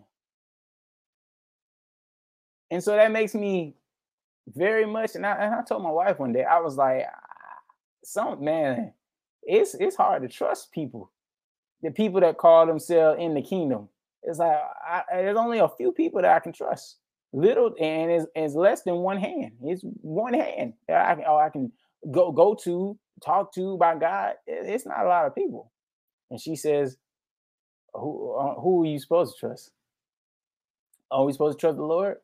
and 2.71 2.83
so 2.83 2.97
that 2.97 3.13
makes 3.13 3.35
me 3.35 3.75
very 4.55 4.87
much. 4.87 5.15
And 5.15 5.27
I, 5.27 5.33
and 5.33 5.55
I 5.55 5.63
told 5.63 5.83
my 5.83 5.91
wife 5.91 6.19
one 6.19 6.33
day, 6.33 6.45
I 6.45 6.61
was 6.61 6.77
like, 6.77 7.07
"Some 8.05 8.45
man, 8.45 8.93
it's 9.43 9.75
it's 9.75 9.97
hard 9.97 10.23
to 10.23 10.29
trust 10.29 10.73
people. 10.73 11.11
The 11.83 11.91
people 11.91 12.21
that 12.21 12.39
call 12.39 12.67
themselves 12.67 13.21
in 13.21 13.35
the 13.35 13.43
kingdom. 13.43 13.89
It's 14.23 14.39
like 14.39 14.57
I, 14.87 15.03
there's 15.13 15.37
only 15.37 15.59
a 15.59 15.69
few 15.69 15.93
people 15.93 16.23
that 16.23 16.35
I 16.35 16.41
can 16.41 16.53
trust. 16.53 16.97
Little 17.33 17.75
and 17.81 18.11
it's, 18.11 18.27
it's 18.35 18.55
less 18.55 18.83
than 18.83 18.97
one 18.97 19.19
hand. 19.19 19.53
It's 19.63 19.83
one 20.01 20.35
hand 20.35 20.75
that 20.89 21.07
I 21.11 21.15
can, 21.17 21.25
oh, 21.29 21.37
I 21.37 21.51
can 21.51 21.73
go 22.11 22.33
go 22.33 22.55
to 22.65 22.99
talk 23.25 23.53
to 23.55 23.77
by 23.79 23.97
God. 23.97 24.35
It's 24.47 24.87
not 24.87 25.05
a 25.05 25.09
lot 25.09 25.27
of 25.27 25.35
people. 25.35 25.71
And 26.31 26.41
she 26.41 26.57
says, 26.57 26.97
"Who 27.95 28.35
uh, 28.35 28.55
who 28.61 28.83
are 28.83 28.87
you 28.87 28.99
supposed 28.99 29.35
to 29.37 29.41
trust? 29.49 29.71
Are 31.11 31.25
we 31.25 31.33
supposed 31.33 31.59
to 31.59 31.61
trust 31.61 31.77
the 31.79 31.85
Lord?" 31.85 32.19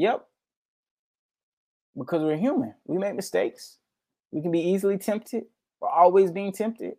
Yep. 0.00 0.24
Because 1.94 2.22
we're 2.22 2.38
human. 2.38 2.72
We 2.86 2.96
make 2.96 3.14
mistakes. 3.14 3.76
We 4.32 4.40
can 4.40 4.50
be 4.50 4.60
easily 4.60 4.96
tempted. 4.96 5.44
We're 5.78 5.90
always 5.90 6.30
being 6.30 6.52
tempted. 6.52 6.94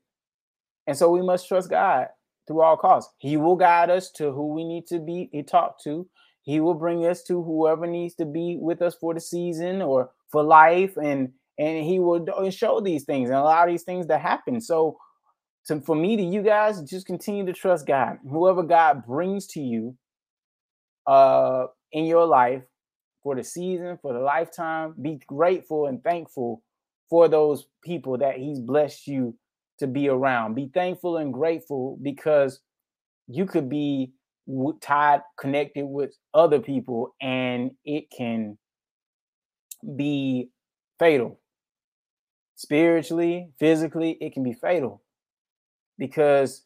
And 0.86 0.95
so 0.95 1.10
we 1.10 1.24
must 1.24 1.47
trust 1.47 1.72
God 1.72 2.10
through 2.47 2.62
all 2.62 2.78
costs. 2.78 3.12
He 3.18 3.38
will 3.38 3.56
guide 3.56 3.89
us 3.89 4.12
to 4.18 4.32
who 4.32 4.54
we 4.54 4.64
need 4.64 4.86
to 4.88 4.99
be 4.99 5.32
and 5.34 5.47
talk 5.47 5.82
to. 5.84 6.08
He 6.43 6.60
will 6.60 6.76
bring 6.76 7.04
us 7.08 7.24
to 7.24 7.41
whoever 7.41 7.88
needs 7.88 8.14
to 8.16 8.26
be 8.26 8.60
with 8.62 8.84
us 8.84 8.93
for 8.93 9.16
the 9.16 9.20
season 9.20 9.82
or 9.82 10.12
for 10.32 10.43
life. 10.43 10.95
And 10.95 11.32
and 11.58 11.84
he 11.84 11.97
will 11.97 12.24
show 12.52 12.82
these 12.82 13.04
things 13.04 13.30
and 13.30 13.38
allow 13.38 13.66
these 13.66 13.84
things 13.84 14.06
to 14.08 14.20
happen. 14.20 14.62
So 14.62 14.99
to, 15.66 15.82
for 15.82 15.95
me 15.95 16.18
to 16.18 16.24
you 16.24 16.43
guys, 16.43 16.84
just 16.84 17.08
continue 17.08 17.47
to 17.47 17.54
trust 17.54 17.88
God. 17.88 18.20
Whoever 18.30 18.62
God 18.62 19.08
brings 19.08 19.47
to 19.47 19.60
you 19.60 19.97
uh 21.08 21.66
in 21.91 22.06
your 22.06 22.26
life, 22.26 22.62
for 23.24 23.36
the 23.36 23.43
season, 23.43 23.97
for 24.01 24.13
the 24.13 24.19
lifetime. 24.19 24.95
Be 25.01 25.19
grateful 25.28 25.88
and 25.88 26.03
thankful 26.03 26.63
for 27.09 27.28
those 27.28 27.65
people 27.84 28.17
that 28.19 28.38
He's 28.38 28.59
blessed 28.59 29.07
you 29.07 29.36
to 29.80 29.88
be 29.88 30.09
around. 30.09 30.55
Be 30.55 30.69
thankful 30.74 31.17
and 31.17 31.34
grateful 31.34 31.97
because 32.01 32.59
you 33.28 33.45
could 33.45 33.69
be 33.69 34.13
tied, 34.82 35.22
connected 35.39 35.86
with 35.86 36.13
other 36.34 36.59
people, 36.59 37.15
and 37.22 37.72
it 37.86 38.11
can 38.15 38.57
be 39.95 40.49
fatal. 40.99 41.39
Spiritually, 42.55 43.49
physically, 43.59 44.17
it 44.22 44.34
can 44.34 44.43
be 44.43 44.53
fatal 44.53 45.01
because 45.97 46.63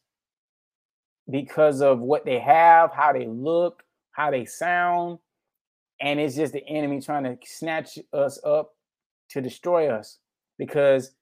because 1.30 1.80
of 1.80 1.98
what 1.98 2.24
they 2.24 2.38
have, 2.38 2.92
how 2.92 3.12
they 3.12 3.26
look, 3.26 3.82
how 4.12 4.30
they 4.30 4.44
sound, 4.44 5.18
and 6.00 6.20
it's 6.20 6.36
just 6.36 6.52
the 6.52 6.66
enemy 6.66 7.00
trying 7.00 7.24
to 7.24 7.36
snatch 7.44 7.98
us 8.12 8.38
up 8.44 8.72
to 9.30 9.40
destroy 9.40 9.88
us 9.88 10.18
because 10.58 11.12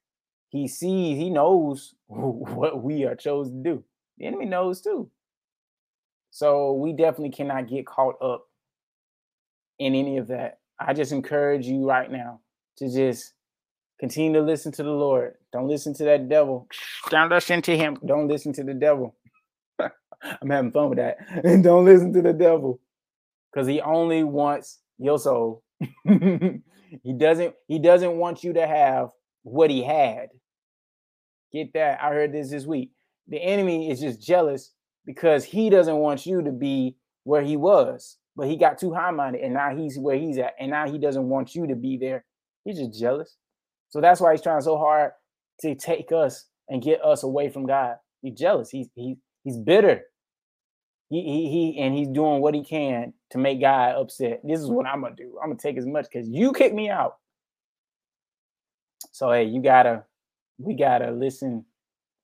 he 0.48 0.68
sees 0.68 1.16
he 1.18 1.30
knows 1.30 1.94
what 2.06 2.82
we 2.82 3.04
are 3.04 3.16
chosen 3.16 3.62
to 3.62 3.70
do. 3.70 3.84
The 4.18 4.26
enemy 4.26 4.46
knows 4.46 4.80
too. 4.80 5.10
So 6.30 6.72
we 6.72 6.92
definitely 6.92 7.30
cannot 7.30 7.68
get 7.68 7.86
caught 7.86 8.20
up 8.20 8.48
in 9.78 9.94
any 9.94 10.18
of 10.18 10.28
that. 10.28 10.58
I 10.78 10.92
just 10.92 11.12
encourage 11.12 11.66
you 11.66 11.88
right 11.88 12.10
now 12.10 12.40
to 12.78 12.92
just 12.92 13.34
continue 14.00 14.32
to 14.40 14.44
listen 14.44 14.72
to 14.72 14.82
the 14.82 14.90
lord. 14.90 15.34
Don't 15.52 15.68
listen 15.68 15.94
to 15.94 16.04
that 16.04 16.28
devil. 16.28 16.68
Don't 17.10 17.30
listen 17.30 17.62
to 17.62 17.76
him. 17.76 17.98
Don't 18.04 18.26
listen 18.26 18.52
to 18.54 18.64
the 18.64 18.74
devil. 18.74 19.14
I'm 19.78 20.50
having 20.50 20.72
fun 20.72 20.90
with 20.90 20.98
that. 20.98 21.18
And 21.44 21.62
don't 21.64 21.84
listen 21.84 22.12
to 22.14 22.22
the 22.22 22.32
devil 22.32 22.80
because 23.54 23.68
he 23.68 23.80
only 23.80 24.24
wants 24.24 24.80
your 24.98 25.18
soul. 25.18 25.62
he 26.04 27.12
doesn't 27.16 27.54
he 27.68 27.78
doesn't 27.78 28.16
want 28.16 28.42
you 28.42 28.54
to 28.54 28.66
have 28.66 29.10
what 29.42 29.70
he 29.70 29.82
had. 29.84 30.28
Get 31.52 31.72
that? 31.74 32.02
I 32.02 32.08
heard 32.10 32.32
this 32.32 32.50
this 32.50 32.66
week. 32.66 32.90
The 33.28 33.38
enemy 33.38 33.90
is 33.90 34.00
just 34.00 34.20
jealous 34.20 34.72
because 35.06 35.44
he 35.44 35.70
doesn't 35.70 35.96
want 35.96 36.26
you 36.26 36.42
to 36.42 36.50
be 36.50 36.96
where 37.22 37.42
he 37.42 37.56
was, 37.56 38.18
but 38.36 38.48
he 38.48 38.56
got 38.56 38.78
too 38.78 38.92
high-minded 38.92 39.40
and 39.40 39.54
now 39.54 39.74
he's 39.74 39.98
where 39.98 40.16
he's 40.16 40.38
at 40.38 40.54
and 40.58 40.70
now 40.70 40.90
he 40.90 40.98
doesn't 40.98 41.28
want 41.28 41.54
you 41.54 41.66
to 41.68 41.76
be 41.76 41.96
there. 41.96 42.24
He's 42.64 42.78
just 42.78 42.98
jealous. 42.98 43.36
So 43.90 44.00
that's 44.00 44.20
why 44.20 44.32
he's 44.32 44.42
trying 44.42 44.62
so 44.62 44.76
hard 44.76 45.12
to 45.60 45.74
take 45.74 46.10
us 46.10 46.46
and 46.68 46.82
get 46.82 47.04
us 47.04 47.22
away 47.22 47.50
from 47.50 47.66
God. 47.66 47.96
He's 48.22 48.38
jealous. 48.38 48.70
He's 48.70 48.88
he, 48.94 49.16
he's 49.44 49.58
bitter. 49.58 50.02
He, 51.10 51.22
he 51.22 51.50
he 51.50 51.80
and 51.80 51.94
he's 51.94 52.08
doing 52.08 52.40
what 52.40 52.54
he 52.54 52.64
can 52.64 53.12
to 53.30 53.38
make 53.38 53.60
God 53.60 53.96
upset. 53.96 54.40
This 54.42 54.60
is 54.60 54.68
what 54.68 54.86
I'm 54.86 55.02
gonna 55.02 55.14
do. 55.14 55.38
I'm 55.42 55.50
gonna 55.50 55.58
take 55.60 55.76
as 55.76 55.86
much 55.86 56.06
because 56.12 56.28
you 56.28 56.52
kicked 56.52 56.74
me 56.74 56.90
out. 56.90 57.16
So 59.12 59.30
hey, 59.30 59.44
you 59.44 59.62
gotta, 59.62 60.04
we 60.58 60.74
gotta 60.74 61.12
listen. 61.12 61.64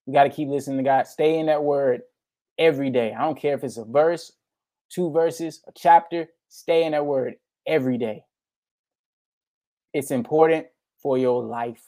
We 0.07 0.14
gotta 0.14 0.31
keep 0.31 0.49
listening 0.49 0.78
to 0.78 0.83
God. 0.85 1.07
Stay 1.07 1.39
in 1.39 1.47
that 1.47 1.62
word 1.62 2.03
every 2.59 2.91
day. 2.91 3.12
I 3.12 3.22
don't 3.22 3.39
care 3.39 3.55
if 3.55 3.64
it's 3.64 3.76
a 3.76 3.85
verse, 3.85 4.33
two 4.91 5.11
verses, 5.12 5.62
a 5.68 5.72
chapter. 5.76 6.28
Stay 6.49 6.85
in 6.85 6.93
that 6.93 7.07
word 7.07 7.35
every 7.66 7.99
day. 7.99 8.24
It's 9.93 10.11
important 10.11 10.66
for 11.03 11.18
your 11.18 11.45
life. 11.45 11.83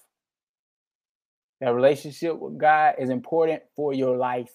That 1.61 1.75
relationship 1.75 2.39
with 2.39 2.59
God 2.59 2.97
is 2.99 3.09
important 3.11 3.63
for 3.77 3.93
your 3.95 4.17
life. 4.17 4.51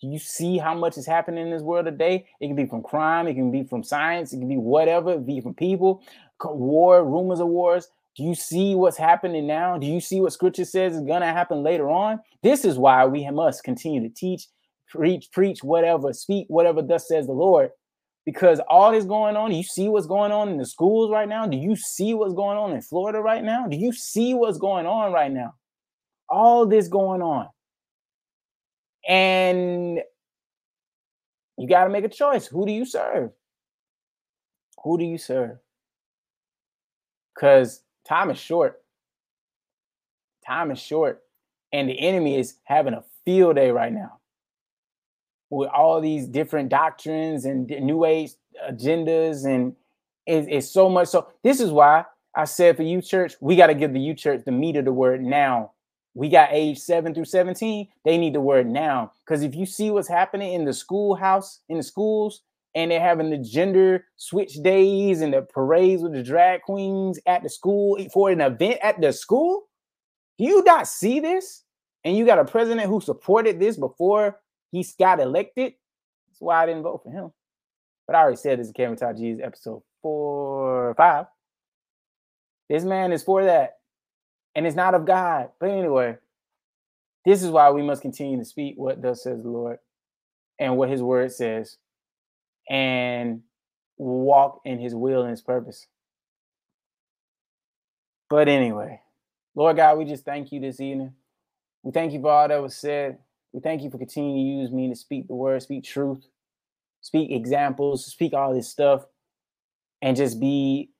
Do 0.00 0.06
you 0.06 0.18
see 0.18 0.58
how 0.58 0.74
much 0.74 0.96
is 0.96 1.06
happening 1.06 1.44
in 1.44 1.50
this 1.50 1.62
world 1.62 1.86
today? 1.86 2.26
It 2.40 2.46
can 2.46 2.56
be 2.56 2.66
from 2.66 2.82
crime, 2.82 3.26
it 3.26 3.34
can 3.34 3.50
be 3.50 3.64
from 3.64 3.82
science, 3.82 4.32
it 4.32 4.38
can 4.38 4.48
be 4.48 4.56
whatever, 4.56 5.12
it 5.12 5.16
can 5.16 5.24
be 5.24 5.40
from 5.40 5.54
people, 5.54 6.02
war, 6.44 7.04
rumors 7.04 7.40
of 7.40 7.48
wars. 7.48 7.88
Do 8.14 8.22
you 8.22 8.34
see 8.34 8.74
what's 8.74 8.96
happening 8.96 9.46
now? 9.46 9.78
Do 9.78 9.86
you 9.86 10.00
see 10.00 10.20
what 10.20 10.32
scripture 10.32 10.64
says 10.64 10.94
is 10.94 11.02
going 11.02 11.20
to 11.20 11.26
happen 11.28 11.62
later 11.62 11.88
on? 11.88 12.20
This 12.42 12.64
is 12.64 12.78
why 12.78 13.06
we 13.06 13.28
must 13.30 13.64
continue 13.64 14.00
to 14.00 14.08
teach, 14.08 14.46
preach, 14.88 15.30
preach, 15.32 15.62
whatever, 15.62 16.12
speak, 16.12 16.46
whatever 16.48 16.82
thus 16.82 17.08
says 17.08 17.26
the 17.26 17.32
Lord. 17.32 17.70
Because 18.24 18.60
all 18.68 18.92
this 18.92 19.04
going 19.04 19.36
on, 19.36 19.52
you 19.52 19.62
see 19.62 19.88
what's 19.88 20.06
going 20.06 20.32
on 20.32 20.48
in 20.48 20.58
the 20.58 20.66
schools 20.66 21.10
right 21.10 21.28
now? 21.28 21.46
Do 21.46 21.56
you 21.56 21.74
see 21.76 22.12
what's 22.12 22.34
going 22.34 22.58
on 22.58 22.72
in 22.72 22.82
Florida 22.82 23.20
right 23.20 23.42
now? 23.42 23.66
Do 23.66 23.76
you 23.76 23.92
see 23.92 24.34
what's 24.34 24.58
going 24.58 24.86
on 24.86 25.12
right 25.12 25.32
now? 25.32 25.54
All 26.28 26.66
this 26.66 26.88
going 26.88 27.22
on. 27.22 27.48
And 29.06 30.00
you 31.56 31.68
got 31.68 31.84
to 31.84 31.90
make 31.90 32.04
a 32.04 32.08
choice. 32.08 32.46
Who 32.46 32.66
do 32.66 32.72
you 32.72 32.84
serve? 32.84 33.30
Who 34.82 34.98
do 34.98 35.04
you 35.04 35.18
serve? 35.18 35.58
Because 37.34 37.82
Time 38.08 38.30
is 38.30 38.38
short. 38.38 38.80
Time 40.46 40.70
is 40.70 40.78
short. 40.78 41.22
And 41.72 41.90
the 41.90 42.00
enemy 42.00 42.38
is 42.38 42.54
having 42.64 42.94
a 42.94 43.04
field 43.26 43.56
day 43.56 43.70
right 43.70 43.92
now 43.92 44.18
with 45.50 45.68
all 45.68 46.00
these 46.00 46.26
different 46.26 46.70
doctrines 46.70 47.44
and 47.44 47.68
new 47.68 48.06
age 48.06 48.30
agendas. 48.66 49.44
And 49.44 49.74
it's, 50.26 50.48
it's 50.50 50.70
so 50.70 50.88
much. 50.88 51.08
So, 51.08 51.28
this 51.44 51.60
is 51.60 51.70
why 51.70 52.06
I 52.34 52.46
said 52.46 52.78
for 52.78 52.82
you, 52.82 53.02
church, 53.02 53.34
we 53.40 53.56
got 53.56 53.66
to 53.66 53.74
give 53.74 53.92
the 53.92 54.00
you 54.00 54.14
church 54.14 54.44
the 54.46 54.52
meat 54.52 54.76
of 54.76 54.86
the 54.86 54.92
word 54.92 55.22
now. 55.22 55.72
We 56.14 56.28
got 56.28 56.50
age 56.52 56.78
seven 56.78 57.14
through 57.14 57.26
17. 57.26 57.88
They 58.04 58.18
need 58.18 58.34
the 58.34 58.40
word 58.40 58.66
now. 58.66 59.12
Because 59.24 59.42
if 59.42 59.54
you 59.54 59.66
see 59.66 59.90
what's 59.90 60.08
happening 60.08 60.54
in 60.54 60.64
the 60.64 60.72
schoolhouse, 60.72 61.60
in 61.68 61.76
the 61.76 61.82
schools, 61.82 62.42
and 62.74 62.90
they're 62.90 63.00
having 63.00 63.30
the 63.30 63.38
gender 63.38 64.04
switch 64.16 64.54
days 64.62 65.20
and 65.20 65.32
the 65.32 65.42
parades 65.42 66.02
with 66.02 66.12
the 66.12 66.22
drag 66.22 66.62
queens 66.62 67.18
at 67.26 67.42
the 67.42 67.48
school 67.48 67.98
for 68.12 68.30
an 68.30 68.40
event 68.40 68.78
at 68.82 69.00
the 69.00 69.12
school. 69.12 69.68
Do 70.38 70.44
you 70.44 70.62
not 70.62 70.86
see 70.86 71.20
this? 71.20 71.64
And 72.04 72.16
you 72.16 72.24
got 72.24 72.38
a 72.38 72.44
president 72.44 72.86
who 72.88 73.00
supported 73.00 73.58
this 73.58 73.76
before 73.76 74.38
he 74.70 74.86
got 74.98 75.20
elected. 75.20 75.72
That's 76.28 76.40
why 76.40 76.62
I 76.62 76.66
didn't 76.66 76.84
vote 76.84 77.02
for 77.02 77.10
him. 77.10 77.32
But 78.06 78.16
I 78.16 78.20
already 78.20 78.36
said 78.36 78.58
this 78.58 78.68
in 78.68 78.74
Kevin 78.74 78.96
Talk 78.96 79.16
G's 79.16 79.40
episode 79.40 79.82
four 80.02 80.90
or 80.90 80.94
five. 80.94 81.26
This 82.68 82.84
man 82.84 83.12
is 83.12 83.22
for 83.22 83.44
that. 83.44 83.77
And 84.58 84.66
it's 84.66 84.74
not 84.74 84.94
of 84.94 85.04
God. 85.04 85.50
But 85.60 85.70
anyway, 85.70 86.16
this 87.24 87.44
is 87.44 87.48
why 87.48 87.70
we 87.70 87.80
must 87.80 88.02
continue 88.02 88.38
to 88.38 88.44
speak 88.44 88.74
what 88.76 89.00
thus 89.00 89.22
says 89.22 89.44
the 89.44 89.48
Lord 89.48 89.78
and 90.58 90.76
what 90.76 90.90
his 90.90 91.00
word 91.00 91.30
says 91.30 91.76
and 92.68 93.42
walk 93.98 94.60
in 94.64 94.80
his 94.80 94.96
will 94.96 95.20
and 95.20 95.30
his 95.30 95.42
purpose. 95.42 95.86
But 98.28 98.48
anyway, 98.48 99.00
Lord 99.54 99.76
God, 99.76 99.96
we 99.96 100.04
just 100.04 100.24
thank 100.24 100.50
you 100.50 100.58
this 100.58 100.80
evening. 100.80 101.12
We 101.84 101.92
thank 101.92 102.12
you 102.12 102.20
for 102.20 102.32
all 102.32 102.48
that 102.48 102.60
was 102.60 102.74
said. 102.74 103.18
We 103.52 103.60
thank 103.60 103.82
you 103.82 103.90
for 103.90 103.98
continuing 103.98 104.34
to 104.34 104.60
use 104.60 104.72
me 104.72 104.88
to 104.88 104.96
speak 104.96 105.28
the 105.28 105.36
word, 105.36 105.62
speak 105.62 105.84
truth, 105.84 106.26
speak 107.00 107.30
examples, 107.30 108.06
speak 108.06 108.32
all 108.32 108.52
this 108.52 108.68
stuff, 108.68 109.06
and 110.02 110.16
just 110.16 110.40
be 110.40 110.90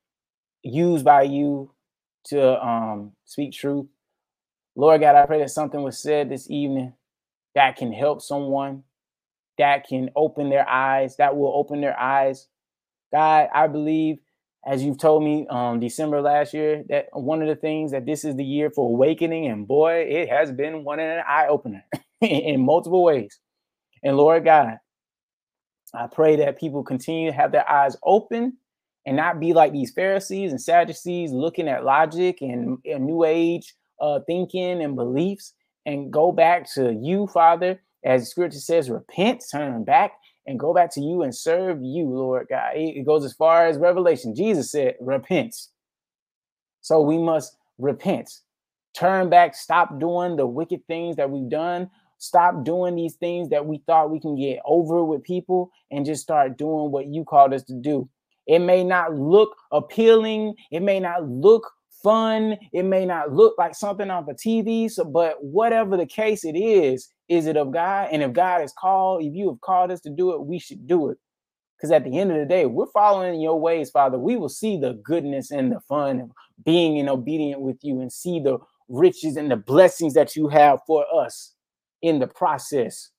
used 0.62 1.04
by 1.04 1.22
you 1.22 1.72
to 2.28 2.64
um, 2.64 3.12
speak 3.24 3.52
truth. 3.52 3.86
Lord 4.76 5.00
God, 5.00 5.16
I 5.16 5.26
pray 5.26 5.40
that 5.40 5.50
something 5.50 5.82
was 5.82 5.98
said 5.98 6.28
this 6.28 6.50
evening 6.50 6.92
that 7.54 7.76
can 7.76 7.92
help 7.92 8.22
someone 8.22 8.84
that 9.58 9.88
can 9.88 10.10
open 10.14 10.50
their 10.50 10.68
eyes, 10.68 11.16
that 11.16 11.36
will 11.36 11.52
open 11.54 11.80
their 11.80 11.98
eyes. 11.98 12.46
God, 13.12 13.48
I 13.52 13.66
believe, 13.66 14.18
as 14.66 14.82
you've 14.82 14.98
told 14.98 15.24
me 15.24 15.46
um 15.50 15.80
December 15.80 16.20
last 16.20 16.54
year, 16.54 16.84
that 16.88 17.06
one 17.12 17.42
of 17.42 17.48
the 17.48 17.56
things 17.56 17.90
that 17.90 18.06
this 18.06 18.24
is 18.24 18.36
the 18.36 18.44
year 18.44 18.70
for 18.70 18.88
awakening, 18.88 19.46
and 19.46 19.66
boy, 19.66 20.06
it 20.08 20.28
has 20.28 20.52
been 20.52 20.84
one 20.84 21.00
an 21.00 21.22
eye 21.26 21.48
opener 21.48 21.84
in 22.20 22.60
multiple 22.60 23.02
ways. 23.02 23.38
And 24.02 24.16
Lord 24.16 24.44
God, 24.44 24.78
I 25.94 26.06
pray 26.06 26.36
that 26.36 26.58
people 26.58 26.84
continue 26.84 27.30
to 27.30 27.36
have 27.36 27.50
their 27.52 27.68
eyes 27.68 27.96
open 28.04 28.58
and 29.08 29.16
not 29.16 29.40
be 29.40 29.54
like 29.54 29.72
these 29.72 29.90
Pharisees 29.90 30.50
and 30.50 30.60
Sadducees 30.60 31.32
looking 31.32 31.66
at 31.66 31.82
logic 31.82 32.42
and, 32.42 32.76
and 32.84 33.06
new 33.06 33.24
age 33.24 33.74
uh, 34.02 34.20
thinking 34.26 34.82
and 34.82 34.96
beliefs 34.96 35.54
and 35.86 36.12
go 36.12 36.30
back 36.30 36.70
to 36.74 36.92
you, 36.92 37.26
Father, 37.28 37.80
as 38.04 38.28
scripture 38.28 38.58
says, 38.58 38.90
repent, 38.90 39.42
turn 39.50 39.82
back, 39.82 40.12
and 40.46 40.58
go 40.58 40.74
back 40.74 40.92
to 40.92 41.00
you 41.00 41.22
and 41.22 41.34
serve 41.34 41.78
you, 41.80 42.04
Lord 42.04 42.48
God. 42.50 42.72
It 42.74 43.06
goes 43.06 43.24
as 43.24 43.32
far 43.32 43.66
as 43.66 43.78
Revelation. 43.78 44.34
Jesus 44.34 44.70
said, 44.70 44.96
repent. 45.00 45.56
So 46.82 47.00
we 47.00 47.16
must 47.16 47.56
repent, 47.78 48.30
turn 48.94 49.30
back, 49.30 49.54
stop 49.54 49.98
doing 49.98 50.36
the 50.36 50.46
wicked 50.46 50.86
things 50.86 51.16
that 51.16 51.30
we've 51.30 51.48
done, 51.48 51.88
stop 52.18 52.62
doing 52.62 52.94
these 52.94 53.14
things 53.14 53.48
that 53.48 53.64
we 53.64 53.82
thought 53.86 54.10
we 54.10 54.20
can 54.20 54.36
get 54.36 54.58
over 54.66 55.02
with 55.02 55.22
people, 55.22 55.70
and 55.90 56.04
just 56.04 56.22
start 56.22 56.58
doing 56.58 56.90
what 56.90 57.06
you 57.06 57.24
called 57.24 57.54
us 57.54 57.62
to 57.62 57.72
do. 57.72 58.06
It 58.48 58.60
may 58.60 58.82
not 58.82 59.14
look 59.14 59.54
appealing, 59.70 60.54
it 60.72 60.80
may 60.82 60.98
not 60.98 61.28
look 61.28 61.70
fun. 62.02 62.56
It 62.72 62.84
may 62.84 63.04
not 63.04 63.32
look 63.32 63.54
like 63.58 63.74
something 63.74 64.10
off 64.10 64.26
the 64.26 64.34
TV, 64.34 64.90
so 64.90 65.04
but 65.04 65.42
whatever 65.42 65.96
the 65.96 66.06
case 66.06 66.44
it 66.44 66.56
is, 66.56 67.08
is 67.28 67.46
it 67.46 67.56
of 67.56 67.72
God? 67.72 68.08
And 68.12 68.22
if 68.22 68.32
God 68.32 68.60
has 68.60 68.72
called, 68.72 69.22
if 69.22 69.34
you 69.34 69.50
have 69.50 69.60
called 69.60 69.90
us 69.90 70.00
to 70.02 70.10
do 70.10 70.32
it, 70.32 70.46
we 70.46 70.58
should 70.58 70.86
do 70.86 71.10
it. 71.10 71.18
Because 71.76 71.92
at 71.92 72.04
the 72.04 72.18
end 72.18 72.32
of 72.32 72.38
the 72.38 72.46
day, 72.46 72.66
we're 72.66 72.86
following 72.86 73.40
your 73.40 73.60
ways, 73.60 73.90
Father. 73.90 74.18
We 74.18 74.36
will 74.36 74.48
see 74.48 74.78
the 74.78 74.94
goodness 75.04 75.50
and 75.50 75.70
the 75.70 75.80
fun 75.80 76.20
of 76.20 76.30
being 76.64 76.96
in 76.96 77.08
obedient 77.08 77.60
with 77.60 77.78
you 77.82 78.00
and 78.00 78.12
see 78.12 78.40
the 78.40 78.58
riches 78.88 79.36
and 79.36 79.50
the 79.50 79.56
blessings 79.56 80.14
that 80.14 80.34
you 80.34 80.48
have 80.48 80.80
for 80.86 81.04
us 81.14 81.54
in 82.02 82.18
the 82.18 82.26
process. 82.26 83.10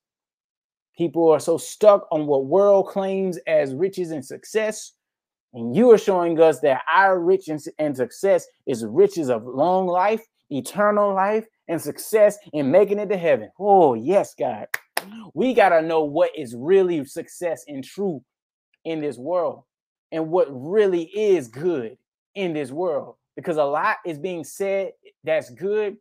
People 0.97 1.29
are 1.29 1.39
so 1.39 1.57
stuck 1.57 2.05
on 2.11 2.25
what 2.25 2.47
world 2.47 2.87
claims 2.87 3.37
as 3.47 3.73
riches 3.73 4.11
and 4.11 4.25
success 4.25 4.93
and 5.53 5.75
you 5.75 5.91
are 5.91 5.97
showing 5.97 6.39
us 6.39 6.59
that 6.59 6.83
our 6.93 7.19
riches 7.19 7.67
and 7.79 7.95
success 7.95 8.45
is 8.67 8.85
riches 8.85 9.29
of 9.29 9.45
long 9.45 9.87
life, 9.87 10.21
eternal 10.49 11.13
life, 11.13 11.45
and 11.67 11.81
success 11.81 12.37
in 12.53 12.71
making 12.71 12.99
it 12.99 13.09
to 13.09 13.17
heaven. 13.17 13.49
Oh, 13.59 13.93
yes, 13.95 14.35
God. 14.37 14.67
We 15.33 15.53
got 15.53 15.69
to 15.69 15.81
know 15.81 16.03
what 16.03 16.31
is 16.37 16.55
really 16.55 17.03
success 17.05 17.63
and 17.67 17.83
true 17.83 18.23
in 18.85 19.01
this 19.01 19.17
world 19.17 19.63
and 20.11 20.29
what 20.29 20.47
really 20.49 21.03
is 21.03 21.47
good 21.47 21.97
in 22.35 22.53
this 22.53 22.71
world. 22.71 23.15
Because 23.35 23.57
a 23.57 23.63
lot 23.63 23.97
is 24.05 24.19
being 24.19 24.43
said 24.43 24.91
that's 25.23 25.49
good, 25.49 25.97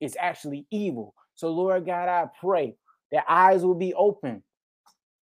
it's 0.00 0.16
actually 0.18 0.66
evil. 0.70 1.14
So, 1.34 1.48
Lord 1.48 1.86
God, 1.86 2.08
I 2.08 2.26
pray 2.40 2.76
that 3.12 3.24
eyes 3.28 3.64
will 3.64 3.74
be 3.74 3.94
open 3.94 4.42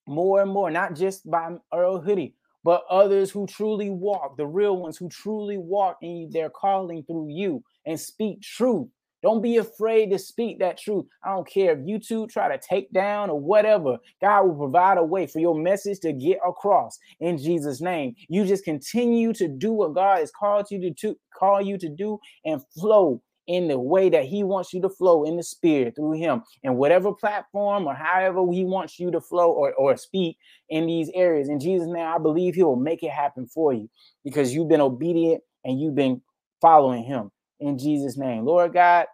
more 0.07 0.43
and 0.43 0.51
more, 0.51 0.71
not 0.71 0.95
just 0.97 1.29
by 1.31 1.57
Earl 1.73 2.01
Hoodie, 2.01 2.35
but 2.65 2.85
others 2.91 3.31
who 3.31 3.47
truly 3.47 3.91
walk, 3.91 4.37
the 4.37 4.47
real 4.47 4.79
ones 4.79 4.97
who 4.97 5.09
truly 5.09 5.59
walk 5.59 5.99
in 6.03 6.31
their 6.33 6.51
calling 6.51 7.05
through 7.05 7.29
you 7.29 7.63
and 7.87 8.01
speak 8.01 8.41
truth. 8.41 8.89
Don't 9.23 9.41
be 9.41 9.57
afraid 9.57 10.11
to 10.11 10.19
speak 10.19 10.59
that 10.59 10.77
truth. 10.77 11.07
I 11.25 11.31
don't 11.31 11.49
care 11.49 11.73
if 11.73 11.79
YouTube 11.79 12.29
try 12.29 12.55
to 12.55 12.63
take 12.63 12.93
down 12.93 13.31
or 13.31 13.41
whatever. 13.41 13.97
God 14.21 14.43
will 14.43 14.55
provide 14.55 14.99
a 14.99 15.03
way 15.03 15.27
for 15.27 15.39
your 15.39 15.55
message 15.55 16.01
to 16.01 16.13
get 16.13 16.39
across 16.47 16.99
in 17.21 17.39
Jesus' 17.39 17.81
name. 17.81 18.15
You 18.29 18.45
just 18.45 18.65
continue 18.65 19.33
to 19.35 19.49
do 19.49 19.73
what 19.73 19.95
God 19.95 20.19
has 20.19 20.31
called 20.31 20.67
you 20.71 20.79
to, 20.81 20.91
to 20.93 21.17
call 21.35 21.63
you 21.63 21.79
to 21.79 21.89
do 21.89 22.19
and 22.45 22.61
flow 22.79 23.23
in 23.47 23.69
the 23.69 23.79
way 23.79 24.09
that 24.11 24.25
he 24.25 24.45
wants 24.45 24.73
you 24.73 24.81
to 24.83 24.89
flow 24.89 25.25
in 25.25 25.37
the 25.37 25.43
spirit 25.43 25.97
through 25.97 26.13
him 26.13 26.43
and 26.65 26.77
whatever 26.77 27.13
platform 27.13 27.87
or 27.87 27.95
however 27.95 28.41
he 28.53 28.65
wants 28.65 28.99
you 29.01 29.11
to 29.11 29.21
flow 29.21 29.51
or, 29.53 29.75
or 29.75 29.97
speak 29.97 30.39
in 30.71 30.87
these 30.87 31.11
areas 31.15 31.49
in 31.49 31.61
jesus 31.61 31.89
name 31.89 32.07
i 32.07 32.19
believe 32.19 32.55
he 32.55 32.63
will 32.63 32.77
make 32.77 33.03
it 33.03 33.11
happen 33.11 33.47
for 33.47 33.73
you 33.73 33.89
because 34.25 34.55
you've 34.55 34.69
been 34.69 34.81
obedient 34.81 35.43
and 35.65 35.81
you've 35.81 35.95
been 35.95 36.21
following 36.61 37.05
him 37.05 37.31
in 37.61 37.79
jesus 37.79 38.17
name 38.17 38.45
lord 38.45 38.73
god 38.73 39.07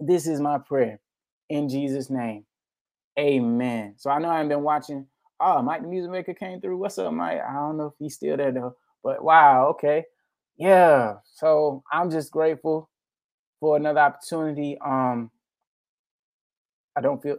This 0.00 0.26
is 0.26 0.40
my 0.40 0.58
prayer 0.58 1.00
in 1.48 1.68
Jesus' 1.68 2.10
name. 2.10 2.44
Amen. 3.18 3.94
So 3.98 4.10
I 4.10 4.18
know 4.18 4.28
I 4.30 4.34
haven't 4.36 4.50
been 4.50 4.62
watching. 4.62 5.06
Oh, 5.40 5.62
Mike 5.62 5.82
the 5.82 5.88
Music 5.88 6.10
Maker 6.10 6.34
came 6.34 6.60
through. 6.60 6.78
What's 6.78 6.98
up, 6.98 7.12
Mike? 7.12 7.40
I 7.40 7.54
don't 7.54 7.78
know 7.78 7.86
if 7.86 7.94
he's 7.98 8.14
still 8.14 8.36
there 8.36 8.52
though. 8.52 8.76
But 9.04 9.24
wow, 9.24 9.68
okay. 9.70 10.04
Yeah. 10.56 11.16
So 11.34 11.82
I'm 11.92 12.10
just 12.10 12.30
grateful 12.32 12.90
for 13.64 13.78
another 13.78 14.00
opportunity. 14.00 14.76
Um, 14.84 15.30
I 16.94 17.00
don't 17.00 17.22
feel 17.22 17.38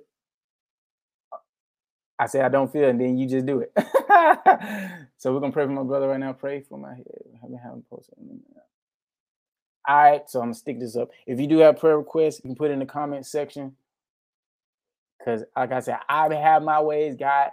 I 2.18 2.26
say 2.26 2.42
I 2.42 2.50
don't 2.50 2.72
feel, 2.74 2.90
and 2.90 3.00
then 3.00 3.16
you 3.16 3.28
just 3.28 3.46
do 3.46 3.60
it. 3.60 3.72
so 5.18 5.32
we're 5.32 5.40
gonna 5.40 5.54
pray 5.54 5.66
for 5.66 5.72
my 5.72 5.84
brother 5.84 6.08
right 6.08 6.20
now. 6.20 6.34
Pray 6.34 6.62
for 6.62 6.80
my 6.80 6.96
head. 6.96 7.06
I've 7.44 7.50
been 7.52 7.60
having 7.60 7.84
posted. 7.88 8.16
All 9.88 9.96
right, 9.96 10.28
so 10.28 10.40
I'm 10.40 10.48
gonna 10.48 10.56
stick 10.56 10.80
this 10.80 10.96
up. 10.98 11.12
If 11.28 11.40
you 11.40 11.46
do 11.46 11.60
have 11.60 11.78
prayer 11.80 12.00
requests, 12.00 12.40
you 12.40 12.50
can 12.50 12.56
put 12.56 12.72
in 12.72 12.80
the 12.80 12.88
comment 12.88 13.28
section. 13.28 13.76
Cause 15.24 15.44
like 15.56 15.72
I 15.72 15.80
said, 15.82 15.98
I 16.10 16.34
have 16.34 16.64
my 16.64 16.82
ways. 16.82 17.16
God 17.16 17.52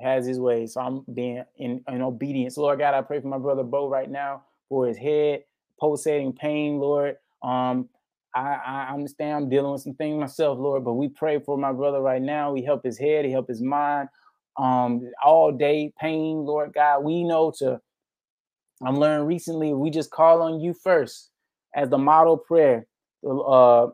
has 0.00 0.26
His 0.26 0.40
ways, 0.40 0.72
so 0.72 0.80
I'm 0.80 1.04
being 1.12 1.44
in, 1.58 1.84
in 1.86 2.00
obedience. 2.00 2.56
Lord 2.56 2.78
God, 2.78 2.94
I 2.94 3.02
pray 3.02 3.20
for 3.20 3.28
my 3.28 3.38
brother 3.38 3.62
Bo 3.62 3.90
right 3.90 4.10
now 4.10 4.44
for 4.70 4.86
his 4.86 4.96
head 4.96 5.44
pulsating 5.78 6.32
pain. 6.32 6.78
Lord, 6.78 7.18
um, 7.42 7.88
I, 8.34 8.58
I 8.66 8.94
understand 8.94 9.36
I'm 9.44 9.48
dealing 9.50 9.72
with 9.72 9.82
some 9.82 9.94
things 9.94 10.18
myself, 10.20 10.58
Lord, 10.58 10.84
but 10.84 10.94
we 10.94 11.08
pray 11.08 11.40
for 11.40 11.58
my 11.58 11.72
brother 11.72 12.00
right 12.00 12.22
now. 12.22 12.52
We 12.52 12.62
help 12.62 12.84
his 12.84 12.98
head, 12.98 13.24
he 13.24 13.32
help 13.32 13.48
his 13.48 13.62
mind. 13.62 14.08
Um, 14.58 15.10
all 15.24 15.52
day 15.52 15.92
pain, 16.00 16.44
Lord 16.44 16.72
God. 16.74 17.04
We 17.04 17.24
know 17.24 17.52
to 17.58 17.80
I'm 18.82 18.98
learning 18.98 19.26
recently, 19.26 19.74
we 19.74 19.90
just 19.90 20.10
call 20.10 20.42
on 20.42 20.60
you 20.60 20.74
first 20.74 21.30
as 21.74 21.90
the 21.90 21.98
model 21.98 22.38
prayer. 22.38 22.86
Uh, 23.26 23.88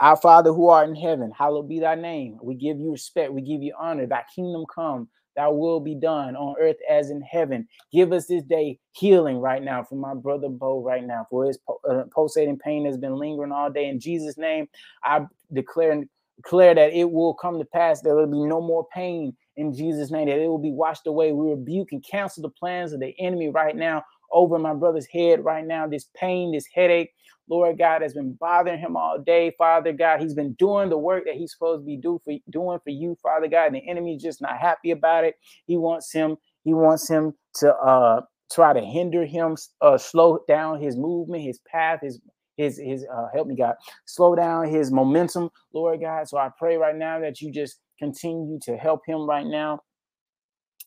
our 0.00 0.16
Father 0.16 0.52
who 0.52 0.68
art 0.68 0.88
in 0.88 0.96
heaven, 0.96 1.32
hallowed 1.36 1.68
be 1.68 1.80
thy 1.80 1.94
name. 1.96 2.38
We 2.42 2.54
give 2.54 2.78
you 2.80 2.92
respect, 2.92 3.32
we 3.32 3.42
give 3.42 3.62
you 3.62 3.74
honor. 3.78 4.06
Thy 4.06 4.24
kingdom 4.34 4.64
come, 4.74 5.08
thy 5.36 5.48
will 5.48 5.80
be 5.80 5.94
done 5.94 6.36
on 6.36 6.54
earth 6.60 6.76
as 6.88 7.10
in 7.10 7.22
heaven. 7.22 7.66
Give 7.92 8.12
us 8.12 8.26
this 8.26 8.42
day 8.42 8.78
healing 8.92 9.38
right 9.38 9.62
now 9.62 9.82
for 9.82 9.94
my 9.96 10.14
brother 10.14 10.48
Bo 10.48 10.82
right 10.82 11.04
now, 11.04 11.26
for 11.30 11.46
his 11.46 11.58
uh, 11.88 12.04
pulsating 12.10 12.58
pain 12.58 12.86
has 12.86 12.96
been 12.96 13.16
lingering 13.16 13.52
all 13.52 13.70
day. 13.70 13.88
In 13.88 14.00
Jesus' 14.00 14.38
name, 14.38 14.68
I 15.04 15.26
declare 15.52 16.04
declare 16.36 16.74
that 16.74 16.92
it 16.92 17.10
will 17.10 17.34
come 17.34 17.58
to 17.58 17.64
pass. 17.64 18.00
There 18.00 18.14
will 18.14 18.26
be 18.26 18.44
no 18.44 18.60
more 18.60 18.86
pain 18.92 19.36
in 19.56 19.74
Jesus' 19.74 20.10
name, 20.10 20.28
that 20.28 20.38
it 20.38 20.48
will 20.48 20.58
be 20.58 20.72
washed 20.72 21.06
away. 21.06 21.32
We 21.32 21.50
rebuke 21.50 21.92
and 21.92 22.04
cancel 22.04 22.42
the 22.42 22.48
plans 22.48 22.92
of 22.92 23.00
the 23.00 23.14
enemy 23.18 23.48
right 23.50 23.76
now 23.76 24.02
over 24.32 24.58
my 24.58 24.74
brother's 24.74 25.06
head 25.06 25.44
right 25.44 25.66
now. 25.66 25.86
This 25.86 26.08
pain, 26.16 26.52
this 26.52 26.66
headache, 26.74 27.10
Lord 27.48 27.78
God, 27.78 28.02
has 28.02 28.14
been 28.14 28.34
bothering 28.34 28.78
him 28.80 28.96
all 28.96 29.18
day. 29.18 29.52
Father 29.58 29.92
God, 29.92 30.20
he's 30.20 30.34
been 30.34 30.54
doing 30.54 30.88
the 30.90 30.98
work 30.98 31.24
that 31.26 31.34
he's 31.34 31.52
supposed 31.52 31.82
to 31.82 31.86
be 31.86 31.96
do 31.96 32.20
for, 32.24 32.34
doing 32.50 32.78
for 32.82 32.90
you, 32.90 33.16
Father 33.22 33.48
God. 33.48 33.66
And 33.66 33.76
the 33.76 33.88
enemy's 33.88 34.22
just 34.22 34.40
not 34.42 34.58
happy 34.58 34.90
about 34.92 35.24
it. 35.24 35.36
He 35.66 35.76
wants 35.76 36.12
him, 36.12 36.36
he 36.64 36.74
wants 36.74 37.08
him 37.08 37.34
to 37.56 37.74
uh 37.74 38.22
try 38.52 38.72
to 38.72 38.80
hinder 38.80 39.24
him, 39.24 39.56
uh 39.80 39.98
slow 39.98 40.40
down 40.48 40.80
his 40.80 40.96
movement, 40.96 41.42
his 41.42 41.60
path, 41.70 42.00
his 42.02 42.20
his 42.56 42.78
his 42.78 43.06
uh 43.14 43.28
help 43.34 43.46
me 43.48 43.56
God, 43.56 43.74
slow 44.06 44.34
down 44.34 44.68
his 44.68 44.92
momentum, 44.92 45.50
Lord 45.74 46.00
God. 46.00 46.28
So 46.28 46.38
I 46.38 46.50
pray 46.58 46.76
right 46.76 46.96
now 46.96 47.20
that 47.20 47.40
you 47.40 47.52
just 47.52 47.78
continue 47.98 48.58
to 48.62 48.76
help 48.76 49.00
him 49.06 49.28
right 49.28 49.46
now 49.46 49.80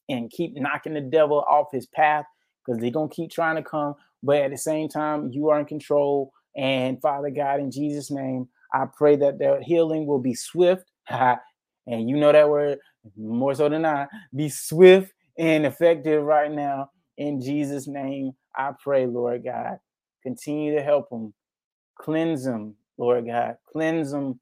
and 0.10 0.30
keep 0.30 0.54
knocking 0.56 0.94
the 0.94 1.02
devil 1.02 1.44
off 1.48 1.68
his 1.72 1.88
path 1.88 2.26
because 2.66 2.82
they're 2.82 2.92
gonna 2.92 3.10
keep 3.10 3.32
trying 3.32 3.56
to 3.56 3.64
come. 3.64 3.96
But 4.24 4.38
at 4.38 4.52
the 4.52 4.58
same 4.58 4.90
time, 4.90 5.32
you 5.32 5.50
are 5.50 5.60
in 5.60 5.66
control. 5.66 6.32
And 6.56 7.02
Father 7.02 7.30
God, 7.30 7.60
in 7.60 7.72
Jesus' 7.72 8.10
name, 8.10 8.48
I 8.74 8.86
pray 8.86 9.16
that 9.18 9.40
their 9.40 9.62
healing 9.62 10.06
will 10.06 10.20
be 10.20 10.34
swift. 10.34 10.90
and 11.10 11.40
you 11.88 12.18
know 12.18 12.32
that 12.32 12.50
word 12.50 12.80
more 13.18 13.54
so 13.56 13.70
than 13.70 13.86
I. 13.86 14.08
Be 14.36 14.50
swift 14.50 15.14
and 15.38 15.66
effective 15.66 16.24
right 16.24 16.52
now. 16.52 16.90
In 17.18 17.42
Jesus' 17.42 17.88
name, 17.88 18.32
I 18.56 18.72
pray, 18.82 19.06
Lord 19.06 19.44
God. 19.44 19.80
Continue 20.24 20.76
to 20.76 20.82
help 20.82 21.10
them. 21.10 21.34
Cleanse 21.98 22.44
them, 22.44 22.76
Lord 22.98 23.28
God. 23.28 23.58
Cleanse 23.72 24.12
them 24.12 24.40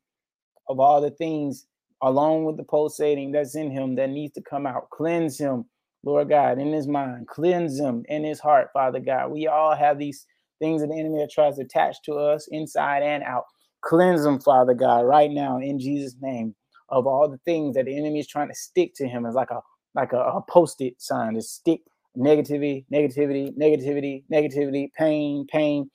of 0.69 0.79
all 0.79 1.01
the 1.01 1.11
things 1.11 1.65
along 2.01 2.45
with 2.45 2.57
the 2.57 2.63
pulsating 2.63 3.31
that's 3.31 3.55
in 3.55 3.71
him 3.71 3.95
that 3.95 4.09
needs 4.09 4.33
to 4.33 4.41
come 4.41 4.65
out. 4.65 4.89
Cleanse 4.89 5.37
him, 5.37 5.65
Lord 6.03 6.29
God, 6.29 6.59
in 6.59 6.73
his 6.73 6.87
mind. 6.87 7.27
Cleanse 7.27 7.79
him 7.79 8.03
in 8.09 8.23
his 8.23 8.39
heart, 8.39 8.69
Father 8.73 8.99
God. 8.99 9.31
We 9.31 9.47
all 9.47 9.75
have 9.75 9.97
these 9.97 10.25
things 10.59 10.81
of 10.81 10.89
the 10.89 10.99
enemy 10.99 11.19
that 11.19 11.31
tries 11.31 11.55
to 11.57 11.63
attach 11.63 11.97
to 12.05 12.15
us 12.15 12.47
inside 12.51 13.03
and 13.03 13.23
out. 13.23 13.45
Cleanse 13.81 14.23
them, 14.23 14.39
Father 14.39 14.73
God, 14.73 15.01
right 15.01 15.31
now 15.31 15.59
in 15.59 15.79
Jesus' 15.79 16.15
name 16.21 16.55
of 16.89 17.07
all 17.07 17.29
the 17.29 17.39
things 17.39 17.75
that 17.75 17.85
the 17.85 17.97
enemy 17.97 18.19
is 18.19 18.27
trying 18.27 18.49
to 18.49 18.55
stick 18.55 18.93
to 18.95 19.07
him 19.07 19.25
as 19.25 19.35
like 19.35 19.51
a 19.51 19.59
like 19.95 20.13
a, 20.13 20.17
a 20.17 20.41
post-it 20.49 21.01
sign 21.01 21.35
to 21.35 21.41
stick 21.41 21.81
negativity, 22.17 22.85
negativity, 22.91 23.55
negativity, 23.57 24.23
negativity, 24.31 24.91
pain, 24.93 25.45
pain. 25.47 25.89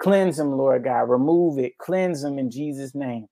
Cleanse 0.00 0.36
them, 0.36 0.52
Lord 0.52 0.84
God. 0.84 1.10
Remove 1.10 1.58
it. 1.58 1.76
Cleanse 1.78 2.22
them 2.22 2.38
in 2.38 2.50
Jesus' 2.50 2.94
name. 2.94 3.26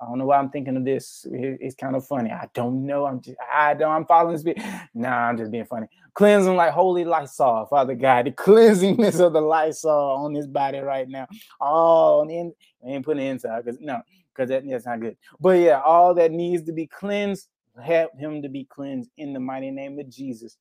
I 0.00 0.06
don't 0.06 0.18
know 0.18 0.24
why 0.24 0.38
I'm 0.38 0.48
thinking 0.48 0.76
of 0.76 0.84
this. 0.84 1.26
It's 1.30 1.74
kind 1.74 1.94
of 1.94 2.06
funny. 2.06 2.30
I 2.30 2.48
don't 2.54 2.86
know. 2.86 3.04
I'm 3.04 3.20
just, 3.20 3.36
I 3.52 3.74
don't, 3.74 3.92
I'm 3.92 4.06
following 4.06 4.42
this. 4.42 4.64
Nah, 4.94 5.28
I'm 5.28 5.36
just 5.36 5.50
being 5.50 5.66
funny. 5.66 5.88
Cleansing 6.14 6.56
like 6.56 6.72
holy 6.72 7.04
Lysol, 7.04 7.66
Father 7.66 7.94
God. 7.94 8.26
The 8.26 8.30
cleansingness 8.32 9.20
of 9.20 9.34
the 9.34 9.42
Lysol 9.42 10.24
on 10.24 10.34
his 10.34 10.46
body 10.46 10.78
right 10.78 11.06
now. 11.06 11.26
All 11.60 12.28
in, 12.28 12.54
I 12.84 12.90
ain't 12.90 13.04
putting 13.04 13.26
it 13.26 13.30
inside 13.30 13.64
because 13.64 13.78
no, 13.80 14.00
because 14.34 14.48
that, 14.48 14.62
that's 14.66 14.86
not 14.86 15.00
good. 15.00 15.18
But 15.38 15.58
yeah, 15.60 15.80
all 15.80 16.14
that 16.14 16.32
needs 16.32 16.62
to 16.64 16.72
be 16.72 16.86
cleansed, 16.86 17.48
help 17.82 18.18
him 18.18 18.40
to 18.42 18.48
be 18.48 18.64
cleansed 18.64 19.10
in 19.18 19.34
the 19.34 19.40
mighty 19.40 19.70
name 19.70 19.98
of 19.98 20.08
Jesus. 20.08 20.56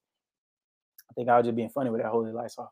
I 1.09 1.13
think 1.13 1.29
I 1.29 1.37
was 1.37 1.45
just 1.45 1.55
being 1.55 1.69
funny 1.69 1.89
with 1.89 2.01
that 2.01 2.11
holy 2.11 2.31
Lysol. 2.31 2.71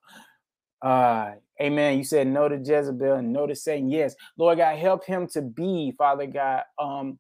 Uh, 0.81 1.31
amen. 1.61 1.97
You 1.97 2.03
said 2.03 2.27
no 2.27 2.47
to 2.47 2.57
Jezebel 2.57 3.15
and 3.15 3.33
no 3.33 3.47
to 3.47 3.55
Satan. 3.55 3.89
Yes, 3.89 4.15
Lord 4.37 4.59
God, 4.59 4.77
help 4.77 5.05
him 5.05 5.27
to 5.29 5.41
be, 5.41 5.93
Father 5.97 6.27
God, 6.27 6.63
um, 6.79 7.19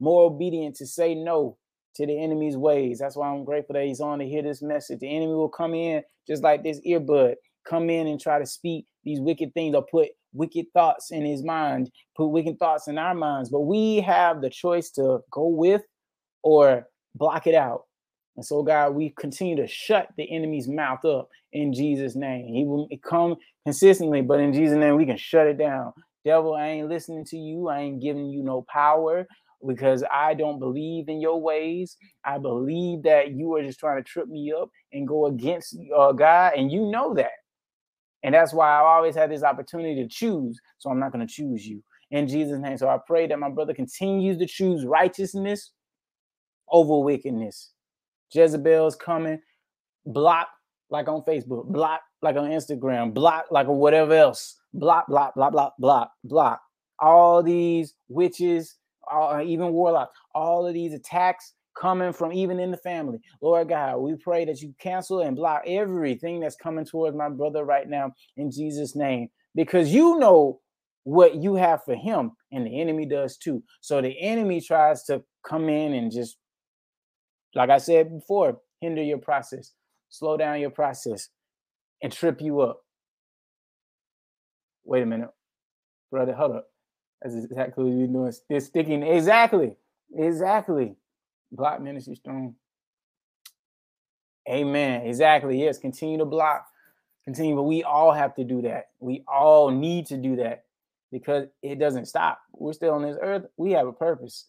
more 0.00 0.22
obedient 0.22 0.76
to 0.76 0.86
say 0.86 1.14
no 1.14 1.56
to 1.94 2.06
the 2.06 2.18
enemy's 2.22 2.56
ways. 2.56 2.98
That's 2.98 3.16
why 3.16 3.28
I'm 3.28 3.44
grateful 3.44 3.74
that 3.74 3.84
he's 3.84 4.00
on 4.00 4.18
to 4.18 4.26
hear 4.26 4.42
this 4.42 4.62
message. 4.62 5.00
The 5.00 5.14
enemy 5.14 5.34
will 5.34 5.48
come 5.48 5.74
in 5.74 6.02
just 6.26 6.42
like 6.42 6.62
this 6.62 6.80
earbud, 6.86 7.34
come 7.68 7.90
in 7.90 8.06
and 8.06 8.20
try 8.20 8.38
to 8.38 8.46
speak 8.46 8.86
these 9.04 9.20
wicked 9.20 9.52
things 9.54 9.74
or 9.74 9.84
put 9.84 10.08
wicked 10.32 10.66
thoughts 10.72 11.10
in 11.10 11.24
his 11.24 11.42
mind, 11.42 11.90
put 12.16 12.28
wicked 12.28 12.58
thoughts 12.58 12.88
in 12.88 12.98
our 12.98 13.14
minds. 13.14 13.50
But 13.50 13.60
we 13.60 14.00
have 14.00 14.40
the 14.40 14.50
choice 14.50 14.90
to 14.92 15.20
go 15.30 15.46
with 15.48 15.82
or 16.42 16.88
block 17.14 17.46
it 17.46 17.54
out. 17.54 17.84
And 18.36 18.44
so, 18.44 18.62
God, 18.62 18.94
we 18.94 19.10
continue 19.10 19.56
to 19.56 19.66
shut 19.66 20.08
the 20.16 20.30
enemy's 20.34 20.66
mouth 20.66 21.04
up 21.04 21.28
in 21.52 21.72
Jesus' 21.72 22.16
name. 22.16 22.46
He 22.54 22.64
will 22.64 22.88
come 23.04 23.36
consistently, 23.64 24.22
but 24.22 24.40
in 24.40 24.52
Jesus' 24.52 24.78
name, 24.78 24.96
we 24.96 25.06
can 25.06 25.16
shut 25.16 25.46
it 25.46 25.58
down. 25.58 25.92
Devil, 26.24 26.54
I 26.54 26.68
ain't 26.68 26.88
listening 26.88 27.24
to 27.26 27.36
you. 27.36 27.68
I 27.68 27.80
ain't 27.80 28.02
giving 28.02 28.26
you 28.26 28.42
no 28.42 28.64
power 28.68 29.26
because 29.66 30.04
I 30.12 30.34
don't 30.34 30.58
believe 30.58 31.08
in 31.08 31.20
your 31.20 31.40
ways. 31.40 31.96
I 32.24 32.38
believe 32.38 33.02
that 33.04 33.32
you 33.32 33.54
are 33.54 33.62
just 33.62 33.80
trying 33.80 34.02
to 34.02 34.08
trip 34.08 34.28
me 34.28 34.52
up 34.52 34.70
and 34.92 35.06
go 35.08 35.26
against 35.26 35.76
uh, 35.96 36.12
God, 36.12 36.54
and 36.56 36.70
you 36.70 36.90
know 36.90 37.14
that. 37.14 37.32
And 38.22 38.34
that's 38.34 38.54
why 38.54 38.70
I've 38.70 38.84
always 38.86 39.16
had 39.16 39.30
this 39.30 39.42
opportunity 39.42 40.02
to 40.02 40.08
choose. 40.08 40.60
So 40.78 40.90
I'm 40.90 41.00
not 41.00 41.12
going 41.12 41.26
to 41.26 41.32
choose 41.32 41.66
you 41.66 41.82
in 42.10 42.28
Jesus' 42.28 42.60
name. 42.60 42.78
So 42.78 42.88
I 42.88 42.98
pray 43.06 43.26
that 43.26 43.38
my 43.38 43.50
brother 43.50 43.74
continues 43.74 44.38
to 44.38 44.46
choose 44.46 44.84
righteousness 44.84 45.72
over 46.70 46.98
wickedness 47.04 47.72
Jezebel's 48.32 48.96
coming. 48.96 49.40
Block 50.06 50.48
like 50.92 51.08
on 51.08 51.22
Facebook, 51.22 51.66
block 51.66 52.02
like 52.20 52.36
on 52.36 52.50
Instagram, 52.50 53.12
block 53.12 53.46
like 53.50 53.66
on 53.66 53.78
whatever 53.78 54.14
else. 54.14 54.60
Block, 54.74 55.06
block, 55.08 55.34
block, 55.34 55.52
block, 55.52 55.74
block, 55.78 56.12
block. 56.22 56.60
All 56.98 57.42
these 57.42 57.94
witches, 58.08 58.76
uh, 59.10 59.42
even 59.44 59.72
warlocks, 59.72 60.16
all 60.34 60.66
of 60.66 60.74
these 60.74 60.92
attacks 60.94 61.54
coming 61.74 62.12
from 62.12 62.32
even 62.32 62.60
in 62.60 62.70
the 62.70 62.76
family. 62.76 63.18
Lord 63.40 63.70
God, 63.70 63.96
we 63.96 64.14
pray 64.14 64.44
that 64.44 64.60
you 64.60 64.74
cancel 64.78 65.20
and 65.20 65.34
block 65.34 65.62
everything 65.66 66.40
that's 66.40 66.56
coming 66.56 66.84
towards 66.84 67.16
my 67.16 67.28
brother 67.28 67.64
right 67.64 67.88
now 67.88 68.12
in 68.36 68.50
Jesus' 68.50 68.94
name, 68.94 69.28
because 69.54 69.92
you 69.92 70.18
know 70.18 70.60
what 71.04 71.36
you 71.36 71.54
have 71.54 71.82
for 71.84 71.96
him, 71.96 72.32
and 72.52 72.66
the 72.66 72.80
enemy 72.80 73.06
does 73.06 73.36
too. 73.36 73.62
So 73.80 74.00
the 74.00 74.16
enemy 74.20 74.60
tries 74.60 75.04
to 75.04 75.22
come 75.44 75.68
in 75.68 75.94
and 75.94 76.12
just 76.12 76.36
like 77.54 77.70
I 77.70 77.78
said 77.78 78.10
before, 78.10 78.58
hinder 78.80 79.02
your 79.02 79.18
process, 79.18 79.72
slow 80.12 80.36
down 80.38 80.60
your 80.60 80.70
process, 80.70 81.30
and 82.02 82.12
trip 82.12 82.40
you 82.42 82.60
up. 82.62 82.82
Wait 84.84 85.02
a 85.02 85.06
minute, 85.06 85.30
brother, 86.10 86.34
hold 86.34 86.52
up. 86.56 86.68
That's 87.22 87.36
exactly 87.36 87.84
what 87.84 87.98
you're 87.98 88.08
doing. 88.08 88.32
They're 88.50 88.60
sticking. 88.60 89.02
Exactly. 89.04 89.76
Exactly. 90.16 90.96
Block 91.52 91.82
ministry 91.82 92.16
strong. 92.16 92.56
Amen. 94.50 95.06
Exactly. 95.06 95.62
Yes. 95.62 95.78
Continue 95.78 96.18
to 96.18 96.26
block. 96.26 96.66
Continue. 97.24 97.56
But 97.56 97.64
we 97.64 97.84
all 97.84 98.12
have 98.12 98.34
to 98.36 98.44
do 98.44 98.62
that. 98.62 98.86
We 99.00 99.24
all 99.28 99.70
need 99.70 100.06
to 100.06 100.18
do 100.18 100.36
that. 100.36 100.64
because 101.12 101.46
it 101.62 101.78
doesn't 101.78 102.06
stop. 102.06 102.40
We're 102.54 102.74
still 102.74 102.94
on 102.94 103.02
this 103.02 103.18
earth. 103.22 103.44
We 103.56 103.72
have 103.72 103.86
a 103.88 103.92
purpose. 103.92 104.48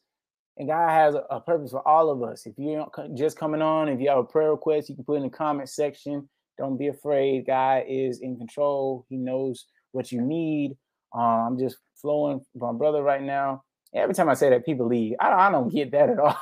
And 0.58 0.68
God 0.68 0.90
has 0.90 1.16
a, 1.16 1.40
purpose 1.40 1.72
for 1.72 1.88
all 1.88 2.12
of 2.12 2.22
us. 2.22 2.46
If 2.46 2.54
you're 2.58 2.88
just 3.16 3.38
coming 3.38 3.62
on, 3.62 3.90
if 3.90 4.00
you 4.00 4.10
have 4.10 4.20
a 4.20 4.24
prayer 4.24 4.52
request, 4.52 4.88
you 4.88 4.96
can 4.96 5.04
put 5.04 5.14
it 5.14 5.18
in 5.18 5.24
the 5.24 5.30
comment 5.30 5.70
section. 5.70 6.30
Don't 6.58 6.78
be 6.78 6.88
afraid. 6.88 7.48
God 7.48 7.84
is 7.88 8.20
in 8.20 8.38
control. 8.38 9.06
He 9.10 9.18
knows 9.18 9.66
what 9.92 10.12
you 10.12 10.22
need. 10.22 10.78
Uh, 11.16 11.48
I'm 11.48 11.58
just 11.58 11.78
flowing 12.00 12.42
my 12.56 12.72
brother 12.72 13.02
right 13.02 13.22
now. 13.22 13.64
Every 13.96 14.14
time 14.14 14.30
I 14.30 14.36
say 14.36 14.50
that, 14.50 14.66
people 14.66 14.88
leave. 14.88 15.16
I, 15.20 15.48
I 15.48 15.52
don't 15.52 15.74
get 15.74 15.92
that 15.92 16.10
at 16.10 16.20
all. 16.20 16.38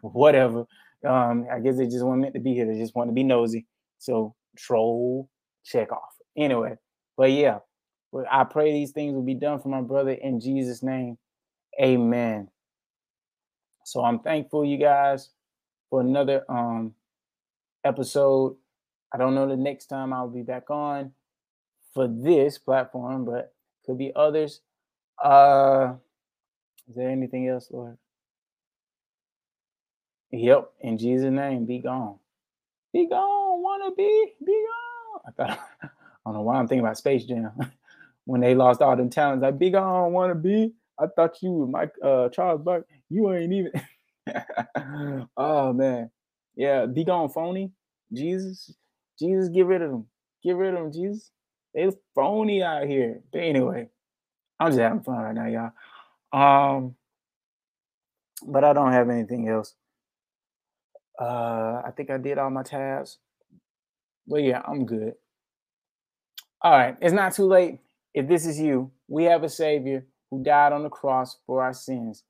Whatever. 0.02 0.64
Um, 1.06 1.46
I 1.52 1.60
guess 1.60 1.76
they 1.76 1.86
just 1.86 2.04
weren't 2.04 2.20
meant 2.20 2.34
to 2.34 2.40
be 2.40 2.54
here. 2.54 2.66
They 2.66 2.78
just 2.78 2.94
want 2.94 3.08
to 3.08 3.14
be 3.14 3.24
nosy. 3.24 3.66
So 3.98 4.34
troll, 4.56 5.28
check 5.64 5.92
off. 5.92 6.14
Anyway, 6.36 6.76
but 7.16 7.32
yeah, 7.32 7.58
I 8.30 8.44
pray 8.44 8.72
these 8.72 8.92
things 8.92 9.14
will 9.14 9.22
be 9.22 9.34
done 9.34 9.60
for 9.60 9.68
my 9.68 9.80
brother 9.80 10.12
in 10.12 10.40
Jesus' 10.40 10.82
name. 10.82 11.18
Amen. 11.80 12.48
So 13.88 14.04
I'm 14.04 14.18
thankful, 14.18 14.66
you 14.66 14.76
guys, 14.76 15.30
for 15.88 16.02
another 16.02 16.44
um 16.50 16.92
episode. 17.84 18.56
I 19.10 19.16
don't 19.16 19.34
know 19.34 19.48
the 19.48 19.56
next 19.56 19.86
time 19.86 20.12
I'll 20.12 20.28
be 20.28 20.42
back 20.42 20.70
on 20.70 21.12
for 21.94 22.06
this 22.06 22.58
platform, 22.58 23.24
but 23.24 23.54
could 23.86 23.96
be 23.96 24.12
others. 24.14 24.60
Uh 25.22 25.94
is 26.86 26.96
there 26.96 27.08
anything 27.08 27.48
else, 27.48 27.70
Lord? 27.70 27.96
Yep, 30.32 30.70
in 30.80 30.98
Jesus' 30.98 31.32
name, 31.32 31.64
be 31.64 31.78
gone. 31.78 32.18
Be 32.92 33.08
gone, 33.08 33.62
wanna 33.62 33.94
be, 33.94 34.32
be 34.44 34.66
gone. 34.66 35.20
I 35.26 35.30
thought 35.30 35.60
I 35.82 35.88
don't 36.26 36.34
know 36.34 36.42
why 36.42 36.58
I'm 36.58 36.68
thinking 36.68 36.84
about 36.84 36.98
Space 36.98 37.24
Jam. 37.24 37.52
when 38.26 38.42
they 38.42 38.54
lost 38.54 38.82
all 38.82 38.94
them 38.96 39.08
talents, 39.08 39.42
like 39.42 39.58
be 39.58 39.70
gone, 39.70 40.12
wanna 40.12 40.34
be. 40.34 40.74
I 40.98 41.06
thought 41.06 41.42
you 41.42 41.52
were 41.52 41.66
Mike 41.66 41.94
uh 42.02 42.28
Charles 42.28 42.60
Buck. 42.60 42.84
You 43.10 43.32
ain't 43.32 43.52
even 43.52 43.72
oh 45.36 45.72
man. 45.72 46.10
Yeah, 46.56 46.86
be 46.86 47.04
gone 47.04 47.28
phony. 47.28 47.72
Jesus. 48.12 48.74
Jesus, 49.18 49.48
get 49.48 49.66
rid 49.66 49.82
of 49.82 49.90
them. 49.90 50.06
Get 50.42 50.56
rid 50.56 50.74
of 50.74 50.80
them, 50.80 50.92
Jesus. 50.92 51.30
They 51.74 51.88
phony 52.14 52.62
out 52.62 52.86
here. 52.86 53.20
But 53.32 53.42
anyway, 53.42 53.88
I'm 54.58 54.68
just 54.68 54.80
having 54.80 55.02
fun 55.02 55.18
right 55.18 55.34
now, 55.34 55.46
y'all. 56.32 56.76
Um, 56.76 56.94
but 58.46 58.64
I 58.64 58.72
don't 58.72 58.92
have 58.92 59.10
anything 59.10 59.48
else. 59.48 59.74
Uh, 61.20 61.82
I 61.84 61.92
think 61.96 62.10
I 62.10 62.18
did 62.18 62.38
all 62.38 62.50
my 62.50 62.62
tabs. 62.62 63.18
But 64.26 64.42
yeah, 64.42 64.62
I'm 64.66 64.84
good. 64.86 65.14
All 66.62 66.72
right, 66.72 66.96
it's 67.00 67.14
not 67.14 67.34
too 67.34 67.46
late. 67.46 67.78
If 68.14 68.28
this 68.28 68.46
is 68.46 68.60
you, 68.60 68.90
we 69.08 69.24
have 69.24 69.42
a 69.42 69.48
Savior 69.48 70.06
who 70.30 70.42
died 70.42 70.72
on 70.72 70.82
the 70.82 70.88
cross 70.88 71.38
for 71.46 71.62
our 71.62 71.72
sins. 71.72 72.24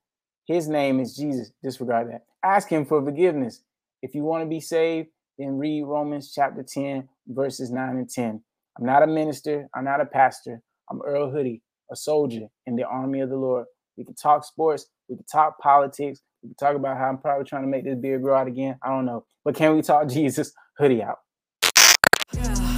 His 0.49 0.67
name 0.67 0.99
is 0.99 1.15
Jesus. 1.15 1.51
Disregard 1.61 2.09
that. 2.09 2.23
Ask 2.43 2.69
Him 2.69 2.83
for 2.83 3.05
forgiveness. 3.05 3.61
If 4.01 4.15
you 4.15 4.23
want 4.23 4.43
to 4.43 4.49
be 4.49 4.59
saved, 4.59 5.09
then 5.37 5.59
read 5.59 5.83
Romans 5.83 6.31
chapter 6.33 6.63
10, 6.63 7.07
verses 7.27 7.69
9 7.69 7.89
and 7.97 8.09
10. 8.09 8.41
I'm 8.79 8.85
not 8.85 9.03
a 9.03 9.07
minister. 9.07 9.69
I'm 9.75 9.85
not 9.85 10.01
a 10.01 10.07
pastor. 10.07 10.63
I'm 10.89 11.03
Earl 11.03 11.29
Hoodie, 11.29 11.61
a 11.91 11.95
soldier 11.95 12.47
in 12.65 12.75
the 12.75 12.83
army 12.83 13.19
of 13.19 13.29
the 13.29 13.35
Lord. 13.35 13.67
We 13.95 14.03
can 14.03 14.15
talk 14.15 14.43
sports. 14.43 14.87
We 15.07 15.17
can 15.17 15.25
talk 15.31 15.59
politics. 15.59 16.21
We 16.41 16.49
can 16.49 16.55
talk 16.55 16.75
about 16.75 16.97
how 16.97 17.09
I'm 17.09 17.19
probably 17.19 17.45
trying 17.45 17.61
to 17.61 17.67
make 17.67 17.83
this 17.83 17.99
beard 17.99 18.23
grow 18.23 18.35
out 18.35 18.47
again. 18.47 18.79
I 18.83 18.89
don't 18.89 19.05
know. 19.05 19.25
But 19.45 19.53
can 19.53 19.75
we 19.75 19.83
talk 19.83 20.07
Jesus? 20.09 20.51
Hoodie 20.79 21.03
out. 21.03 21.19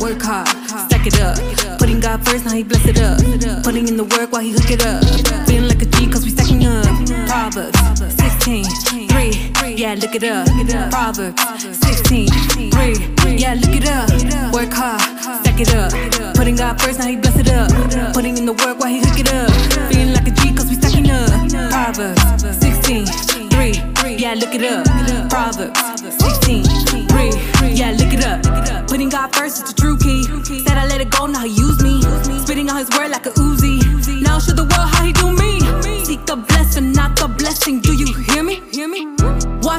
Work 0.02 0.22
hard, 0.24 0.48
stack 0.90 1.08
it 1.08 1.22
up. 1.22 1.38
Putting 1.80 2.02
God 2.02 2.26
first, 2.26 2.44
now 2.44 2.54
he 2.54 2.64
bless 2.64 2.86
it 2.86 3.00
up. 3.00 3.64
Putting 3.64 3.88
in 3.88 3.96
the 3.96 4.04
work 4.04 4.34
while 4.34 4.42
he 4.42 4.52
hook 4.52 4.72
it 4.72 4.86
up. 4.86 5.41
Feeling 5.52 5.68
like 5.68 5.82
a 5.82 5.86
G 5.86 6.08
cause 6.08 6.24
we 6.24 6.32
stacking 6.32 6.66
up. 6.66 6.86
Proverbs 7.28 7.78
16, 8.00 8.64
3. 8.64 9.76
Yeah, 9.76 9.96
look 9.96 10.16
it 10.16 10.24
up. 10.24 10.48
Proverbs 10.90 11.44
16, 11.78 12.30
3. 12.72 13.36
Yeah, 13.36 13.56
look 13.60 13.76
it 13.76 13.86
up. 13.86 14.10
Work 14.54 14.72
hard, 14.72 15.02
stack 15.44 15.60
it 15.60 15.76
up. 15.76 15.92
Putting 16.36 16.56
God 16.56 16.80
first, 16.80 17.00
now 17.00 17.08
he 17.08 17.18
bless 17.18 17.38
it 17.38 17.50
up. 17.50 17.70
Putting 18.14 18.38
in 18.38 18.46
the 18.46 18.54
work 18.54 18.80
while 18.80 18.88
he 18.88 19.00
hook 19.00 19.20
it 19.20 19.28
up. 19.34 19.52
Feeling 19.92 20.14
like 20.14 20.26
a 20.26 20.32
G 20.32 20.54
cause 20.56 20.70
we 20.70 20.76
stacking 20.76 21.12
up. 21.12 21.28
Proverbs 21.70 22.24
16, 22.62 23.06
3. 23.52 24.16
Yeah, 24.16 24.36
look 24.36 24.56
it 24.56 24.64
up. 24.64 24.88
Proverbs 25.30 25.78
16, 26.24 26.64
3. 26.64 27.76
Yeah, 27.76 27.92
look 27.92 28.14
it 28.14 28.24
up. 28.24 28.88
Putting 28.88 29.10
God 29.10 29.36
first 29.36 29.64
is 29.64 29.74
the 29.74 29.82
true 29.82 29.98
key. 29.98 30.24
Said 30.64 30.78
I 30.78 30.88
let 30.88 31.02
it 31.02 31.10
go, 31.10 31.26
now 31.26 31.44
he 31.44 31.61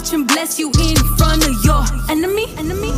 Watch 0.03 0.12
him 0.12 0.27
bless 0.27 0.59
you 0.59 0.66
in 0.83 0.97
front 1.16 1.47
of 1.47 1.65
your 1.65 1.85
enemy. 2.11 2.47
Enemy. 2.59 2.91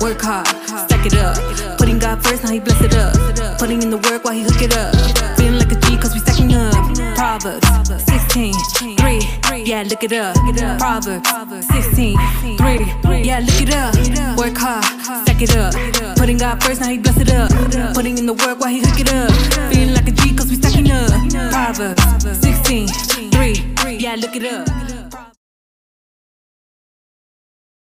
Work 0.00 0.22
hard, 0.22 0.46
stack 0.88 1.04
it 1.04 1.12
up. 1.12 1.36
Putting 1.76 1.98
God 1.98 2.24
first, 2.24 2.44
now 2.44 2.50
he 2.50 2.60
bless 2.60 2.80
it 2.80 2.94
up. 2.94 3.12
Putting 3.58 3.82
in 3.82 3.90
the 3.90 3.98
work 3.98 4.24
while 4.24 4.32
he 4.32 4.40
hook 4.40 4.62
it 4.62 4.74
up. 4.74 4.96
Feeling 5.36 5.58
like 5.58 5.70
a 5.70 5.78
G 5.78 5.98
cause 5.98 6.14
we 6.14 6.20
stacking 6.20 6.54
up. 6.54 6.72
Proverbs 7.14 7.68
16, 8.06 8.54
3. 8.96 9.64
Yeah, 9.64 9.82
look 9.82 10.02
it 10.02 10.14
up. 10.14 10.34
Proverbs 10.78 11.66
16, 11.68 12.16
3. 12.56 13.20
Yeah, 13.20 13.40
look 13.40 13.60
it 13.60 13.74
up. 13.74 14.38
Work 14.38 14.56
hard, 14.56 14.82
stack 15.28 15.42
it 15.42 15.54
up. 15.54 15.74
Putting 16.16 16.38
God 16.38 16.62
first, 16.62 16.80
now 16.80 16.88
he 16.88 16.96
bless 16.96 17.20
it 17.20 17.30
up. 17.32 17.50
Putting 17.92 18.16
in 18.16 18.24
the 18.24 18.32
work 18.32 18.60
while 18.60 18.70
he 18.70 18.80
hook 18.80 18.98
it 18.98 19.12
up. 19.12 19.30
Feeling 19.70 19.92
like 19.92 20.08
a 20.08 20.12
G 20.12 20.34
cause 20.34 20.48
we 20.48 20.56
stacking 20.56 20.90
up. 20.90 21.12
Proverbs 21.52 22.00
16, 22.40 22.88
3. 22.88 23.98
Yeah, 23.98 24.14
look 24.14 24.34
it 24.34 24.46
up. 24.46 24.85